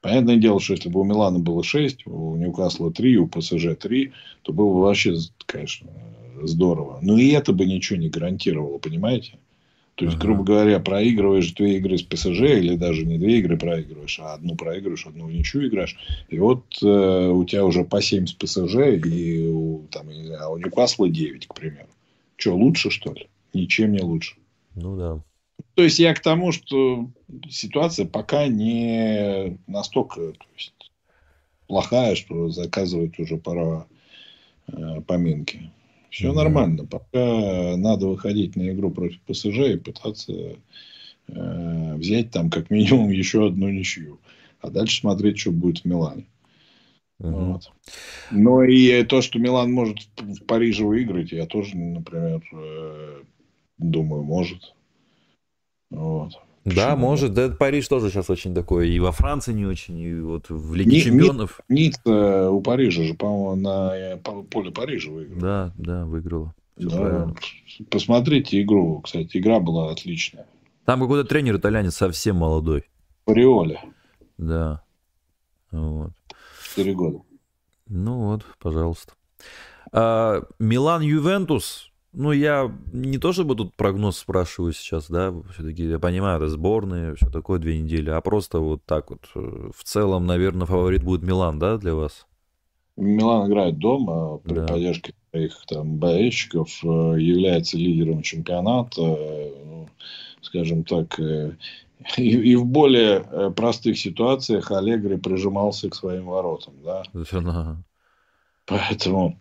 Понятное 0.00 0.36
дело, 0.36 0.60
что 0.60 0.74
если 0.74 0.88
бы 0.88 1.00
у 1.00 1.04
Милана 1.04 1.38
было 1.38 1.64
6, 1.64 2.06
у 2.06 2.36
Ньюкасла 2.36 2.92
3, 2.92 3.16
у 3.18 3.26
ПСЖ 3.26 3.76
3, 3.78 4.12
то 4.42 4.52
было 4.52 4.72
бы 4.72 4.80
вообще, 4.82 5.16
конечно, 5.46 5.90
здорово. 6.42 6.98
Но 7.02 7.18
и 7.18 7.30
это 7.30 7.52
бы 7.52 7.66
ничего 7.66 7.98
не 7.98 8.08
гарантировало, 8.08 8.78
понимаете? 8.78 9.38
То 9.96 10.04
есть, 10.04 10.18
грубо 10.18 10.44
говоря, 10.44 10.78
проигрываешь 10.78 11.52
две 11.52 11.78
игры 11.78 11.96
с 11.96 12.02
ПСЖ, 12.02 12.42
или 12.42 12.76
даже 12.76 13.06
не 13.06 13.16
две 13.16 13.38
игры 13.38 13.56
проигрываешь, 13.56 14.20
а 14.20 14.34
одну 14.34 14.54
проигрываешь, 14.54 15.06
одну 15.06 15.26
ничью 15.30 15.66
играешь. 15.66 15.96
И 16.28 16.38
вот 16.38 16.64
э, 16.82 17.28
у 17.28 17.44
тебя 17.46 17.64
уже 17.64 17.82
по 17.82 18.02
7 18.02 18.26
с 18.26 18.32
ПСЖ, 18.34 18.76
и 18.76 19.48
у, 19.48 19.86
там, 19.90 20.10
не 20.10 20.26
знаю, 20.26 20.50
у 20.50 20.58
Ньюкасла 20.58 21.08
9, 21.08 21.46
к 21.46 21.54
примеру. 21.54 21.88
Что, 22.36 22.54
лучше, 22.54 22.90
что 22.90 23.14
ли? 23.14 23.26
Ничем 23.54 23.92
не 23.92 24.02
лучше. 24.02 24.36
Ну 24.76 24.96
да. 24.96 25.22
То 25.74 25.82
есть 25.82 25.98
я 25.98 26.14
к 26.14 26.20
тому, 26.20 26.52
что 26.52 27.10
ситуация 27.48 28.06
пока 28.06 28.46
не 28.46 29.58
настолько 29.66 30.32
то 30.32 30.46
есть, 30.54 30.92
плохая, 31.66 32.14
что 32.14 32.48
заказывать 32.50 33.18
уже 33.18 33.36
пора 33.36 33.86
э, 34.68 35.00
поминки. 35.00 35.70
Все 36.10 36.28
mm-hmm. 36.28 36.34
нормально. 36.34 36.86
Пока 36.86 37.76
надо 37.76 38.06
выходить 38.06 38.56
на 38.56 38.70
игру 38.70 38.90
против 38.90 39.20
ПСЖ 39.22 39.58
и 39.58 39.76
пытаться 39.76 40.32
э, 41.28 41.94
взять 41.96 42.30
там 42.30 42.50
как 42.50 42.70
минимум 42.70 43.10
еще 43.10 43.46
одну 43.46 43.68
ничью. 43.70 44.18
А 44.60 44.70
дальше 44.70 45.00
смотреть, 45.00 45.38
что 45.38 45.52
будет 45.52 45.80
в 45.80 45.84
Милане. 45.84 46.26
Uh-huh. 47.20 47.52
Вот. 47.52 47.72
Но 48.30 48.62
и 48.62 49.02
то, 49.04 49.22
что 49.22 49.38
Милан 49.38 49.72
может 49.72 49.98
в 50.18 50.44
Париже 50.44 50.84
выиграть, 50.84 51.32
я 51.32 51.46
тоже, 51.46 51.76
например, 51.76 52.42
э, 52.52 53.22
думаю, 53.78 54.22
может. 54.22 54.74
Вот. 55.90 56.32
Да, 56.64 56.90
Почему? 56.90 56.96
может. 56.96 57.32
Да, 57.34 57.48
Париж 57.50 57.86
тоже 57.86 58.10
сейчас 58.10 58.28
очень 58.28 58.54
такой. 58.54 58.90
И 58.90 58.98
во 58.98 59.12
Франции 59.12 59.52
не 59.52 59.66
очень, 59.66 59.98
и 60.00 60.20
вот 60.20 60.46
в 60.48 60.74
Лиге 60.74 60.96
Ни, 60.96 61.00
Чемпионов. 61.00 61.60
Ницца 61.68 62.50
у 62.50 62.60
Парижа 62.60 63.04
же, 63.04 63.14
по-моему, 63.14 63.54
на 63.54 64.16
поле 64.50 64.72
Парижа 64.72 65.10
выиграла. 65.10 65.40
Да, 65.40 65.72
да, 65.78 66.04
выиграла. 66.04 66.54
Все 66.76 66.90
да. 66.90 66.96
правильно. 66.96 67.34
Посмотрите 67.88 68.60
игру. 68.62 69.00
Кстати, 69.00 69.36
игра 69.36 69.60
была 69.60 69.92
отличная. 69.92 70.46
Там 70.84 71.00
какой-то 71.00 71.28
тренер 71.28 71.56
итальянец 71.56 71.94
совсем 71.94 72.36
молодой. 72.36 72.84
Париоли. 73.24 73.80
Да. 74.36 74.82
Вот. 75.70 76.12
Четыре 76.70 76.94
года. 76.94 77.20
Ну 77.88 78.26
вот, 78.26 78.44
пожалуйста. 78.60 79.12
А, 79.92 80.42
Милан 80.58 81.02
Ювентус 81.02 81.90
ну, 82.16 82.32
я 82.32 82.72
не 82.92 83.18
то 83.18 83.32
чтобы 83.34 83.54
тут 83.54 83.74
прогноз 83.74 84.16
спрашиваю 84.16 84.72
сейчас, 84.72 85.10
да, 85.10 85.34
все-таки 85.52 85.84
я 85.84 85.98
понимаю, 85.98 86.38
это 86.38 86.48
сборные, 86.48 87.14
все 87.14 87.28
такое 87.30 87.58
две 87.58 87.78
недели, 87.78 88.08
а 88.08 88.20
просто 88.22 88.58
вот 88.58 88.82
так 88.86 89.10
вот. 89.10 89.20
Э, 89.34 89.70
в 89.74 89.84
целом, 89.84 90.24
наверное, 90.24 90.66
фаворит 90.66 91.04
будет 91.04 91.22
Милан, 91.22 91.58
да, 91.58 91.76
для 91.76 91.94
вас? 91.94 92.26
Милан 92.96 93.50
играет 93.50 93.78
дома 93.78 94.38
при 94.38 94.54
да. 94.54 94.66
поддержке 94.66 95.12
своих 95.30 95.62
там 95.68 95.98
болельщиков, 95.98 96.82
э, 96.82 96.86
является 96.86 97.76
лидером 97.76 98.22
чемпионата, 98.22 99.02
ну, 99.02 99.88
скажем 100.40 100.84
так, 100.84 101.20
э, 101.20 101.54
и, 102.16 102.30
и 102.30 102.56
в 102.56 102.64
более 102.64 103.52
простых 103.54 103.98
ситуациях 103.98 104.70
Аллегри 104.70 105.18
прижимался 105.18 105.90
к 105.90 105.94
своим 105.94 106.26
воротам, 106.26 106.74
да. 106.82 107.02
Поэтому 108.64 109.38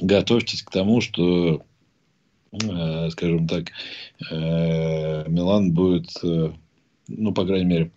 готовьтесь 0.00 0.62
к 0.62 0.70
тому, 0.70 1.00
что 1.00 1.62
Э, 1.62 1.71
скажем 2.52 3.48
так, 3.48 3.70
э, 4.30 5.28
Милан 5.28 5.72
будет, 5.72 6.10
э, 6.22 6.52
ну, 7.08 7.32
по 7.32 7.46
крайней 7.46 7.64
мере, 7.66 7.90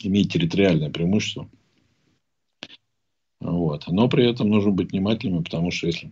иметь 0.00 0.32
территориальное 0.32 0.90
преимущество. 0.90 1.48
Вот. 3.40 3.86
Но 3.88 4.08
при 4.08 4.28
этом 4.28 4.50
нужно 4.50 4.70
быть 4.70 4.92
внимательными, 4.92 5.42
потому 5.42 5.70
что 5.70 5.86
если 5.86 6.10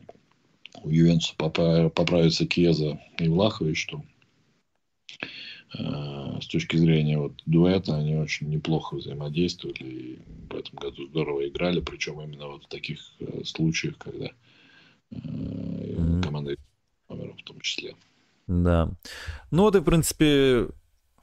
у 0.83 0.89
Ювентуса 0.89 1.35
поправится 1.37 2.47
Кеза 2.47 2.99
и 3.19 3.29
Влахович, 3.29 3.87
то 3.87 4.03
с 6.41 6.47
точки 6.47 6.77
зрения 6.79 7.19
вот 7.19 7.43
дуэта 7.45 7.99
они 7.99 8.16
очень 8.16 8.49
неплохо 8.49 8.97
взаимодействовали 8.97 9.83
и 9.83 10.19
в 10.49 10.57
этом 10.57 10.79
году 10.79 11.07
здорово 11.09 11.47
играли, 11.47 11.81
причем 11.81 12.23
именно 12.23 12.47
вот 12.47 12.64
в 12.64 12.69
таких 12.69 13.01
случаях, 13.45 13.99
когда 13.99 14.31
команда 16.23 16.57
номером 17.19 17.37
в 17.37 17.43
том 17.43 17.61
числе. 17.61 17.95
Да. 18.47 18.91
Ну 19.51 19.62
вот 19.62 19.77
и, 19.77 19.81
в 19.81 19.85
принципе, 19.85 20.69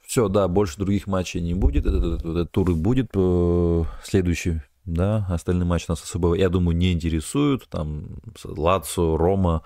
все, 0.06 0.28
да, 0.28 0.46
больше 0.46 0.78
других 0.78 1.06
матчей 1.06 1.40
не 1.40 1.54
будет. 1.54 1.86
Этот, 1.86 2.04
этот, 2.04 2.24
этот 2.24 2.50
тур 2.52 2.72
будет 2.74 3.10
э, 3.14 3.84
следующий, 4.04 4.60
да. 4.84 5.26
Остальные 5.28 5.66
матчи 5.66 5.86
нас 5.88 6.02
особо, 6.02 6.34
я 6.34 6.48
думаю, 6.48 6.76
не 6.76 6.92
интересуют. 6.92 7.68
Там 7.68 8.18
Лацо, 8.44 9.16
Рома, 9.16 9.62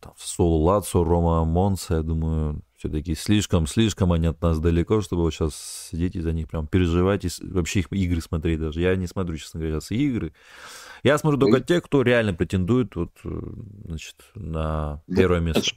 там, 0.00 0.12
Соло 0.18 0.62
Лацо, 0.62 1.02
Рома, 1.02 1.44
Монса, 1.44 1.96
я 1.96 2.02
думаю, 2.02 2.62
все-таки 2.80 3.14
слишком-слишком 3.14 4.10
они 4.12 4.26
от 4.28 4.40
нас 4.40 4.58
далеко, 4.58 5.02
чтобы 5.02 5.22
вот 5.22 5.34
сейчас 5.34 5.88
сидеть 5.90 6.16
и 6.16 6.20
за 6.20 6.32
них 6.32 6.48
прям 6.48 6.66
переживать 6.66 7.26
и 7.26 7.28
вообще 7.42 7.80
их 7.80 7.92
игры 7.92 8.22
смотреть 8.22 8.58
даже. 8.58 8.80
Я 8.80 8.96
не 8.96 9.06
смотрю, 9.06 9.36
честно 9.36 9.60
говоря, 9.60 9.80
сейчас 9.80 9.90
игры. 9.90 10.32
Я 11.02 11.18
смотрю 11.18 11.38
только 11.38 11.60
тех, 11.60 11.82
кто 11.82 12.00
реально 12.00 12.32
претендует 12.32 12.96
вот, 12.96 13.12
э, 13.22 13.40
значит, 13.84 14.16
на 14.34 15.02
первое 15.14 15.40
место. 15.40 15.70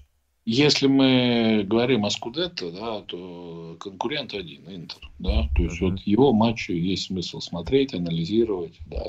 Если 0.45 0.87
мы 0.87 1.65
говорим 1.65 2.05
о 2.05 2.09
Скудетто, 2.09 2.71
да, 2.71 3.01
то 3.01 3.75
конкурент 3.81 4.33
один, 4.33 4.61
Интер. 4.67 4.99
Да? 5.19 5.49
То 5.55 5.63
есть, 5.63 5.81
uh-huh. 5.81 5.91
вот 5.91 5.99
его 6.01 6.31
матчи 6.31 6.71
есть 6.71 7.07
смысл 7.07 7.41
смотреть, 7.41 7.93
анализировать, 7.93 8.77
да, 8.87 9.01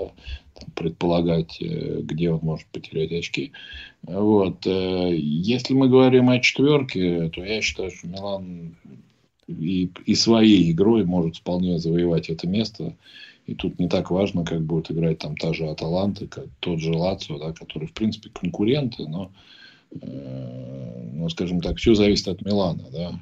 предполагать, 0.75 1.61
э, 1.61 2.01
где 2.03 2.31
он 2.31 2.41
может 2.43 2.67
потерять 2.67 3.13
очки. 3.13 3.53
Вот. 4.03 4.67
Э, 4.67 5.11
если 5.15 5.75
мы 5.75 5.89
говорим 5.89 6.31
о 6.31 6.41
четверке, 6.41 7.29
то 7.31 7.45
я 7.45 7.61
считаю, 7.61 7.91
что 7.91 8.07
Милан 8.07 8.77
и, 9.47 9.91
и 10.07 10.15
своей 10.15 10.71
игрой 10.71 11.05
может 11.05 11.37
вполне 11.37 11.79
завоевать 11.79 12.29
это 12.29 12.47
место. 12.47 12.95
И 13.47 13.55
тут 13.55 13.79
не 13.79 13.89
так 13.89 14.11
важно, 14.11 14.45
как 14.45 14.63
будет 14.63 14.91
играть 14.91 15.19
там 15.19 15.37
та 15.37 15.53
же 15.53 15.67
Аталанта, 15.67 16.27
как 16.27 16.47
тот 16.61 16.81
же 16.81 16.95
Лацио, 16.95 17.39
да, 17.39 17.53
которые, 17.53 17.89
в 17.89 17.93
принципе, 17.93 18.31
конкуренты, 18.31 19.07
но, 19.07 19.31
э, 20.01 21.11
ну, 21.13 21.29
скажем 21.29 21.61
так, 21.61 21.77
все 21.77 21.95
зависит 21.95 22.29
от 22.29 22.43
Милана, 22.43 22.85
да. 22.91 23.21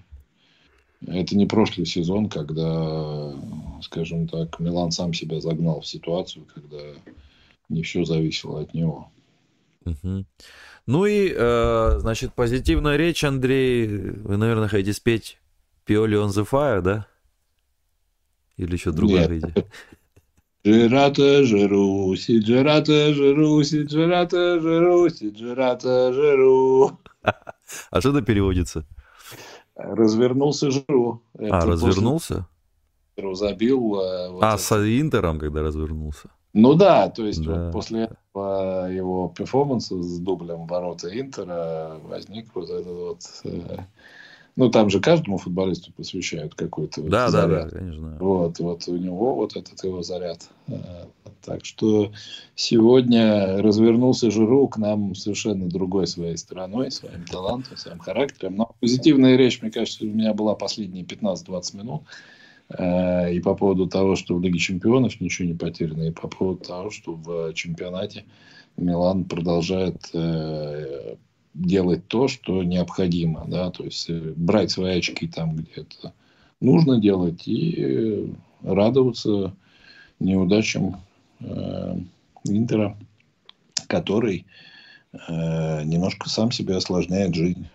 Это 1.06 1.36
не 1.36 1.46
прошлый 1.46 1.86
сезон, 1.86 2.28
когда, 2.28 3.32
скажем 3.82 4.28
так, 4.28 4.58
Милан 4.60 4.90
сам 4.92 5.12
себя 5.12 5.40
загнал 5.40 5.80
в 5.80 5.86
ситуацию, 5.86 6.46
когда 6.54 6.78
не 7.68 7.82
все 7.82 8.04
зависело 8.04 8.60
от 8.60 8.72
него. 8.74 9.10
Угу. 9.84 10.24
Ну 10.86 11.06
и, 11.06 11.32
э, 11.34 11.98
значит, 11.98 12.34
позитивная 12.34 12.96
речь, 12.96 13.24
Андрей. 13.24 13.86
Вы, 13.86 14.36
наверное, 14.36 14.68
хотите 14.68 14.92
спеть 14.92 15.38
Пиоли 15.84 16.16
on 16.16 16.28
the 16.28 16.48
fire, 16.48 16.80
да? 16.80 17.06
Или 18.56 18.74
еще 18.74 18.92
другое 18.92 19.26
хотите? 19.28 19.66
Сиджирата 20.64 21.44
жиру, 21.44 22.14
сиджирата 22.16 23.12
жиру, 23.14 23.64
сиджирата 23.64 24.60
жиру, 24.60 25.10
сиджирата 25.10 26.12
жиру. 26.12 27.00
А 27.90 28.00
что 28.00 28.10
это 28.10 28.22
переводится? 28.22 28.84
Развернулся 29.74 30.70
жиру. 30.70 31.22
А, 31.38 31.64
развернулся? 31.64 32.46
Забил. 33.16 34.00
Э, 34.00 34.30
вот 34.30 34.42
а, 34.42 34.54
это. 34.54 34.58
с 34.58 35.00
Интером, 35.00 35.38
когда 35.38 35.62
развернулся? 35.62 36.30
Ну 36.54 36.74
да, 36.74 37.08
то 37.08 37.26
есть 37.26 37.42
да. 37.42 37.64
Вот 37.64 37.72
после 37.72 38.04
этого 38.04 38.90
его 38.90 39.28
перформанса 39.28 40.02
с 40.02 40.18
дублем 40.18 40.66
ворота 40.66 41.08
Интера 41.18 41.98
возник 42.04 42.54
вот 42.54 42.68
этот 42.68 42.86
вот 42.86 43.20
э, 43.44 43.78
ну, 44.54 44.70
там 44.70 44.90
же 44.90 45.00
каждому 45.00 45.38
футболисту 45.38 45.92
посвящают 45.92 46.54
какой-то 46.54 47.00
да, 47.00 47.02
вот 47.02 47.10
да, 47.10 47.28
заряд. 47.30 47.70
Да, 47.70 47.78
конечно. 47.78 48.16
Вот, 48.20 48.58
вот 48.58 48.86
у 48.88 48.96
него 48.96 49.34
вот 49.34 49.56
этот 49.56 49.82
его 49.82 50.02
заряд. 50.02 50.48
Э, 50.68 51.06
так 51.42 51.64
что 51.64 52.12
сегодня 52.54 53.62
развернулся 53.62 54.30
Жиру 54.30 54.68
к 54.68 54.76
нам 54.76 55.14
совершенно 55.14 55.68
другой 55.68 56.06
своей 56.06 56.36
стороной, 56.36 56.90
своим 56.90 57.24
талантом, 57.24 57.78
своим 57.78 57.98
характером. 57.98 58.56
Но 58.56 58.74
позитивная 58.78 59.36
речь, 59.36 59.62
мне 59.62 59.70
кажется, 59.70 60.04
у 60.04 60.08
меня 60.08 60.34
была 60.34 60.54
последние 60.54 61.04
15-20 61.04 61.76
минут. 61.76 62.02
Э, 62.68 63.32
и 63.32 63.40
по 63.40 63.54
поводу 63.54 63.86
того, 63.86 64.16
что 64.16 64.34
в 64.34 64.42
Лиге 64.42 64.58
Чемпионов 64.58 65.18
ничего 65.20 65.48
не 65.48 65.54
потеряно, 65.54 66.02
и 66.02 66.10
по 66.10 66.28
поводу 66.28 66.62
того, 66.62 66.90
что 66.90 67.14
в 67.14 67.54
чемпионате 67.54 68.24
Милан 68.76 69.24
продолжает 69.24 70.10
э, 70.12 71.16
делать 71.54 72.06
то, 72.08 72.28
что 72.28 72.62
необходимо, 72.62 73.44
да, 73.46 73.70
то 73.70 73.84
есть 73.84 74.08
э, 74.08 74.32
брать 74.36 74.70
свои 74.70 74.98
очки 74.98 75.28
там, 75.28 75.56
где 75.56 75.72
это 75.82 76.12
нужно 76.60 76.98
делать, 77.00 77.46
и 77.46 77.74
э, 77.78 78.26
радоваться 78.62 79.54
неудачам 80.18 81.00
э, 81.40 81.96
Интера, 82.44 82.96
который 83.86 84.46
э, 85.12 85.84
немножко 85.84 86.28
сам 86.28 86.50
себе 86.50 86.76
осложняет 86.76 87.34
жизнь. 87.34 87.68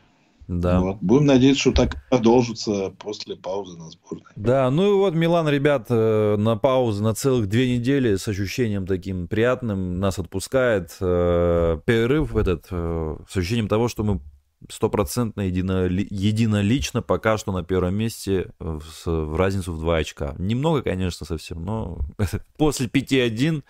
Да. 0.47 0.79
Вот. 0.79 0.97
Будем 1.01 1.25
надеяться, 1.25 1.61
что 1.61 1.71
так 1.73 1.97
продолжится 2.09 2.93
после 2.99 3.35
паузы 3.35 3.77
на 3.77 3.89
сборной. 3.89 4.31
Да, 4.37 4.71
ну 4.71 4.89
и 4.89 4.93
вот 4.93 5.13
Милан, 5.13 5.49
ребят, 5.49 5.87
э, 5.89 6.35
на 6.37 6.55
паузу 6.55 7.03
на 7.03 7.13
целых 7.13 7.47
две 7.47 7.77
недели 7.77 8.15
с 8.15 8.27
ощущением 8.27 8.87
таким 8.87 9.27
приятным 9.27 9.99
нас 9.99 10.19
отпускает. 10.19 10.95
Э, 11.01 11.79
перерыв 11.85 12.35
этот 12.35 12.67
э, 12.71 13.17
с 13.29 13.35
ощущением 13.35 13.67
того, 13.67 13.89
что 13.89 14.03
мы 14.03 14.21
стопроцентно 14.69 15.41
едино, 15.41 15.85
единолично 15.85 17.01
пока 17.01 17.37
что 17.37 17.51
на 17.51 17.63
первом 17.63 17.95
месте 17.95 18.51
в, 18.57 18.81
в 19.05 19.35
разницу 19.35 19.73
в 19.73 19.79
2 19.79 19.97
очка. 19.97 20.33
Немного, 20.37 20.81
конечно, 20.81 21.25
совсем, 21.25 21.63
но 21.63 21.99
после 22.57 22.87
5-1 22.87 23.63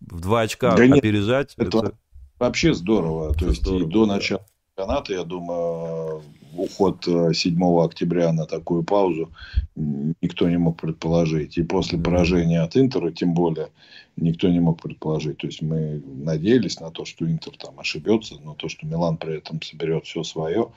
в 0.00 0.20
2 0.20 0.40
очка 0.40 0.76
да 0.76 0.84
опережать. 0.84 1.54
Нет, 1.58 1.68
это, 1.68 1.78
это 1.78 1.98
вообще 2.38 2.72
здорово. 2.72 3.34
То 3.34 3.46
есть 3.46 3.62
здорово, 3.62 3.88
и 3.88 3.92
до 3.92 4.06
начала 4.06 4.46
чемпионата, 4.78 5.12
я 5.12 5.24
думаю, 5.24 6.22
уход 6.56 7.04
7 7.04 7.62
э, 7.62 7.84
октября 7.84 8.32
на 8.32 8.46
такую 8.46 8.84
паузу 8.84 9.30
никто 9.74 10.48
не 10.48 10.56
мог 10.56 10.80
предположить. 10.80 11.58
И 11.58 11.62
после 11.62 11.98
поражения 11.98 12.62
от 12.62 12.76
Интера, 12.76 13.10
тем 13.10 13.34
более, 13.34 13.68
никто 14.16 14.48
не 14.48 14.60
мог 14.60 14.80
предположить. 14.80 15.38
То 15.38 15.48
есть 15.48 15.62
мы 15.62 16.02
надеялись 16.06 16.80
на 16.80 16.90
то, 16.90 17.04
что 17.04 17.26
Интер 17.26 17.56
там 17.56 17.78
ошибется, 17.80 18.36
но 18.44 18.54
то, 18.54 18.68
что 18.68 18.86
Милан 18.86 19.16
при 19.16 19.38
этом 19.38 19.60
соберет 19.62 20.04
все 20.04 20.22
свое, 20.22 20.68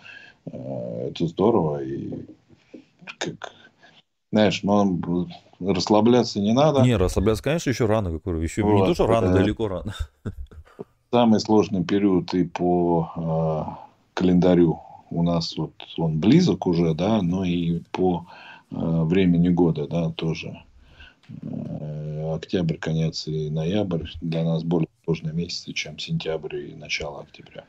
э, 0.45 1.09
это 1.09 1.27
здорово. 1.27 1.83
И 1.83 2.25
как, 3.19 3.53
знаешь, 4.31 4.63
но 4.63 4.97
расслабляться 5.59 6.39
не 6.39 6.53
надо. 6.53 6.81
Не, 6.81 6.97
расслабляться, 6.97 7.43
конечно, 7.43 7.69
еще 7.69 7.85
рано. 7.85 8.07
Еще 8.07 8.63
вот, 8.63 8.73
не 8.73 8.85
то, 8.87 8.93
что 8.95 9.05
рано, 9.05 9.31
далеко 9.31 9.67
рано. 9.67 9.93
Самый 11.11 11.39
сложный 11.41 11.83
период 11.83 12.33
и 12.33 12.45
по 12.45 13.11
э, 13.17 13.90
календарю 14.13 14.79
у 15.09 15.23
нас 15.23 15.55
вот 15.57 15.73
он 15.97 16.19
близок 16.19 16.67
уже, 16.67 16.93
да, 16.93 17.21
но 17.21 17.43
и 17.43 17.81
по 17.91 18.27
э, 18.71 18.75
времени 18.75 19.49
года, 19.49 19.87
да, 19.87 20.09
тоже. 20.09 20.57
Э, 21.41 22.33
октябрь, 22.33 22.77
конец 22.77 23.27
и 23.27 23.49
ноябрь 23.49 24.05
для 24.21 24.43
нас 24.43 24.63
более 24.63 24.87
сложные 25.03 25.33
месяцы, 25.33 25.73
чем 25.73 25.99
сентябрь 25.99 26.55
и 26.55 26.75
начало 26.75 27.21
октября. 27.21 27.65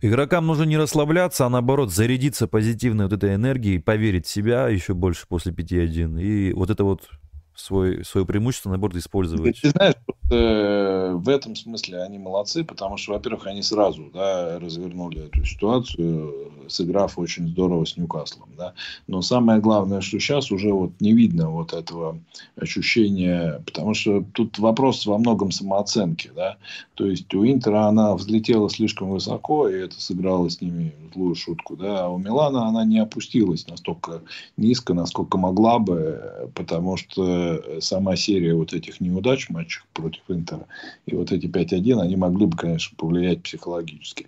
Игрокам 0.00 0.46
нужно 0.46 0.62
не 0.62 0.76
расслабляться, 0.76 1.46
а 1.46 1.48
наоборот 1.48 1.92
зарядиться 1.92 2.46
позитивной 2.46 3.06
вот 3.06 3.12
этой 3.12 3.34
энергией, 3.34 3.78
поверить 3.78 4.26
в 4.26 4.30
себя 4.30 4.68
еще 4.68 4.94
больше 4.94 5.26
после 5.26 5.52
5-1. 5.52 6.20
И 6.22 6.52
вот 6.52 6.70
это 6.70 6.84
вот 6.84 7.08
свой, 7.56 8.04
свое 8.04 8.24
преимущество, 8.24 8.70
наоборот, 8.70 8.96
использовать. 8.96 9.60
Ты 9.60 9.70
знаешь, 9.70 9.94
э, 10.30 11.12
в 11.14 11.28
этом 11.28 11.56
смысле 11.56 12.02
они 12.02 12.18
молодцы, 12.18 12.64
потому 12.64 12.96
что, 12.96 13.12
во-первых, 13.12 13.46
они 13.46 13.62
сразу 13.62 14.10
да, 14.12 14.58
развернули 14.58 15.26
эту 15.26 15.44
ситуацию, 15.44 16.52
сыграв 16.68 17.18
очень 17.18 17.48
здорово 17.48 17.84
с 17.84 17.96
Ньюкаслом. 17.96 18.48
Да. 18.56 18.74
Но 19.06 19.22
самое 19.22 19.60
главное, 19.60 20.00
что 20.00 20.18
сейчас 20.18 20.50
уже 20.50 20.72
вот 20.72 20.92
не 21.00 21.12
видно 21.12 21.50
вот 21.50 21.72
этого 21.72 22.18
ощущения, 22.56 23.62
потому 23.64 23.94
что 23.94 24.24
тут 24.32 24.58
вопрос 24.58 25.06
во 25.06 25.18
многом 25.18 25.50
самооценки. 25.50 26.30
Да. 26.34 26.56
То 26.94 27.06
есть 27.06 27.32
у 27.34 27.46
Интера 27.46 27.86
она 27.86 28.14
взлетела 28.14 28.68
слишком 28.70 29.10
высоко, 29.10 29.68
и 29.68 29.78
это 29.78 30.00
сыграло 30.00 30.48
с 30.48 30.60
ними 30.60 30.94
злую 31.14 31.34
шутку. 31.34 31.76
Да. 31.76 32.04
А 32.04 32.08
у 32.08 32.18
Милана 32.18 32.66
она 32.66 32.84
не 32.84 32.98
опустилась 32.98 33.66
настолько 33.66 34.22
низко, 34.56 34.94
насколько 34.94 35.38
могла 35.38 35.78
бы, 35.78 36.50
потому 36.54 36.96
что 36.96 37.80
сама 37.80 38.16
серия 38.16 38.54
вот 38.54 38.72
этих 38.72 39.00
неудач 39.00 39.46
в 39.46 39.50
матчах 39.50 39.86
против 39.92 40.17
Интера 40.28 40.66
и 41.06 41.14
вот 41.14 41.32
эти 41.32 41.46
5-1, 41.46 42.00
они 42.00 42.16
могли 42.16 42.46
бы, 42.46 42.56
конечно, 42.56 42.96
повлиять 42.96 43.42
психологически. 43.42 44.26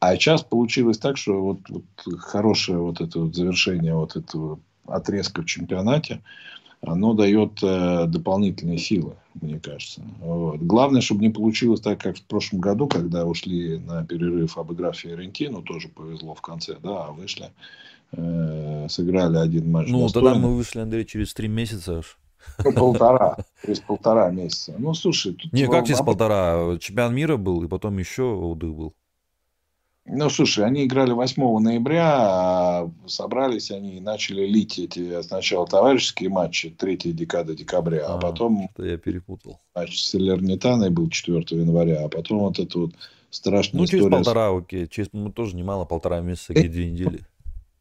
А 0.00 0.14
сейчас 0.14 0.42
получилось 0.42 0.98
так, 0.98 1.16
что 1.16 1.40
вот, 1.40 1.60
вот 1.68 1.84
хорошее 2.18 2.78
вот 2.78 3.00
это 3.00 3.20
вот 3.20 3.34
завершение 3.34 3.94
вот 3.94 4.16
этого 4.16 4.60
отрезка 4.86 5.42
в 5.42 5.46
чемпионате, 5.46 6.20
оно 6.80 7.12
дает 7.12 7.58
э, 7.62 8.06
дополнительные 8.06 8.78
силы, 8.78 9.16
мне 9.40 9.58
кажется. 9.58 10.02
Вот. 10.20 10.60
Главное, 10.60 11.00
чтобы 11.00 11.22
не 11.22 11.30
получилось 11.30 11.80
так, 11.80 12.00
как 12.00 12.16
в 12.16 12.22
прошлом 12.22 12.60
году, 12.60 12.86
когда 12.86 13.24
ушли 13.26 13.78
на 13.78 14.04
перерыв, 14.04 14.56
обыграв 14.56 14.96
Фиорентину, 14.96 15.62
тоже 15.62 15.88
повезло 15.88 16.34
в 16.34 16.40
конце, 16.40 16.76
да, 16.80 17.06
а 17.06 17.10
вышли, 17.10 17.50
э, 18.12 18.86
сыграли 18.88 19.38
один 19.38 19.70
матч. 19.70 19.88
Ну, 19.88 20.02
достойно. 20.02 20.30
тогда 20.30 20.46
мы 20.46 20.54
вышли, 20.54 20.78
Андрей, 20.78 21.04
через 21.04 21.34
три 21.34 21.48
месяца 21.48 21.98
аж. 21.98 22.16
Полтора. 22.74 23.36
Через 23.64 23.80
полтора 23.80 24.30
месяца. 24.30 24.74
Ну, 24.78 24.94
слушай. 24.94 25.34
Тут 25.34 25.52
Не, 25.52 25.66
как 25.66 25.86
через 25.86 26.00
полтора? 26.00 26.78
Чемпион 26.78 27.14
мира 27.14 27.36
был, 27.36 27.62
и 27.62 27.68
потом 27.68 27.98
еще 27.98 28.22
отдых 28.22 28.74
был. 28.74 28.94
Ну, 30.10 30.30
слушай, 30.30 30.64
они 30.64 30.86
играли 30.86 31.12
8 31.12 31.58
ноября, 31.58 32.14
а 32.18 32.90
собрались 33.06 33.70
они 33.70 33.98
и 33.98 34.00
начали 34.00 34.46
лить 34.46 34.78
эти 34.78 35.20
сначала 35.22 35.66
товарищеские 35.66 36.30
матчи, 36.30 36.70
третья 36.70 37.12
декада 37.12 37.54
декабря, 37.54 38.06
а, 38.06 38.14
а 38.14 38.18
потом... 38.18 38.70
Это 38.74 38.86
я 38.88 38.96
перепутал. 38.96 39.60
Матч 39.74 40.00
с 40.00 40.10
Салернитаной 40.10 40.88
был 40.88 41.10
4 41.10 41.44
января, 41.50 42.06
а 42.06 42.08
потом 42.08 42.40
вот 42.40 42.58
это 42.58 42.78
вот 42.78 42.92
страшная 43.28 43.80
ну, 43.80 43.84
история. 43.84 44.02
Ну, 44.04 44.08
через 44.08 44.24
полтора, 44.24 44.56
окей. 44.56 44.88
Через, 44.88 45.10
ну, 45.12 45.30
тоже 45.30 45.54
немало, 45.56 45.84
полтора 45.84 46.20
месяца, 46.20 46.54
где 46.54 46.68
две 46.68 46.90
недели. 46.90 47.20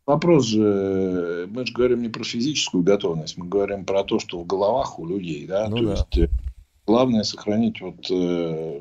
Вопрос 0.07 0.45
же, 0.45 1.49
мы 1.51 1.65
же 1.65 1.73
говорим 1.73 2.01
не 2.01 2.07
про 2.07 2.23
физическую 2.23 2.81
готовность, 2.81 3.37
мы 3.37 3.45
говорим 3.45 3.83
про 3.83 4.05
то, 4.05 4.19
что 4.19 4.39
в 4.39 4.47
головах 4.47 4.99
у 4.99 5.05
людей, 5.05 5.45
да, 5.45 5.67
ну, 5.67 5.77
то 5.77 5.83
да. 5.83 5.91
есть 5.91 6.17
э, 6.17 6.29
главное 6.85 7.23
сохранить 7.23 7.81
вот 7.81 8.09
э, 8.09 8.79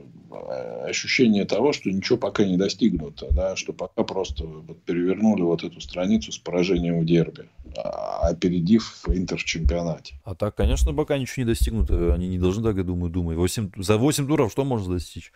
ощущение 0.84 1.44
того, 1.44 1.72
что 1.72 1.90
ничего 1.90 2.16
пока 2.16 2.44
не 2.44 2.56
достигнуто, 2.56 3.26
да, 3.32 3.56
что 3.56 3.72
пока 3.72 4.04
просто 4.04 4.44
вот 4.44 4.80
перевернули 4.82 5.42
вот 5.42 5.64
эту 5.64 5.80
страницу 5.80 6.30
с 6.30 6.38
поражением 6.38 7.00
в 7.00 7.04
дерби, 7.04 7.48
а, 7.76 8.28
опередив 8.28 9.02
в 9.04 9.36
чемпионате. 9.38 10.14
А 10.24 10.36
так, 10.36 10.54
конечно, 10.54 10.94
пока 10.94 11.18
ничего 11.18 11.42
не 11.44 11.48
достигнуто, 11.48 12.14
они 12.14 12.28
не 12.28 12.38
должны 12.38 12.62
так, 12.62 12.76
я 12.76 12.84
думаю, 12.84 13.10
думать. 13.10 13.36
8, 13.36 13.72
за 13.78 13.98
8 13.98 14.28
туров 14.28 14.52
что 14.52 14.64
можно 14.64 14.94
достичь? 14.94 15.32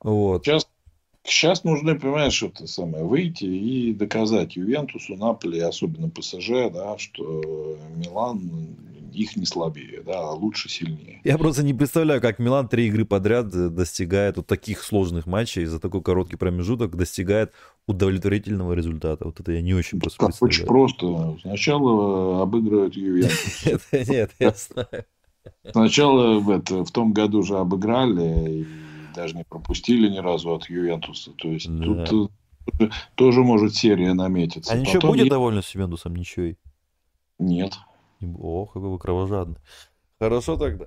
Вот. 0.00 0.44
Сейчас 0.44 0.66
Сейчас 1.28 1.62
нужно, 1.62 1.94
понимаешь, 1.94 2.42
это 2.42 2.66
самое, 2.66 3.04
выйти 3.04 3.44
и 3.44 3.92
доказать 3.92 4.56
Ювентусу, 4.56 5.14
Наполи, 5.16 5.60
особенно 5.60 6.08
ПСЖ, 6.08 6.70
да, 6.72 6.96
что 6.96 7.76
Милан 7.96 8.76
их 9.12 9.36
не 9.36 9.44
слабее, 9.44 10.02
да, 10.04 10.20
а 10.20 10.32
лучше, 10.32 10.68
сильнее. 10.68 11.20
Я 11.24 11.36
просто 11.38 11.62
не 11.62 11.74
представляю, 11.74 12.20
как 12.20 12.38
Милан 12.38 12.68
три 12.68 12.86
игры 12.88 13.04
подряд 13.04 13.48
достигает 13.48 14.36
вот 14.36 14.46
таких 14.46 14.82
сложных 14.82 15.26
матчей 15.26 15.64
за 15.64 15.80
такой 15.80 16.02
короткий 16.02 16.36
промежуток 16.36 16.96
достигает 16.96 17.52
удовлетворительного 17.86 18.72
результата. 18.72 19.24
Вот 19.24 19.40
это 19.40 19.52
я 19.52 19.60
не 19.60 19.74
очень 19.74 20.00
просто 20.00 20.18
как 20.18 20.42
Очень 20.42 20.66
просто. 20.66 21.36
Сначала 21.42 22.42
обыгрывают 22.42 22.94
Ювентус. 22.96 23.64
Нет, 23.92 24.30
я 24.38 24.54
знаю. 24.56 25.04
Сначала 25.70 26.38
в, 26.38 26.50
это, 26.50 26.84
в 26.84 26.90
том 26.90 27.12
году 27.12 27.42
же 27.42 27.56
обыграли, 27.56 28.66
даже 29.18 29.36
не 29.36 29.44
пропустили 29.44 30.08
ни 30.08 30.18
разу 30.18 30.54
от 30.54 30.70
Ювентуса. 30.70 31.32
То 31.32 31.48
есть 31.48 31.68
да. 31.68 32.04
тут 32.06 32.30
э, 32.80 32.88
тоже 33.16 33.42
может 33.42 33.74
серия 33.74 34.14
наметиться. 34.14 34.72
А 34.72 34.76
ничего 34.76 35.00
Потом 35.00 35.10
будет 35.10 35.28
довольно 35.28 35.60
с 35.60 35.74
Ювентусом? 35.74 36.14
Ничего? 36.14 36.54
Нет. 37.38 37.74
О, 38.22 38.66
какой 38.66 38.90
вы 38.90 38.98
кровожадный. 38.98 39.56
Хорошо 40.20 40.56
тогда. 40.56 40.86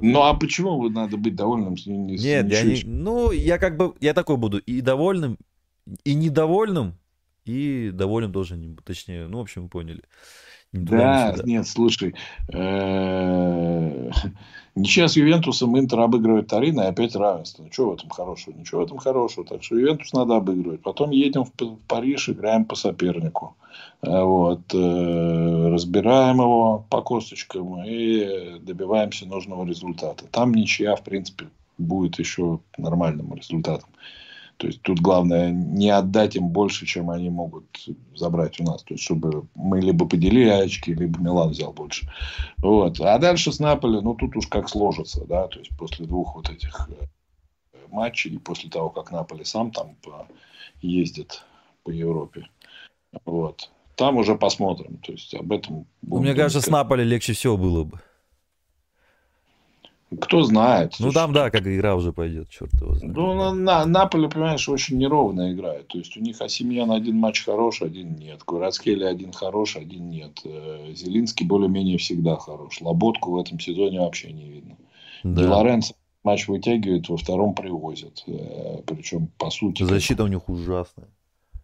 Ну, 0.00 0.22
а 0.22 0.34
почему 0.34 0.80
вы 0.80 0.90
надо 0.90 1.16
быть 1.16 1.34
довольным? 1.34 1.76
С, 1.76 1.86
Нет, 1.86 2.50
я 2.50 2.62
не... 2.62 2.82
Ну, 2.84 3.32
я 3.32 3.58
как 3.58 3.76
бы... 3.76 3.94
Я 4.00 4.14
такой 4.14 4.36
буду 4.36 4.58
и 4.58 4.80
довольным, 4.80 5.38
и 6.04 6.14
недовольным, 6.14 6.98
и 7.44 7.90
довольным 7.92 8.32
тоже, 8.32 8.58
точнее, 8.84 9.26
ну, 9.26 9.38
в 9.38 9.40
общем, 9.40 9.64
вы 9.64 9.68
поняли. 9.68 10.02
Да, 10.72 11.34
нет, 11.44 11.66
слушай, 11.66 12.14
э, 12.52 14.10
ничья 14.74 15.08
с 15.08 15.16
Ювентусом 15.16 15.78
Интер 15.78 16.00
обыгрывает 16.00 16.48
Торино 16.48 16.82
и 16.82 16.86
опять 16.86 17.14
равенство. 17.14 17.62
Ничего 17.62 17.90
в 17.90 17.94
этом 17.94 18.10
хорошего? 18.10 18.54
Ничего 18.56 18.80
в 18.80 18.84
этом 18.84 18.98
хорошего. 18.98 19.46
Так 19.46 19.62
что 19.62 19.76
Ювентус 19.76 20.12
надо 20.12 20.36
обыгрывать. 20.36 20.82
Потом 20.82 21.10
едем 21.10 21.44
в 21.44 21.52
Париж, 21.86 22.28
играем 22.28 22.64
по 22.64 22.74
сопернику. 22.74 23.56
Э, 24.02 24.22
вот, 24.22 24.74
э, 24.74 25.68
разбираем 25.68 26.36
его 26.36 26.84
по 26.88 27.02
косточкам 27.02 27.84
и 27.84 28.58
добиваемся 28.60 29.26
нужного 29.26 29.64
результата. 29.64 30.24
Там 30.30 30.52
ничья, 30.52 30.96
в 30.96 31.02
принципе, 31.02 31.46
будет 31.78 32.18
еще 32.18 32.60
нормальным 32.78 33.34
результатом. 33.34 33.88
То 34.56 34.68
есть 34.68 34.82
тут 34.82 35.00
главное 35.00 35.50
не 35.50 35.90
отдать 35.90 36.36
им 36.36 36.48
больше, 36.48 36.86
чем 36.86 37.10
они 37.10 37.30
могут 37.30 37.88
забрать 38.14 38.60
у 38.60 38.64
нас. 38.64 38.82
То 38.82 38.94
есть 38.94 39.04
чтобы 39.04 39.46
мы 39.54 39.80
либо 39.80 40.06
поделили 40.06 40.50
очки, 40.50 40.94
либо 40.94 41.18
Милан 41.20 41.50
взял 41.50 41.72
больше. 41.72 42.08
Вот. 42.58 43.00
А 43.00 43.18
дальше 43.18 43.52
с 43.52 43.58
Наполи, 43.58 44.00
ну 44.00 44.14
тут 44.14 44.36
уж 44.36 44.46
как 44.46 44.68
сложится, 44.68 45.24
да, 45.26 45.48
то 45.48 45.58
есть 45.58 45.76
после 45.76 46.06
двух 46.06 46.36
вот 46.36 46.48
этих 46.48 46.88
э, 46.90 47.76
матчей, 47.90 48.38
после 48.38 48.70
того, 48.70 48.90
как 48.90 49.10
Наполи 49.10 49.44
сам 49.44 49.70
там 49.70 49.96
ездит 50.80 51.44
по 51.82 51.90
Европе. 51.90 52.46
Вот. 53.24 53.70
Там 53.96 54.16
уже 54.16 54.36
посмотрим. 54.36 54.98
То 54.98 55.12
есть 55.12 55.34
об 55.34 55.52
этом... 55.52 55.86
Ну, 56.02 56.18
мне 56.20 56.34
кажется, 56.34 56.60
с 56.60 56.70
Наполи 56.70 57.04
легче 57.04 57.32
всего 57.32 57.56
было 57.56 57.84
бы. 57.84 58.00
Кто 60.20 60.42
знает. 60.42 60.94
Ну 60.98 61.10
там, 61.12 61.32
да, 61.32 61.50
как 61.50 61.66
игра 61.66 61.94
уже 61.94 62.12
пойдет, 62.12 62.48
черт 62.50 62.72
его 62.80 62.94
знает. 62.94 63.14
Ну, 63.14 63.34
на, 63.34 63.52
на, 63.52 63.86
Наполе, 63.86 64.28
понимаешь, 64.28 64.68
очень 64.68 64.98
неровно 64.98 65.52
играет. 65.52 65.88
То 65.88 65.98
есть 65.98 66.16
у 66.16 66.20
них 66.20 66.40
Асимьян 66.40 66.90
один 66.90 67.16
матч 67.16 67.44
хороший, 67.44 67.86
один 67.86 68.16
нет. 68.16 68.42
Курацкели 68.44 69.04
один 69.04 69.32
хороший, 69.32 69.82
один 69.82 70.10
нет. 70.10 70.40
Э, 70.44 70.92
Зелинский 70.94 71.46
более-менее 71.46 71.98
всегда 71.98 72.36
хорош. 72.36 72.80
Лоботку 72.80 73.32
в 73.32 73.38
этом 73.38 73.58
сезоне 73.58 74.00
вообще 74.00 74.32
не 74.32 74.48
видно. 74.48 74.76
Да. 75.24 75.56
Лоренцо 75.56 75.94
матч 76.24 76.48
вытягивает, 76.48 77.08
во 77.08 77.16
втором 77.16 77.54
привозят. 77.54 78.24
Э, 78.26 78.82
Причем, 78.86 79.28
по 79.38 79.50
сути... 79.50 79.82
Защита 79.82 80.24
у 80.24 80.28
них 80.28 80.48
ужасная. 80.48 81.08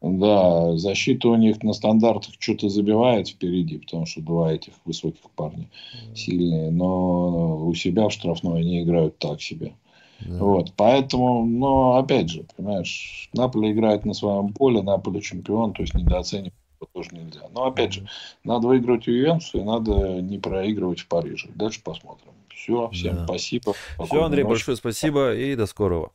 Да, 0.00 0.76
защита 0.76 1.28
у 1.28 1.34
них 1.34 1.62
на 1.62 1.72
стандартах 1.72 2.34
что-то 2.38 2.68
забивает 2.68 3.28
впереди, 3.28 3.78
потому 3.78 4.06
что 4.06 4.20
два 4.20 4.52
этих 4.52 4.74
высоких 4.84 5.28
парня 5.34 5.68
mm. 5.92 6.14
сильные, 6.14 6.70
но 6.70 7.66
у 7.66 7.74
себя 7.74 8.08
в 8.08 8.12
штрафной 8.12 8.60
они 8.60 8.82
играют 8.82 9.18
так 9.18 9.42
себе. 9.42 9.72
Yeah. 10.20 10.38
Вот, 10.38 10.72
поэтому, 10.76 11.44
но 11.44 11.96
опять 11.96 12.28
же, 12.30 12.44
понимаешь, 12.56 13.28
Наполе 13.34 13.72
играет 13.72 14.04
на 14.04 14.14
своем 14.14 14.52
поле, 14.52 14.82
Наполе 14.82 15.20
чемпион, 15.20 15.72
то 15.72 15.82
есть 15.82 15.94
недооценивать 15.94 16.54
его 16.80 16.88
тоже 16.92 17.10
нельзя. 17.12 17.48
Но 17.52 17.66
опять 17.66 17.92
же, 17.92 18.08
надо 18.44 18.66
выигрывать 18.68 19.06
у 19.08 19.12
Ювентуса 19.12 19.58
и 19.58 19.62
надо 19.62 20.20
не 20.20 20.38
проигрывать 20.38 21.00
в 21.00 21.08
Париже. 21.08 21.48
Дальше 21.54 21.82
посмотрим. 21.82 22.32
Все, 22.48 22.88
всем 22.90 23.16
yeah. 23.16 23.24
спасибо. 23.24 23.74
Все, 24.04 24.22
Андрей, 24.22 24.42
ночи. 24.42 24.50
большое 24.50 24.76
спасибо 24.76 25.34
и 25.34 25.54
до 25.54 25.66
скорого. 25.66 26.10